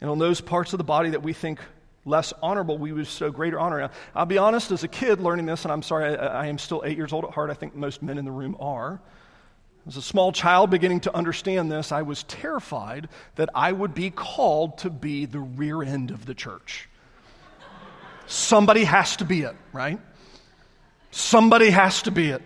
And 0.00 0.10
on 0.10 0.18
those 0.18 0.40
parts 0.40 0.72
of 0.74 0.78
the 0.78 0.84
body 0.84 1.10
that 1.10 1.22
we 1.22 1.32
think 1.32 1.58
less 2.04 2.32
honorable, 2.42 2.78
we 2.78 2.92
would 2.92 3.06
show 3.06 3.30
greater 3.30 3.58
honor. 3.58 3.80
Now, 3.80 3.90
I'll 4.14 4.26
be 4.26 4.38
honest, 4.38 4.70
as 4.72 4.84
a 4.84 4.88
kid 4.88 5.20
learning 5.20 5.46
this, 5.46 5.64
and 5.64 5.72
I'm 5.72 5.82
sorry, 5.82 6.16
I, 6.16 6.42
I, 6.42 6.46
am 6.46 6.58
still 6.58 6.82
eight 6.84 6.96
years 6.96 7.12
old 7.12 7.24
at 7.24 7.30
heart. 7.30 7.50
I 7.50 7.54
think 7.54 7.74
most 7.74 8.02
men 8.02 8.18
in 8.18 8.24
the 8.24 8.32
room 8.32 8.56
are. 8.58 9.00
As 9.86 9.96
a 9.96 10.02
small 10.02 10.30
child 10.30 10.70
beginning 10.70 11.00
to 11.00 11.14
understand 11.14 11.70
this, 11.70 11.90
I 11.90 12.02
was 12.02 12.22
terrified 12.24 13.08
that 13.34 13.50
I 13.54 13.72
would 13.72 13.94
be 13.94 14.10
called 14.10 14.78
to 14.78 14.90
be 14.90 15.26
the 15.26 15.40
rear 15.40 15.82
end 15.82 16.12
of 16.12 16.24
the 16.24 16.34
church. 16.34 16.88
Somebody 18.26 18.84
has 18.84 19.16
to 19.16 19.24
be 19.24 19.42
it, 19.42 19.56
right? 19.72 19.98
Somebody 21.10 21.70
has 21.70 22.02
to 22.02 22.10
be 22.12 22.30
it. 22.30 22.42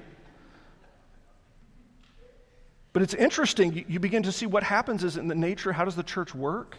But 2.94 3.02
it's 3.02 3.12
interesting, 3.12 3.84
you 3.86 4.00
begin 4.00 4.22
to 4.22 4.32
see 4.32 4.46
what 4.46 4.62
happens 4.62 5.04
is 5.04 5.18
in 5.18 5.28
the 5.28 5.34
nature, 5.34 5.70
how 5.70 5.84
does 5.84 5.96
the 5.96 6.02
church 6.02 6.34
work? 6.34 6.78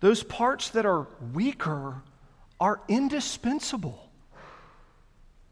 Those 0.00 0.22
parts 0.22 0.70
that 0.70 0.86
are 0.86 1.06
weaker 1.34 2.02
are 2.58 2.80
indispensable. 2.88 4.10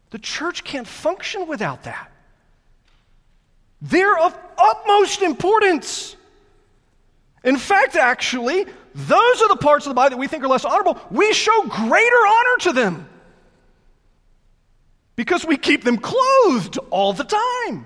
The 0.09 0.17
church 0.17 0.63
can't 0.63 0.87
function 0.87 1.47
without 1.47 1.83
that. 1.83 2.11
They're 3.81 4.17
of 4.17 4.37
utmost 4.57 5.21
importance. 5.21 6.15
In 7.43 7.57
fact, 7.57 7.95
actually, 7.95 8.65
those 8.93 9.41
are 9.41 9.47
the 9.47 9.57
parts 9.57 9.85
of 9.85 9.91
the 9.91 9.95
body 9.95 10.09
that 10.09 10.17
we 10.17 10.27
think 10.27 10.43
are 10.43 10.47
less 10.47 10.65
honorable. 10.65 10.99
We 11.09 11.31
show 11.33 11.63
greater 11.63 12.15
honor 12.15 12.57
to 12.61 12.73
them 12.73 13.09
because 15.15 15.45
we 15.45 15.57
keep 15.57 15.83
them 15.83 15.97
clothed 15.97 16.77
all 16.89 17.13
the 17.13 17.23
time. 17.23 17.85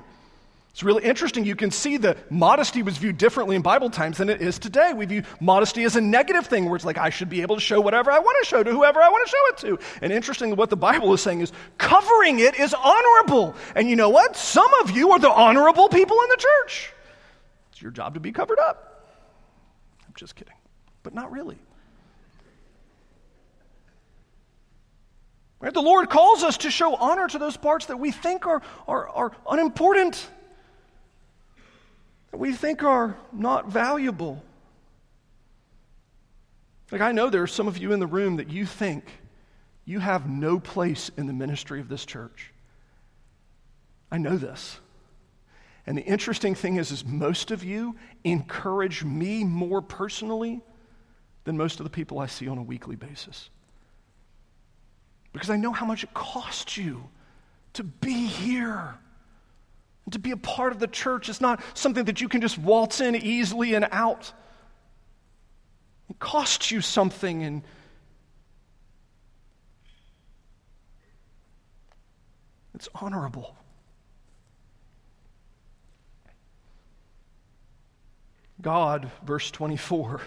It's 0.74 0.82
really 0.82 1.03
interesting. 1.03 1.45
You 1.45 1.55
can 1.55 1.69
see 1.69 1.97
that 1.97 2.32
modesty 2.32 2.82
was 2.82 2.97
viewed 2.97 3.19
differently 3.19 3.55
in 3.55 3.61
Bible 3.61 3.91
times 3.91 4.17
than 4.17 4.28
it 4.28 4.41
is 4.41 4.57
today. 4.57 4.91
We 4.91 5.05
view 5.05 5.21
modesty 5.39 5.84
as 5.84 5.95
a 5.95 6.01
negative 6.01 6.47
thing 6.47 6.65
where 6.65 6.76
it's 6.76 6.84
like, 6.84 6.97
I 6.97 7.11
should 7.11 7.30
be 7.30 7.43
able 7.43 7.55
to 7.55 7.61
show 7.61 7.80
whatever 7.80 8.09
I 8.09 8.17
want 8.17 8.43
to 8.43 8.49
show 8.49 8.63
to 8.63 8.71
whoever 8.71 8.99
I 8.99 9.09
want 9.09 9.24
to 9.28 9.30
show 9.30 9.47
it 9.49 9.57
to. 9.78 9.86
And 10.01 10.11
interestingly, 10.11 10.55
what 10.55 10.71
the 10.71 10.76
Bible 10.76 11.13
is 11.13 11.21
saying 11.21 11.41
is 11.41 11.51
covering 11.78 12.39
it 12.39 12.59
is 12.59 12.74
honorable. 12.74 13.55
And 13.76 13.88
you 13.88 13.95
know 13.95 14.09
what? 14.09 14.36
Some 14.36 14.74
of 14.82 14.89
you 14.89 15.11
are 15.11 15.19
the 15.19 15.30
honorable 15.30 15.89
people 15.89 16.17
in 16.24 16.30
the 16.30 16.38
church. 16.38 16.91
It's 17.71 17.80
your 17.80 17.91
job 17.91 18.15
to 18.15 18.19
be 18.19 18.32
covered 18.32 18.57
up. 18.57 19.13
I'm 20.07 20.13
just 20.15 20.36
kidding, 20.36 20.55
but 21.03 21.13
not 21.13 21.32
really. 21.32 21.59
Right? 25.59 25.71
The 25.71 25.84
Lord 25.84 26.09
calls 26.09 26.43
us 26.43 26.57
to 26.57 26.71
show 26.71 26.95
honor 26.95 27.28
to 27.28 27.38
those 27.38 27.57
parts 27.57 27.86
that 27.86 27.97
we 27.97 28.09
think 28.09 28.47
are, 28.47 28.63
are, 28.88 29.07
are 29.09 29.32
unimportant 29.47 30.28
we 32.39 32.53
think 32.53 32.84
are 32.84 33.17
not 33.31 33.69
valuable. 33.69 34.43
Like, 36.91 37.01
I 37.01 37.11
know 37.11 37.29
there 37.29 37.43
are 37.43 37.47
some 37.47 37.67
of 37.67 37.77
you 37.77 37.91
in 37.91 37.99
the 37.99 38.07
room 38.07 38.38
that 38.38 38.49
you 38.49 38.65
think 38.65 39.05
you 39.86 39.99
have 39.99 40.29
no 40.29 40.59
place 40.59 41.11
in 41.17 41.27
the 41.27 41.34
ministry 41.34 41.79
of 41.79 41.89
this 41.89 42.05
church. 42.05 42.51
I 44.11 44.17
know 44.17 44.38
this. 44.38 44.79
And 45.86 45.97
the 45.97 46.03
interesting 46.03 46.55
thing 46.55 46.77
is, 46.77 46.91
is 46.91 47.03
most 47.03 47.51
of 47.51 47.63
you 47.63 47.95
encourage 48.23 49.03
me 49.03 49.43
more 49.43 49.81
personally 49.81 50.61
than 51.43 51.57
most 51.57 51.79
of 51.79 51.84
the 51.84 51.89
people 51.89 52.19
I 52.19 52.27
see 52.27 52.47
on 52.47 52.57
a 52.57 52.63
weekly 52.63 52.95
basis. 52.95 53.49
Because 55.34 55.49
I 55.49 55.57
know 55.57 55.71
how 55.71 55.86
much 55.86 56.03
it 56.03 56.13
costs 56.13 56.77
you 56.77 57.09
to 57.73 57.84
be 57.84 58.27
here. 58.27 58.95
And 60.06 60.14
to 60.14 60.20
be 60.20 60.32
a 60.32 60.38
part 60.38 60.74
of 60.74 60.80
the 60.80 60.88
church 60.88 61.30
is 61.30 61.39
not 61.39 61.62
something 61.74 62.06
that 62.06 62.22
you 62.22 62.28
can 62.28 62.41
just 62.41 62.58
waltz 62.58 62.99
in 62.99 63.16
easily 63.16 63.74
and 63.74 63.88
out. 63.91 64.32
It 66.10 66.20
costs 66.20 66.72
you 66.72 66.82
something 66.82 67.43
and 67.43 67.64
it's 72.76 72.89
honorable. 72.95 73.56
God, 78.62 79.12
verse 79.26 79.51
24, 79.51 80.22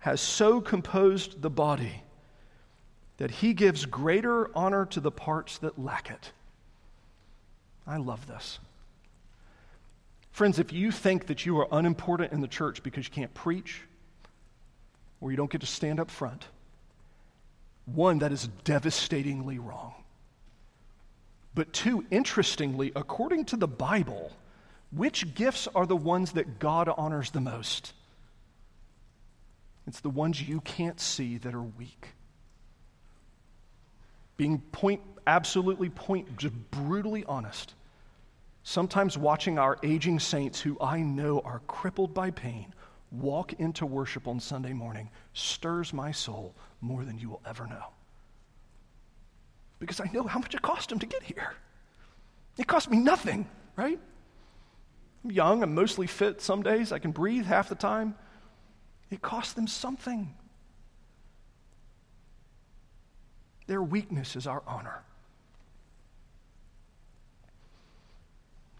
has 0.00 0.20
so 0.20 0.60
composed 0.60 1.42
the 1.42 1.50
body 1.50 2.02
that 3.18 3.30
he 3.30 3.52
gives 3.52 3.86
greater 3.86 4.50
honor 4.56 4.84
to 4.86 5.00
the 5.00 5.12
parts 5.12 5.58
that 5.58 5.78
lack 5.78 6.10
it. 6.10 6.32
I 7.86 7.98
love 7.98 8.26
this. 8.26 8.58
Friends, 10.32 10.58
if 10.58 10.72
you 10.72 10.90
think 10.90 11.26
that 11.26 11.44
you 11.44 11.58
are 11.60 11.68
unimportant 11.70 12.32
in 12.32 12.40
the 12.40 12.48
church 12.48 12.82
because 12.82 13.06
you 13.06 13.12
can't 13.12 13.32
preach 13.34 13.82
or 15.20 15.30
you 15.30 15.36
don't 15.36 15.50
get 15.50 15.60
to 15.60 15.66
stand 15.66 16.00
up 16.00 16.10
front, 16.10 16.46
one, 17.84 18.18
that 18.20 18.32
is 18.32 18.48
devastatingly 18.64 19.58
wrong. 19.58 19.94
But 21.54 21.72
two, 21.74 22.06
interestingly, 22.10 22.92
according 22.96 23.44
to 23.46 23.56
the 23.56 23.68
Bible, 23.68 24.32
which 24.90 25.34
gifts 25.34 25.68
are 25.74 25.84
the 25.84 25.96
ones 25.96 26.32
that 26.32 26.58
God 26.58 26.88
honors 26.88 27.30
the 27.30 27.40
most? 27.40 27.92
It's 29.86 30.00
the 30.00 30.10
ones 30.10 30.40
you 30.40 30.60
can't 30.60 30.98
see 30.98 31.38
that 31.38 31.54
are 31.54 31.62
weak. 31.62 32.08
Being 34.38 34.60
point, 34.72 35.02
absolutely 35.26 35.90
point, 35.90 36.38
just 36.38 36.54
brutally 36.70 37.24
honest. 37.24 37.74
Sometimes 38.64 39.18
watching 39.18 39.58
our 39.58 39.78
aging 39.82 40.20
saints, 40.20 40.60
who 40.60 40.78
I 40.80 41.00
know 41.00 41.40
are 41.40 41.60
crippled 41.66 42.14
by 42.14 42.30
pain, 42.30 42.72
walk 43.10 43.54
into 43.54 43.84
worship 43.84 44.28
on 44.28 44.40
Sunday 44.40 44.72
morning 44.72 45.10
stirs 45.34 45.92
my 45.92 46.12
soul 46.12 46.54
more 46.80 47.04
than 47.04 47.18
you 47.18 47.28
will 47.28 47.42
ever 47.44 47.66
know. 47.66 47.84
Because 49.78 50.00
I 50.00 50.08
know 50.12 50.22
how 50.24 50.38
much 50.38 50.54
it 50.54 50.62
cost 50.62 50.88
them 50.88 51.00
to 51.00 51.06
get 51.06 51.22
here. 51.22 51.54
It 52.56 52.66
cost 52.66 52.90
me 52.90 52.98
nothing, 52.98 53.48
right? 53.76 53.98
I'm 55.24 55.30
young, 55.30 55.62
I'm 55.62 55.74
mostly 55.74 56.06
fit 56.06 56.40
some 56.40 56.62
days, 56.62 56.92
I 56.92 56.98
can 56.98 57.10
breathe 57.10 57.46
half 57.46 57.68
the 57.68 57.74
time. 57.74 58.14
It 59.10 59.22
cost 59.22 59.56
them 59.56 59.66
something. 59.66 60.34
Their 63.66 63.82
weakness 63.82 64.36
is 64.36 64.46
our 64.46 64.62
honor. 64.66 65.02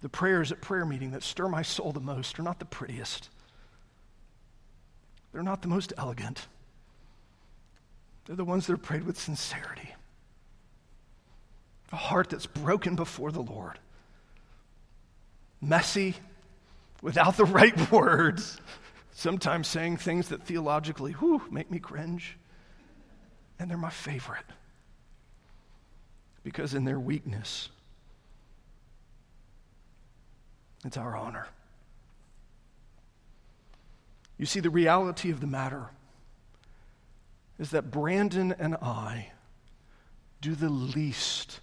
The 0.03 0.09
prayers 0.09 0.51
at 0.53 0.61
prayer 0.61 0.85
meeting 0.85 1.13
that 1.13 1.23
stir 1.23 1.49
my 1.49 1.63
soul 1.63 1.93
the 1.93 2.01
most 2.01 2.39
are 2.39 2.43
not 2.43 2.59
the 2.59 2.65
prettiest. 2.65 3.31
They're 5.33 5.45
not 5.45 5.63
the 5.63 5.69
most 5.69 5.93
elegant. 5.97 6.47
They're 8.25 8.37
the 8.37 8.45
ones 8.45 8.67
that 8.67 8.75
are 8.75 8.79
prayed 8.79 9.05
with 9.05 9.19
sincerity. 9.19 9.95
A 11.93 11.97
heart 11.97 12.31
that's 12.31 12.47
broken 12.47 12.97
before 12.97 13.31
the 13.31 13.43
Lord. 13.43 13.79
Messy, 15.61 16.17
without 17.01 17.37
the 17.37 17.45
right 17.47 17.93
words, 17.93 18.61
sometimes 19.13 19.69
saying 19.69 19.99
things 19.99 20.29
that 20.29 20.43
theologically, 20.43 21.13
whew, 21.13 21.43
make 21.51 21.71
me 21.71 21.79
cringe. 21.79 22.37
And 23.59 23.71
they're 23.71 23.79
my 23.79 23.91
favorite. 23.91 24.47
Because 26.43 26.75
in 26.75 26.85
their 26.85 26.99
weakness, 26.99 27.69
it's 30.85 30.97
our 30.97 31.17
honor. 31.17 31.47
You 34.39 34.47
see, 34.47 34.61
the 34.61 34.71
reality 34.71 35.31
of 35.31 35.41
the 35.41 35.47
matter 35.47 35.91
is 37.59 37.71
that 37.71 37.91
Brandon 37.91 38.55
and 38.59 38.75
I 38.77 39.31
do 40.41 40.55
the 40.55 40.69
least 40.69 41.61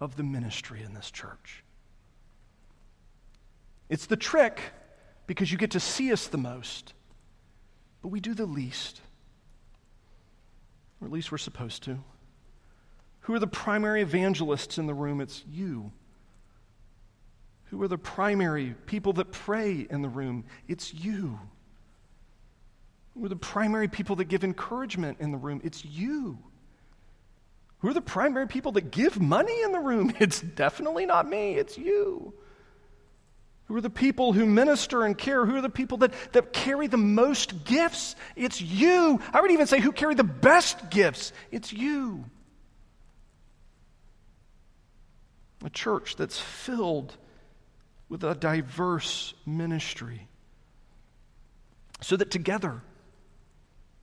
of 0.00 0.16
the 0.16 0.22
ministry 0.22 0.82
in 0.82 0.92
this 0.92 1.10
church. 1.10 1.64
It's 3.88 4.06
the 4.06 4.16
trick 4.16 4.60
because 5.26 5.50
you 5.50 5.58
get 5.58 5.70
to 5.72 5.80
see 5.80 6.12
us 6.12 6.26
the 6.26 6.38
most, 6.38 6.92
but 8.02 8.08
we 8.08 8.20
do 8.20 8.34
the 8.34 8.46
least. 8.46 9.00
Or 11.00 11.06
at 11.06 11.12
least 11.12 11.32
we're 11.32 11.38
supposed 11.38 11.82
to. 11.84 11.98
Who 13.22 13.34
are 13.34 13.38
the 13.38 13.46
primary 13.46 14.02
evangelists 14.02 14.76
in 14.76 14.86
the 14.86 14.94
room? 14.94 15.20
It's 15.20 15.42
you. 15.50 15.92
Who 17.70 17.80
are 17.82 17.88
the 17.88 17.98
primary 17.98 18.74
people 18.86 19.12
that 19.14 19.30
pray 19.30 19.86
in 19.88 20.02
the 20.02 20.08
room? 20.08 20.44
It's 20.66 20.92
you. 20.92 21.38
Who 23.14 23.24
are 23.24 23.28
the 23.28 23.36
primary 23.36 23.86
people 23.86 24.16
that 24.16 24.24
give 24.24 24.42
encouragement 24.42 25.18
in 25.20 25.30
the 25.30 25.38
room? 25.38 25.60
It's 25.62 25.84
you. 25.84 26.38
Who 27.78 27.88
are 27.88 27.94
the 27.94 28.00
primary 28.00 28.48
people 28.48 28.72
that 28.72 28.90
give 28.90 29.20
money 29.20 29.62
in 29.62 29.70
the 29.70 29.78
room? 29.78 30.12
It's 30.20 30.40
definitely 30.40 31.06
not 31.06 31.28
me, 31.28 31.54
it's 31.54 31.78
you. 31.78 32.34
Who 33.66 33.76
are 33.76 33.80
the 33.80 33.88
people 33.88 34.32
who 34.32 34.46
minister 34.46 35.04
and 35.04 35.16
care? 35.16 35.46
Who 35.46 35.54
are 35.54 35.60
the 35.60 35.70
people 35.70 35.98
that, 35.98 36.12
that 36.32 36.52
carry 36.52 36.88
the 36.88 36.96
most 36.96 37.64
gifts? 37.64 38.16
It's 38.34 38.60
you. 38.60 39.20
I 39.32 39.40
would 39.40 39.52
even 39.52 39.68
say 39.68 39.78
who 39.78 39.92
carry 39.92 40.16
the 40.16 40.24
best 40.24 40.90
gifts? 40.90 41.32
It's 41.52 41.72
you. 41.72 42.24
A 45.64 45.70
church 45.70 46.16
that's 46.16 46.40
filled 46.40 47.16
with 48.10 48.24
a 48.24 48.34
diverse 48.34 49.32
ministry 49.46 50.28
so 52.02 52.16
that 52.16 52.30
together 52.30 52.82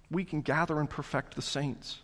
we 0.10 0.24
can 0.24 0.42
gather 0.42 0.80
and 0.80 0.90
perfect 0.90 1.36
the 1.36 1.42
saints. 1.42 2.00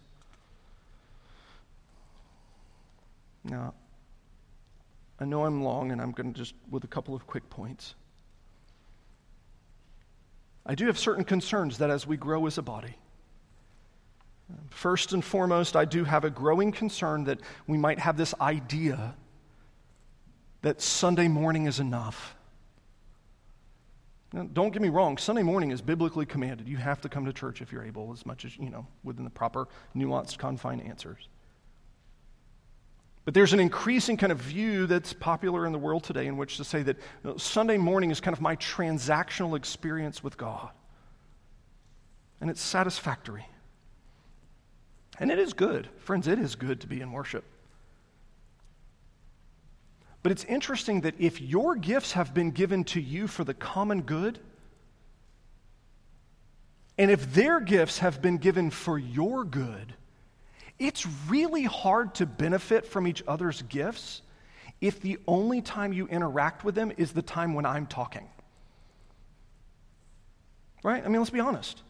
Now, 3.45 3.73
I 5.19 5.25
know 5.25 5.45
I'm 5.45 5.63
long, 5.63 5.91
and 5.91 6.01
I'm 6.01 6.11
going 6.11 6.33
to 6.33 6.37
just 6.37 6.53
with 6.69 6.83
a 6.83 6.87
couple 6.87 7.15
of 7.15 7.25
quick 7.25 7.49
points. 7.49 7.95
I 10.65 10.75
do 10.75 10.87
have 10.87 10.99
certain 10.99 11.23
concerns 11.23 11.77
that 11.77 11.89
as 11.89 12.05
we 12.05 12.17
grow 12.17 12.45
as 12.47 12.57
a 12.57 12.61
body, 12.61 12.97
first 14.69 15.13
and 15.13 15.23
foremost, 15.23 15.75
I 15.77 15.85
do 15.85 16.03
have 16.03 16.25
a 16.25 16.29
growing 16.29 16.73
concern 16.73 17.25
that 17.25 17.39
we 17.67 17.77
might 17.77 17.99
have 17.99 18.17
this 18.17 18.33
idea 18.41 19.15
that 20.63 20.81
Sunday 20.81 21.27
morning 21.27 21.67
is 21.67 21.79
enough. 21.79 22.35
Now, 24.31 24.47
don't 24.51 24.71
get 24.71 24.81
me 24.81 24.89
wrong, 24.89 25.17
Sunday 25.17 25.43
morning 25.43 25.69
is 25.69 25.81
biblically 25.81 26.25
commanded. 26.25 26.67
You 26.67 26.77
have 26.77 27.01
to 27.01 27.09
come 27.09 27.25
to 27.25 27.33
church 27.33 27.61
if 27.61 27.71
you're 27.71 27.83
able, 27.83 28.11
as 28.11 28.25
much 28.25 28.45
as, 28.45 28.57
you 28.57 28.71
know, 28.71 28.87
within 29.03 29.25
the 29.25 29.29
proper, 29.29 29.67
nuanced, 29.95 30.39
confined 30.39 30.81
answers. 30.81 31.29
But 33.25 33.33
there's 33.33 33.53
an 33.53 33.59
increasing 33.59 34.17
kind 34.17 34.31
of 34.31 34.39
view 34.39 34.87
that's 34.87 35.13
popular 35.13 35.65
in 35.65 35.71
the 35.71 35.77
world 35.77 36.03
today 36.03 36.25
in 36.25 36.35
which 36.35 36.57
to 36.57 36.63
say 36.63 36.81
that 36.81 36.97
you 37.23 37.29
know, 37.29 37.37
Sunday 37.37 37.77
morning 37.77 38.09
is 38.09 38.19
kind 38.19 38.35
of 38.35 38.41
my 38.41 38.55
transactional 38.55 39.55
experience 39.55 40.23
with 40.23 40.35
God. 40.35 40.71
And 42.41 42.49
it's 42.49 42.61
satisfactory. 42.61 43.45
And 45.19 45.31
it 45.31 45.39
is 45.39 45.53
good. 45.53 45.87
Friends, 45.99 46.27
it 46.27 46.39
is 46.39 46.55
good 46.55 46.81
to 46.81 46.87
be 46.87 46.99
in 46.99 47.11
worship. 47.11 47.45
But 50.23 50.31
it's 50.31 50.45
interesting 50.45 51.01
that 51.01 51.15
if 51.19 51.41
your 51.41 51.75
gifts 51.75 52.13
have 52.13 52.33
been 52.33 52.51
given 52.51 52.85
to 52.85 53.01
you 53.01 53.27
for 53.27 53.43
the 53.43 53.53
common 53.53 54.03
good, 54.03 54.39
and 56.97 57.11
if 57.11 57.33
their 57.33 57.59
gifts 57.59 57.99
have 57.99 58.21
been 58.21 58.37
given 58.37 58.69
for 58.69 58.97
your 58.97 59.43
good, 59.43 59.93
it's 60.79 61.05
really 61.27 61.63
hard 61.63 62.15
to 62.15 62.25
benefit 62.25 62.85
from 62.85 63.05
each 63.05 63.21
other's 63.27 63.61
gifts 63.63 64.21
if 64.79 65.01
the 65.01 65.19
only 65.27 65.61
time 65.61 65.93
you 65.93 66.07
interact 66.07 66.63
with 66.63 66.75
them 66.75 66.91
is 66.97 67.11
the 67.11 67.21
time 67.21 67.53
when 67.53 67.65
I'm 67.65 67.85
talking. 67.85 68.27
Right? 70.83 71.03
I 71.03 71.07
mean, 71.07 71.19
let's 71.19 71.29
be 71.29 71.39
honest. 71.39 71.81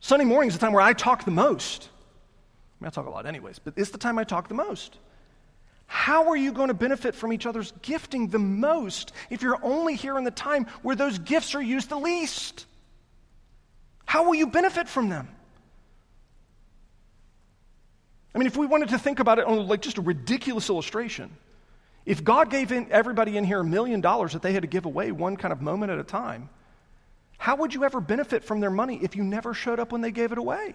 Sunday 0.00 0.24
morning 0.24 0.48
is 0.48 0.54
the 0.54 0.60
time 0.60 0.72
where 0.72 0.82
I 0.82 0.92
talk 0.92 1.24
the 1.24 1.30
most. 1.30 1.88
I, 2.80 2.84
mean, 2.84 2.88
I 2.88 2.90
talk 2.90 3.06
a 3.06 3.10
lot, 3.10 3.26
anyways, 3.26 3.58
but 3.58 3.74
it's 3.76 3.90
the 3.90 3.98
time 3.98 4.18
I 4.18 4.24
talk 4.24 4.48
the 4.48 4.54
most. 4.54 4.98
How 5.90 6.28
are 6.28 6.36
you 6.36 6.52
going 6.52 6.68
to 6.68 6.74
benefit 6.74 7.14
from 7.14 7.32
each 7.32 7.46
other's 7.46 7.72
gifting 7.80 8.28
the 8.28 8.38
most 8.38 9.12
if 9.30 9.40
you're 9.40 9.58
only 9.64 9.94
here 9.94 10.18
in 10.18 10.24
the 10.24 10.30
time 10.30 10.66
where 10.82 10.94
those 10.94 11.18
gifts 11.18 11.54
are 11.54 11.62
used 11.62 11.88
the 11.88 11.98
least? 11.98 12.66
How 14.04 14.24
will 14.24 14.34
you 14.34 14.46
benefit 14.46 14.86
from 14.86 15.08
them? 15.08 15.28
I 18.34 18.38
mean, 18.38 18.46
if 18.46 18.56
we 18.56 18.66
wanted 18.66 18.90
to 18.90 18.98
think 18.98 19.18
about 19.18 19.38
it 19.38 19.46
on 19.46 19.66
like 19.66 19.80
just 19.80 19.96
a 19.96 20.02
ridiculous 20.02 20.68
illustration, 20.68 21.30
if 22.04 22.22
God 22.22 22.50
gave 22.50 22.70
in 22.70 22.92
everybody 22.92 23.38
in 23.38 23.44
here 23.44 23.60
a 23.60 23.64
million 23.64 24.02
dollars 24.02 24.34
that 24.34 24.42
they 24.42 24.52
had 24.52 24.62
to 24.62 24.68
give 24.68 24.84
away 24.84 25.10
one 25.10 25.38
kind 25.38 25.52
of 25.52 25.62
moment 25.62 25.90
at 25.90 25.98
a 25.98 26.04
time, 26.04 26.50
how 27.38 27.56
would 27.56 27.72
you 27.72 27.84
ever 27.84 27.98
benefit 28.00 28.44
from 28.44 28.60
their 28.60 28.70
money 28.70 29.00
if 29.02 29.16
you 29.16 29.24
never 29.24 29.54
showed 29.54 29.80
up 29.80 29.90
when 29.90 30.02
they 30.02 30.12
gave 30.12 30.32
it 30.32 30.38
away? 30.38 30.74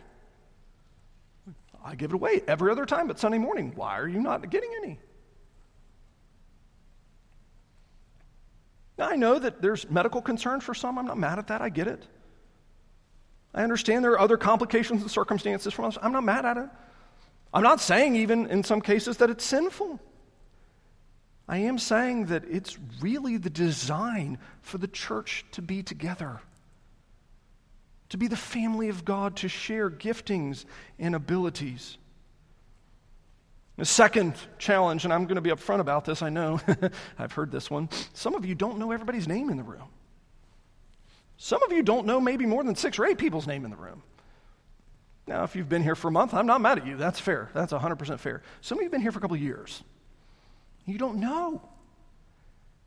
I 1.84 1.96
give 1.96 2.12
it 2.12 2.16
away 2.16 2.42
every 2.48 2.72
other 2.72 2.86
time 2.86 3.08
but 3.08 3.20
Sunday 3.20 3.38
morning. 3.38 3.74
Why 3.76 4.00
are 4.00 4.08
you 4.08 4.20
not 4.22 4.50
getting 4.50 4.72
any? 4.82 5.00
Now, 8.98 9.10
I 9.10 9.16
know 9.16 9.40
that 9.40 9.62
there's 9.62 9.90
medical 9.90 10.22
concerns 10.22 10.64
for 10.64 10.74
some. 10.74 10.98
I'm 10.98 11.06
not 11.06 11.18
mad 11.18 11.40
at 11.40 11.48
that. 11.48 11.62
I 11.62 11.70
get 11.70 11.88
it. 11.88 12.06
I 13.54 13.64
understand 13.64 14.04
there 14.04 14.12
are 14.12 14.20
other 14.20 14.38
complications 14.38 15.02
and 15.02 15.12
circumstances 15.12 15.74
from 15.74 15.86
us. 15.86 15.98
I'm 16.02 16.12
not 16.12 16.24
mad 16.24 16.46
at 16.46 16.58
it. 16.58 16.70
I'm 17.54 17.64
not 17.64 17.82
saying, 17.82 18.16
even 18.16 18.48
in 18.48 18.64
some 18.64 18.82
cases, 18.82 19.18
that 19.18 19.30
it's 19.30 19.44
sinful. 19.44 20.00
I 21.48 21.58
am 21.58 21.78
saying 21.78 22.28
that 22.28 22.46
it's 22.50 22.78
really 23.02 23.38
the 23.38 23.50
design 23.50 24.38
for 24.62 24.78
the 24.78 24.88
church 24.88 25.46
to 25.52 25.62
be 25.62 25.84
together 25.84 26.40
to 28.14 28.18
be 28.18 28.28
the 28.28 28.38
family 28.38 28.90
of 28.90 29.04
God, 29.04 29.38
to 29.38 29.48
share 29.48 29.90
giftings 29.90 30.66
and 31.00 31.16
abilities. 31.16 31.98
The 33.76 33.86
second 33.86 34.36
challenge, 34.60 35.04
and 35.04 35.12
I'm 35.12 35.24
going 35.24 35.38
to 35.38 35.42
be 35.42 35.50
upfront 35.50 35.80
about 35.80 36.06
this, 36.06 36.22
I 36.22 36.30
know. 36.30 36.62
I've 37.18 37.32
heard 37.32 37.50
this 37.52 37.72
one. 37.72 37.90
Some 38.14 38.36
of 38.36 38.46
you 38.46 38.54
don't 38.54 38.78
know 38.78 38.92
everybody's 38.92 39.28
name 39.28 39.50
in 39.50 39.58
the 39.58 39.64
room. 39.64 39.88
Some 41.38 41.64
of 41.64 41.72
you 41.72 41.82
don't 41.82 42.06
know 42.06 42.22
maybe 42.22 42.46
more 42.46 42.64
than 42.64 42.76
six 42.76 43.00
or 43.00 43.08
eight 43.08 43.18
people's 43.18 43.48
name 43.48 43.66
in 43.66 43.72
the 43.72 43.78
room. 43.78 44.04
Now, 45.26 45.44
if 45.44 45.56
you've 45.56 45.68
been 45.68 45.82
here 45.82 45.96
for 45.96 46.10
a 46.10 46.12
month, 46.12 46.36
I'm 46.36 46.46
not 46.46 46.62
mad 46.62 46.78
at 46.78 46.86
you. 46.86 46.98
That's 46.98 47.20
fair. 47.20 47.50
That's 47.56 47.74
100% 47.74 48.20
fair. 48.20 48.44
Some 48.62 48.78
of 48.78 48.84
you 48.84 48.86
have 48.86 48.92
been 48.92 49.02
here 49.02 49.12
for 49.12 49.18
a 49.18 49.22
couple 49.24 49.38
years. 49.38 49.82
You 50.86 51.00
don't 51.00 51.18
know. 51.18 51.64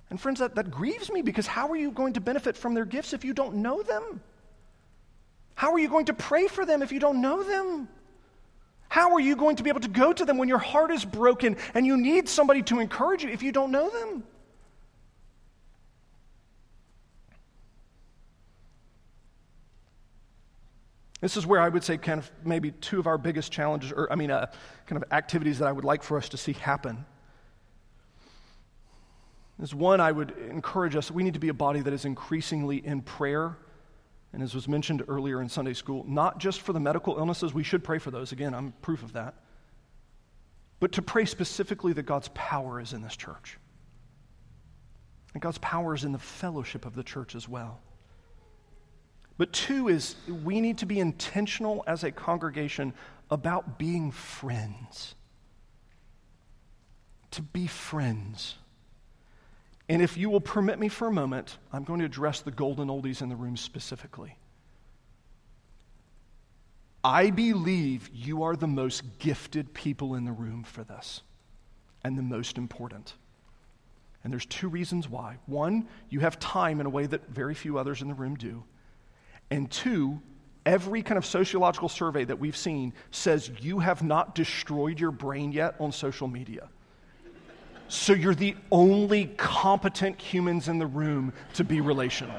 And 0.09 0.21
friends, 0.21 0.39
that, 0.39 0.55
that 0.55 0.71
grieves 0.71 1.11
me 1.11 1.21
because 1.21 1.49
how 1.49 1.69
are 1.73 1.77
you 1.77 1.91
going 1.91 2.13
to 2.13 2.21
benefit 2.21 2.57
from 2.57 2.75
their 2.75 2.85
gifts 2.85 3.13
if 3.13 3.25
you 3.25 3.35
don't 3.35 3.57
know 3.57 3.83
them? 3.83 4.21
How 5.57 5.73
are 5.73 5.79
you 5.79 5.89
going 5.89 6.05
to 6.05 6.15
pray 6.15 6.47
for 6.49 6.65
them 6.67 6.83
if 6.83 6.93
you 6.93 7.01
don't 7.01 7.23
know 7.23 7.43
them? 7.43 7.89
How 8.89 9.15
are 9.15 9.21
you 9.21 9.35
going 9.35 9.57
to 9.57 9.63
be 9.63 9.71
able 9.71 9.81
to 9.81 9.89
go 9.89 10.13
to 10.13 10.25
them 10.25 10.37
when 10.37 10.49
your 10.49 10.59
heart 10.59 10.91
is 10.91 11.05
broken 11.05 11.57
and 11.75 11.85
you 11.87 11.97
need 11.97 12.29
somebody 12.29 12.63
to 12.65 12.79
encourage 12.79 13.25
you 13.25 13.31
if 13.31 13.43
you 13.43 13.53
don't 13.53 13.71
know 13.73 13.89
them? 13.89 14.23
This 21.23 21.39
is 21.39 21.47
where 21.47 21.61
I 21.61 21.71
would 21.71 21.83
say, 21.83 21.97
kind 21.97 22.19
of, 22.19 22.31
maybe 22.45 22.73
two 22.73 23.01
of 23.01 23.07
our 23.07 23.17
biggest 23.17 23.51
challenges, 23.51 23.93
or 23.93 24.13
I 24.13 24.15
mean, 24.15 24.31
uh, 24.31 24.47
kind 24.87 25.03
of 25.03 25.11
activities 25.11 25.59
that 25.61 25.69
I 25.69 25.73
would 25.73 25.87
like 25.87 26.03
for 26.03 26.19
us 26.19 26.29
to 26.29 26.37
see 26.37 26.53
happen. 26.53 27.07
Is 29.59 29.75
one, 29.75 30.03
I 30.03 30.13
would 30.13 30.33
encourage 30.51 30.95
us, 30.97 31.11
we 31.11 31.23
need 31.23 31.33
to 31.33 31.41
be 31.41 31.49
a 31.49 31.55
body 31.55 31.81
that 31.81 31.95
is 31.95 32.05
increasingly 32.05 32.77
in 32.77 33.01
prayer 33.01 33.57
and 34.37 34.43
as 34.43 34.55
was 34.55 34.69
mentioned 34.69 35.03
earlier 35.09 35.41
in 35.41 35.49
Sunday 35.49 35.73
school, 35.73 36.05
not 36.07 36.37
just 36.37 36.61
for 36.61 36.75
the 36.75 36.79
medical 36.79 37.17
illnesses, 37.17 37.55
we 37.55 37.63
should 37.63 37.83
pray 37.83 37.97
for 37.97 38.11
those. 38.11 38.33
Again, 38.33 38.53
I'm 38.53 38.73
proof 38.83 39.03
of 39.03 39.15
that. 39.15 39.35
But 40.79 40.93
to 40.93 41.01
pray 41.01 41.25
specifically 41.25 41.95
that 41.95 42.03
God's 42.03 42.29
power 42.35 42.79
is 42.79 42.93
in 42.93 43.01
this 43.01 43.17
church. 43.17 43.57
And 45.33 45.41
God's 45.41 45.57
power 45.57 45.95
is 45.95 46.05
in 46.05 46.13
the 46.13 46.19
fellowship 46.19 46.85
of 46.85 46.95
the 46.95 47.03
church 47.03 47.35
as 47.35 47.49
well. 47.49 47.81
But 49.39 49.55
two 49.55 49.89
is 49.89 50.17
we 50.45 50.61
need 50.61 50.77
to 50.79 50.87
be 50.87 51.01
intentional 51.01 51.83
as 51.87 52.05
a 52.05 52.13
congregation 52.13 52.93
about 53.31 53.79
being 53.79 54.11
friends. 54.11 55.15
To 57.31 57.41
be 57.41 57.67
friends. 57.67 58.57
And 59.89 60.03
if 60.03 60.17
you 60.17 60.31
will 60.31 60.41
permit 60.41 60.79
me 60.79 60.89
for 60.89 61.07
a 61.07 61.13
moment, 61.13 61.59
I'm 61.73 61.85
going 61.85 62.01
to 62.01 62.07
address 62.07 62.41
the 62.41 62.51
golden 62.51 62.89
oldies 62.89 63.23
in 63.23 63.29
the 63.29 63.37
room 63.37 63.57
specifically. 63.57 64.37
I 67.05 67.31
believe 67.31 68.11
you 68.13 68.43
are 68.43 68.57
the 68.57 68.67
most 68.67 69.21
gifted 69.21 69.73
people 69.73 70.17
in 70.17 70.25
the 70.25 70.33
room 70.33 70.65
for 70.65 70.83
this 70.83 71.23
and 72.03 72.19
the 72.19 72.23
most 72.23 72.59
important. 72.59 73.15
And 74.25 74.33
there's 74.33 74.47
two 74.47 74.69
reasons 74.69 75.09
why. 75.09 75.37
One, 75.47 75.87
you 76.11 76.19
have 76.19 76.41
time 76.41 76.81
in 76.81 76.87
a 76.87 76.91
way 76.91 77.07
that 77.07 77.29
very 77.29 77.55
few 77.55 77.79
others 77.79 78.03
in 78.03 78.09
the 78.09 78.15
room 78.15 78.35
do. 78.35 78.65
And 79.53 79.71
two, 79.71 80.21
every 80.65 81.01
kind 81.01 81.17
of 81.17 81.25
sociological 81.25 81.89
survey 81.89 82.25
that 82.25 82.41
we've 82.41 82.57
seen 82.57 82.93
says 83.13 83.53
you 83.61 83.79
have 83.79 84.03
not 84.03 84.35
destroyed 84.35 84.99
your 84.99 85.13
brain 85.13 85.53
yet 85.53 85.77
on 85.79 85.93
social 85.93 86.27
media. 86.27 86.69
So 87.89 88.13
you're 88.13 88.35
the 88.35 88.57
only 88.73 89.27
competent 89.37 90.21
humans 90.21 90.69
in 90.69 90.79
the 90.79 90.87
room 90.87 91.33
to 91.55 91.65
be 91.65 91.81
relational. 91.81 92.37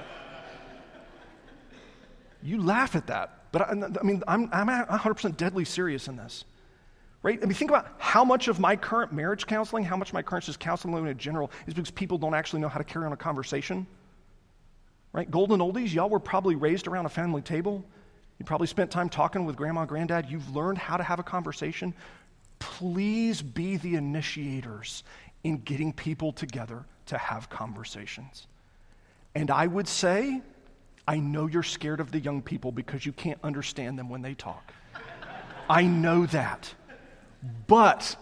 You 2.44 2.62
laugh 2.62 2.96
at 2.96 3.08
that, 3.08 3.52
but 3.52 3.62
I, 3.62 3.72
I 3.72 4.04
mean, 4.04 4.24
I'm, 4.28 4.50
I'm 4.52 4.68
100% 4.68 5.38
deadly 5.38 5.66
serious 5.66 6.08
in 6.08 6.18
this. 6.18 6.46
Right? 7.24 7.40
I 7.42 7.46
mean, 7.46 7.56
think 7.56 7.72
about 7.72 7.88
how 7.98 8.24
much 8.24 8.48
of 8.48 8.60
my 8.60 8.76
current 8.76 9.12
marriage 9.12 9.48
counseling, 9.48 9.84
how 9.84 9.98
much 9.98 10.14
my 10.14 10.22
current 10.22 10.46
just 10.46 10.60
counseling 10.60 11.08
in 11.08 11.18
general 11.18 11.52
is 11.66 11.74
because 11.74 11.92
people 11.92 12.18
don't 12.18 12.36
actually 12.36 12.62
know 12.62 12.70
how 12.70 12.78
to 12.78 12.84
carry 12.84 13.06
on 13.06 13.12
a 13.12 13.18
conversation. 13.18 13.88
Right? 15.14 15.30
Golden 15.30 15.60
oldies, 15.60 15.94
y'all 15.94 16.10
were 16.10 16.20
probably 16.20 16.56
raised 16.56 16.88
around 16.88 17.06
a 17.06 17.10
family 17.10 17.42
table. 17.42 17.84
You 18.38 18.46
probably 18.46 18.68
spent 18.68 18.92
time 18.92 19.10
talking 19.10 19.46
with 19.46 19.56
grandma, 19.56 19.86
granddad. 19.86 20.28
You've 20.30 20.56
learned 20.56 20.78
how 20.78 20.96
to 20.96 21.04
have 21.04 21.20
a 21.20 21.24
conversation. 21.24 21.94
Please 22.60 23.42
be 23.42 23.78
the 23.78 23.96
initiators 23.96 25.04
in 25.48 25.58
getting 25.60 25.94
people 25.94 26.34
together 26.34 26.84
to 27.06 27.18
have 27.18 27.50
conversations. 27.50 28.48
And 29.34 29.50
I 29.50 29.66
would 29.66 29.88
say, 29.88 30.42
I 31.08 31.20
know 31.20 31.48
you're 31.48 31.64
scared 31.64 32.02
of 32.02 32.12
the 32.12 32.20
young 32.20 32.42
people 32.42 32.72
because 32.72 33.06
you 33.06 33.14
can't 33.14 33.40
understand 33.44 33.98
them 33.98 34.10
when 34.10 34.22
they 34.22 34.34
talk. 34.34 34.74
I 35.70 35.84
know 35.84 36.26
that. 36.28 36.74
But 37.68 38.18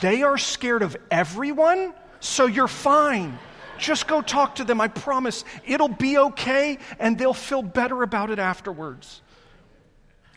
they 0.00 0.22
are 0.22 0.38
scared 0.38 0.82
of 0.82 0.96
everyone, 1.10 1.92
so 2.20 2.46
you're 2.46 2.68
fine. 2.68 3.38
Just 3.78 4.06
go 4.06 4.22
talk 4.22 4.54
to 4.56 4.64
them. 4.64 4.80
I 4.80 4.88
promise 4.88 5.44
it'll 5.66 5.88
be 5.88 6.16
okay 6.16 6.78
and 6.98 7.18
they'll 7.18 7.34
feel 7.34 7.62
better 7.62 8.02
about 8.02 8.30
it 8.30 8.38
afterwards. 8.38 9.21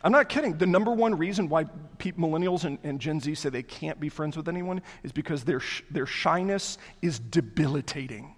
I'm 0.05 0.11
not 0.11 0.29
kidding. 0.29 0.55
The 0.55 0.67
number 0.67 0.91
one 0.91 1.17
reason 1.17 1.49
why 1.49 1.65
millennials 1.97 2.63
and, 2.63 2.77
and, 2.83 2.99
Gen 2.99 3.19
Z 3.19 3.33
say 3.33 3.49
they 3.49 3.63
can't 3.63 3.99
be 3.99 4.07
friends 4.07 4.37
with 4.37 4.47
anyone 4.47 4.83
is 5.01 5.11
because 5.11 5.43
their, 5.43 5.59
sh- 5.59 5.81
their 5.89 6.05
shyness 6.05 6.77
is 7.01 7.17
debilitating. 7.17 8.35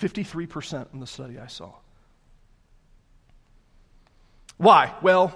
53% 0.00 0.94
in 0.94 1.00
the 1.00 1.08
study 1.08 1.36
I 1.36 1.48
saw. 1.48 1.72
Why? 4.56 4.94
Well, 5.02 5.34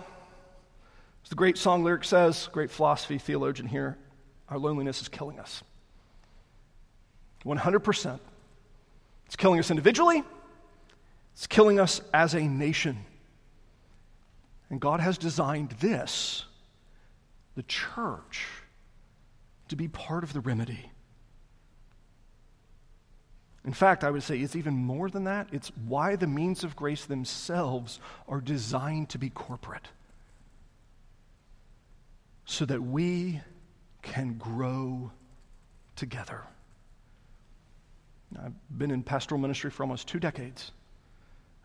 as 1.25 1.31
the 1.31 1.35
great 1.35 1.59
song 1.59 1.83
lyric 1.83 2.05
says, 2.05 2.49
great 2.53 2.71
philosophy 2.71 3.19
theologian 3.19 3.67
here, 3.67 3.99
our 4.49 4.59
loneliness 4.59 5.03
is 5.03 5.09
killing 5.09 5.41
us. 5.41 5.65
100%. 7.45 8.21
It's 9.27 9.35
killing 9.35 9.59
us 9.59 9.71
individually, 9.71 10.23
it's 11.33 11.49
killing 11.49 11.81
us 11.81 12.01
as 12.13 12.35
a 12.35 12.43
nation. 12.43 13.05
And 14.75 14.81
God 14.81 14.99
has 14.99 15.19
designed 15.19 15.71
this, 15.79 16.47
the 17.55 17.63
church, 17.63 18.49
to 19.69 19.77
be 19.77 19.87
part 19.87 20.25
of 20.25 20.33
the 20.33 20.41
remedy. 20.41 20.91
In 23.65 23.73
fact, 23.73 24.03
I 24.03 24.11
would 24.11 24.25
say 24.25 24.37
it's 24.41 24.57
even 24.57 24.75
more 24.75 25.09
than 25.09 25.23
that. 25.25 25.47
It's 25.53 25.71
why 25.87 26.17
the 26.17 26.27
means 26.27 26.65
of 26.65 26.75
grace 26.75 27.05
themselves 27.05 28.01
are 28.27 28.41
designed 28.41 29.11
to 29.11 29.19
be 29.19 29.31
corporate. 29.31 29.87
So 32.45 32.65
that 32.65 32.83
we 32.83 33.43
can 34.03 34.35
grow 34.39 35.13
together. 35.95 36.43
I've 38.45 38.55
been 38.77 38.91
in 38.91 39.05
pastoral 39.05 39.41
ministry 39.41 39.71
for 39.71 39.85
almost 39.85 40.09
two 40.09 40.19
decades. 40.19 40.73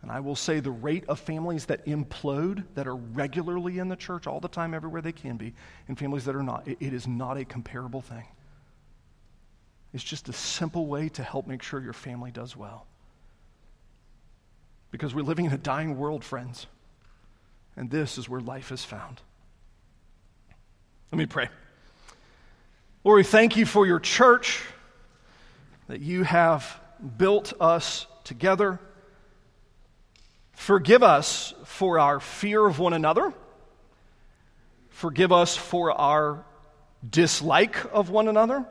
And 0.01 0.11
I 0.11 0.21
will 0.21 0.35
say 0.35 0.59
the 0.59 0.71
rate 0.71 1.03
of 1.09 1.19
families 1.19 1.65
that 1.65 1.85
implode, 1.85 2.63
that 2.75 2.87
are 2.87 2.95
regularly 2.95 3.79
in 3.79 3.89
the 3.89 3.97
church 3.97 4.27
all 4.27 4.39
the 4.39 4.47
time, 4.47 4.73
everywhere 4.73 5.01
they 5.01 5.11
can 5.11 5.35
be, 5.35 5.53
and 5.87 5.99
families 5.99 6.25
that 6.25 6.35
are 6.35 6.43
not, 6.43 6.67
it, 6.67 6.77
it 6.79 6.93
is 6.93 7.05
not 7.05 7.37
a 7.37 7.43
comparable 7.43 8.01
thing. 8.01 8.25
It's 9.93 10.03
just 10.03 10.29
a 10.29 10.33
simple 10.33 10.85
way 10.87 11.09
to 11.09 11.23
help 11.23 11.47
make 11.47 11.61
sure 11.61 11.81
your 11.81 11.93
family 11.93 12.31
does 12.31 12.55
well. 12.55 12.85
Because 14.91 15.13
we're 15.13 15.23
living 15.23 15.45
in 15.45 15.51
a 15.51 15.57
dying 15.57 15.97
world, 15.97 16.23
friends. 16.23 16.67
And 17.75 17.89
this 17.89 18.17
is 18.17 18.29
where 18.29 18.41
life 18.41 18.71
is 18.71 18.85
found. 18.85 19.21
Let 21.11 21.17
me 21.17 21.25
pray. 21.25 21.49
Lord, 23.03 23.17
we 23.17 23.23
thank 23.23 23.57
you 23.57 23.65
for 23.65 23.85
your 23.85 23.99
church, 23.99 24.61
that 25.87 26.01
you 26.01 26.23
have 26.23 26.79
built 27.17 27.53
us 27.59 28.05
together 28.23 28.79
Forgive 30.59 31.03
us 31.03 31.53
for 31.63 31.99
our 31.99 32.19
fear 32.19 32.67
of 32.67 32.79
one 32.79 32.91
another. 32.91 33.33
Forgive 34.89 35.31
us 35.31 35.55
for 35.55 35.93
our 35.93 36.43
dislike 37.09 37.77
of 37.93 38.09
one 38.09 38.27
another. 38.27 38.65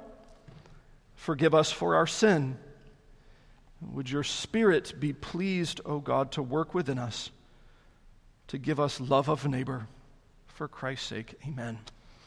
Forgive 1.17 1.55
us 1.55 1.73
for 1.73 1.97
our 1.97 2.07
sin. 2.07 2.59
Would 3.81 4.11
your 4.11 4.23
Spirit 4.23 5.01
be 5.01 5.15
pleased, 5.15 5.81
O 5.87 5.99
God, 5.99 6.31
to 6.33 6.43
work 6.43 6.75
within 6.75 6.99
us, 6.99 7.31
to 8.49 8.59
give 8.59 8.79
us 8.79 9.01
love 9.01 9.31
of 9.31 9.49
neighbor. 9.49 9.89
For 10.47 10.69
Christ's 10.69 11.07
sake, 11.07 11.37
amen. 11.49 11.79